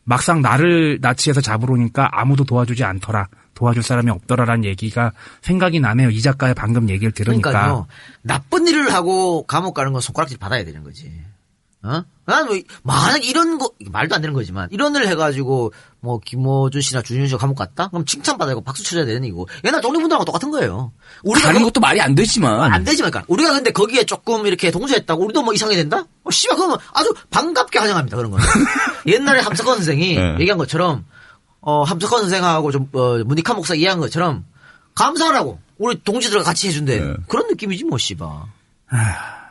[0.03, 3.27] 막상 나를 나치해서 잡으러 오니까 아무도 도와주지 않더라.
[3.55, 5.11] 도와줄 사람이 없더라라는 얘기가
[5.41, 6.09] 생각이 나네요.
[6.09, 7.49] 이 작가의 방금 얘기를 들으니까.
[7.51, 7.87] 그러니까요.
[8.21, 11.11] 나쁜 일을 하고 감옥 가는 건 손가락질 받아야 되는 거지.
[11.83, 12.03] 어?
[12.25, 17.01] 난 뭐, 만약 이런 거, 말도 안 되는 거지만, 이런 일 해가지고, 뭐, 김호준 씨나
[17.01, 17.87] 주진우 씨가 감옥 갔다?
[17.87, 19.49] 그럼 칭찬받아야 고 박수 쳐줘야 되는 얘기고.
[19.65, 20.91] 옛날 독립운동하고 똑같은 거예요.
[21.23, 22.71] 우리가 가는 그- 것도 말이 안 되지만.
[22.71, 23.25] 안 되지만, 그러니까.
[23.33, 26.05] 우리가 근데 거기에 조금 이렇게 동조했다고, 우리도 뭐 이상하게 된다?
[26.23, 28.45] 어, 씨발, 그러면 아주 반갑게 환영합니다, 그런 거는.
[29.07, 30.35] 옛날에 함석헌 선생이 네.
[30.39, 31.03] 얘기한 것처럼,
[31.61, 34.45] 어, 함석헌 선생하고 좀, 어, 문익환 목사 이해한 것처럼,
[34.95, 35.59] 감사하라고.
[35.77, 36.99] 우리 동지들 같이 해준대.
[36.99, 37.13] 네.
[37.27, 38.27] 그런 느낌이지, 뭐, 씨발.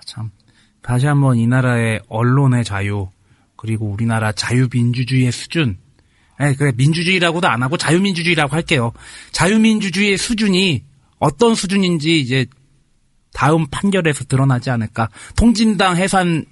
[0.05, 0.31] 참
[0.83, 3.09] 다시 한번 이 나라의 언론의 자유
[3.57, 5.79] 그리고 우리나라 자유민주주의의 수준
[6.41, 8.93] 에 그래 민주주의라고도 안 하고 자유민주주의라고 할게요.
[9.33, 10.83] 자유민주주의의 수준이
[11.19, 12.47] 어떤 수준인지 이제
[13.35, 15.11] 다음 판결에서 드러나지 않을까.
[15.37, 16.47] 통진당 해산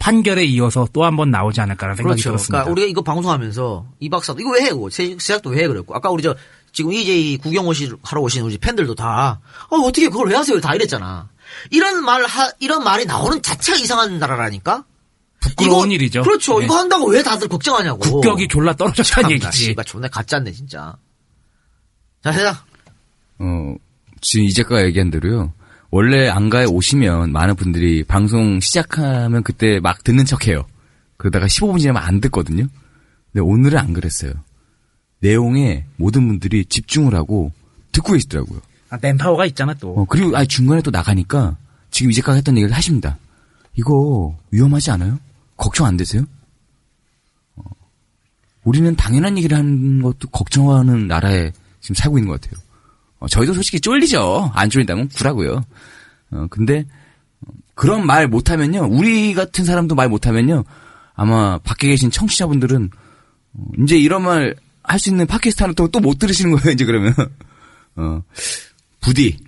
[0.00, 2.30] 판결에 이어서 또 한 번 나오지 않을까라는 생각이 그렇죠.
[2.30, 2.64] 들었습니다.
[2.64, 4.70] 그러니까 우리가 이거 방송하면서 이 박사도 이거 왜 해?
[4.70, 5.68] 그거 세- 세작도 왜 해?
[5.68, 6.34] 그랬고 아까 우리 저
[6.72, 10.58] 지금 EJ 구경 오시 하러 오신 우리 팬들도 다 어, 어떻게 그걸 왜 하세요?
[10.60, 11.28] 다 이랬잖아.
[11.70, 14.84] 이런 말 하, 이런 말이 나오는 자체가 이상한 나라라니까.
[15.40, 16.22] 부끄러운 이거- 일이죠.
[16.22, 16.58] 그렇죠.
[16.60, 16.64] 네.
[16.66, 17.98] 이거 한다고 왜 다들 걱정하냐고.
[18.00, 19.64] 국격이 졸라 떨어졌다는 얘기지.
[19.64, 20.96] 씨발 존나 가짜네 진짜.
[22.22, 22.64] 자 해자.
[23.38, 23.74] 어,
[24.20, 25.52] 지금 이 작가가 얘기한 대로요.
[25.90, 30.64] 원래 안가에 오시면 많은 분들이 방송 시작하면 그때 막 듣는 척 해요.
[31.16, 32.66] 그러다가 15분 지나면 안 듣거든요.
[33.32, 34.32] 근데 오늘은 안 그랬어요.
[35.18, 37.52] 내용에 모든 분들이 집중을 하고
[37.92, 38.60] 듣고 계시더라고요.
[38.90, 39.94] 아, 맨파워가 있잖아 또.
[39.94, 41.56] 어, 그리고 아 중간에 또 나가니까
[41.90, 43.18] 지금 이 작가가 했던 얘기를 하십니다.
[43.74, 45.18] 이거 위험하지 않아요?
[45.56, 46.24] 걱정 안 되세요?
[47.56, 47.62] 어,
[48.64, 52.60] 우리는 당연한 얘기를 하는 것도 걱정하는 나라에 지금 살고 있는 것 같아요.
[53.20, 54.50] 어, 저희도 솔직히 쫄리죠.
[54.54, 55.62] 안 쫄린다면 구라고요.
[56.32, 56.86] 어, 근데
[57.46, 58.88] 어, 그런 말 못하면요.
[58.90, 60.64] 우리 같은 사람도 말 못하면요.
[61.14, 62.90] 아마 밖에 계신 청취자분들은
[63.54, 66.72] 어, 이제 이런 말 할 수 있는 팟캐스트 하나 또못 들으시는 거예요.
[66.72, 67.14] 이제 그러면
[67.96, 68.22] 어,
[69.00, 69.38] 부디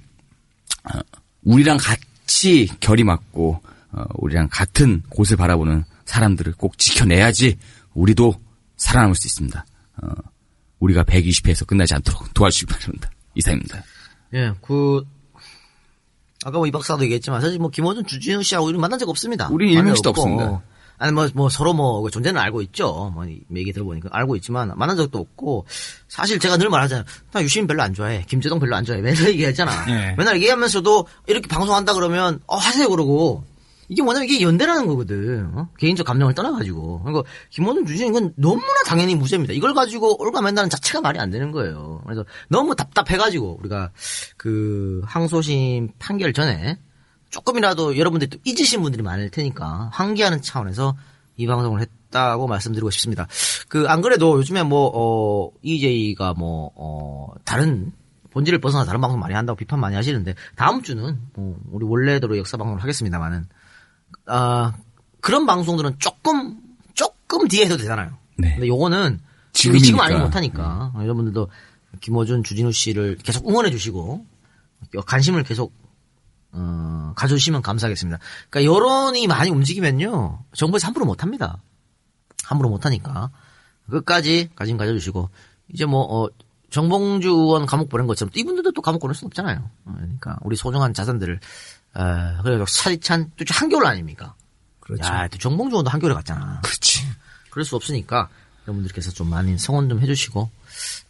[0.84, 1.00] 어,
[1.42, 3.60] 우리랑 같이 결이 맞고
[3.92, 7.58] 어, 우리랑 같은 곳을 바라보는 사람들을 꼭 지켜내야지
[7.94, 8.40] 우리도
[8.76, 9.64] 살아남을 수 있습니다.
[10.02, 10.08] 어,
[10.80, 13.10] 우리가 120회에서 끝나지 않도록 도와주시기 바랍니다.
[13.34, 13.82] 이상입니다.
[14.34, 15.04] 예, 그
[16.44, 19.48] 아까 뭐 이 박사도 얘기했지만 사실 뭐 김호준 주진우 씨하고 우리 만난 적 없습니다.
[20.02, 20.22] 적 없고.
[20.22, 20.62] 없습니다.
[20.98, 23.10] 아니 뭐, 뭐 서로 뭐그 존재는 알고 있죠.
[23.14, 25.66] 뭐 이- 얘기 들어보니까 알고 있지만 만난 적도 없고
[26.08, 27.04] 사실 제가 늘 말하잖아요.
[27.32, 28.24] 나 유시민 별로 안 좋아해.
[28.28, 29.00] 김재동 별로 안 좋아해.
[29.02, 29.84] 맨날 얘기했잖아.
[29.86, 30.14] 네.
[30.16, 33.44] 맨날 얘기하면서도 이렇게 방송한다 그러면 어 하세요 그러고
[33.92, 35.50] 이게 뭐냐면 이게 연대라는 거거든.
[35.54, 35.68] 어?
[35.78, 37.02] 개인적 감정을 떠나가지고.
[37.04, 39.52] 그리고 김호준 주진 이건 너무나 당연히 무죄입니다.
[39.52, 42.00] 이걸 가지고 올가맨다는 자체가 말이 안 되는 거예요.
[42.04, 43.90] 그래서 너무 답답해가지고 우리가
[44.38, 46.78] 그 항소심 판결 전에
[47.28, 50.96] 조금이라도 여러분들이 또 잊으신 분들이 많을 테니까 환기하는 차원에서
[51.36, 53.26] 이 방송을 했다고 말씀드리고 싶습니다.
[53.68, 57.92] 그 안 그래도 요즘에 뭐 어, EJ가 뭐 어, 다른
[58.30, 62.56] 본질을 벗어나 다른 방송 많이 한다고 비판 많이 하시는데 다음 주는 뭐 우리 원래대로 역사
[62.56, 63.44] 방송을 하겠습니다만은
[64.26, 64.74] 아
[65.20, 66.58] 그런 방송들은 조금
[66.94, 68.16] 조금 뒤에 해도 되잖아요.
[68.54, 69.20] 근데 요거는
[69.52, 70.00] 지금 지금.
[70.00, 71.48] 아니면 못하니까 여러분들도
[72.00, 74.24] 김호준, 주진우 씨를 계속 응원해 주시고
[75.06, 75.72] 관심을 계속
[76.52, 78.18] 어, 가져주시면 감사하겠습니다.
[78.50, 81.58] 그러니까 여론이 많이 움직이면요 정부에서 함부로 못합니다.
[82.44, 83.30] 함부로 못하니까
[83.90, 85.30] 끝까지 관심 가져주시고
[85.72, 86.28] 이제 뭐 어,
[86.70, 89.70] 정봉주 의원 감옥 보낸 것처럼 또 이분들도 또 감옥 보낼 수는 없잖아요.
[89.84, 91.38] 어, 그러니까 우리 소중한 자산들을
[91.94, 94.34] 어, 그래서 차디찬 또 한겨울 아닙니까?
[94.80, 95.04] 그렇죠.
[95.04, 96.60] 야, 또 정봉주 의원도 한겨울에 갔잖아.
[96.62, 97.06] 그렇지.
[97.50, 98.28] 그럴 수 없으니까
[98.66, 100.50] 여러분들께서 좀 많이 성원 좀 해주시고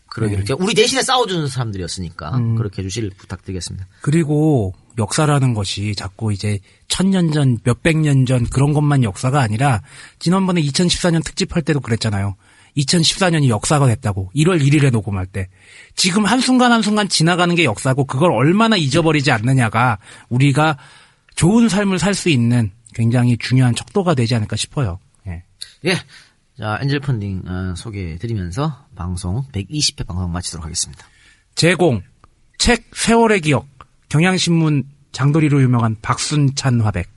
[0.08, 0.54] 그러기를 네.
[0.58, 2.56] 우리 대신에 싸워주는 사람들이었으니까 음.
[2.56, 3.86] 그렇게 해주실 부탁드리겠습니다.
[4.02, 9.80] 그리고 역사라는 것이 자꾸 이제 천년 전, 몇백 년 전 그런 것만 역사가 아니라
[10.18, 12.36] 지난번에 2014년 특집할 때도 그랬잖아요.
[12.76, 15.48] 2014년이 역사가 됐다고 1월 1일에 녹음할 때
[15.94, 20.78] 지금 한순간 한순간 지나가는 게 역사고 그걸 얼마나 잊어버리지 않느냐가 우리가
[21.34, 24.98] 좋은 삶을 살 수 있는 굉장히 중요한 척도가 되지 않을까 싶어요.
[25.26, 25.42] 예.
[25.86, 25.94] 예.
[26.58, 31.06] 자, 엔젤 펀딩 어, 소개해 드리면서 방송 120회 방송 마치도록 하겠습니다.
[31.54, 32.02] 제공
[32.58, 33.66] 책 세월의 기억
[34.10, 37.08] 경향신문 장도리로 유명한 박순찬 화백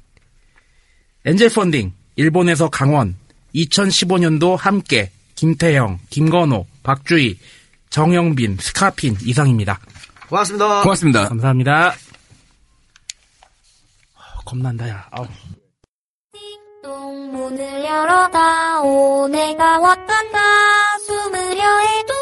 [1.26, 3.16] 엔젤 펀딩 일본에서 강원
[3.54, 7.38] 2015년도 함께 김태형, 김건호, 박주희,
[7.90, 9.80] 정영빈, 스카핀 이상입니다.
[10.30, 10.82] 고맙습니다.
[10.82, 11.28] 고맙습니다.
[11.30, 11.90] 감사합니다.
[14.16, 15.08] 어, 겁난다 야.
[15.12, 15.28] 아우.
[17.36, 20.40] 문을 열어다 오 내가 왔단다
[21.06, 22.14] 숨으려 해도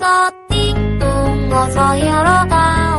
[0.00, 2.91] 소용없어 띵동 어서 열어다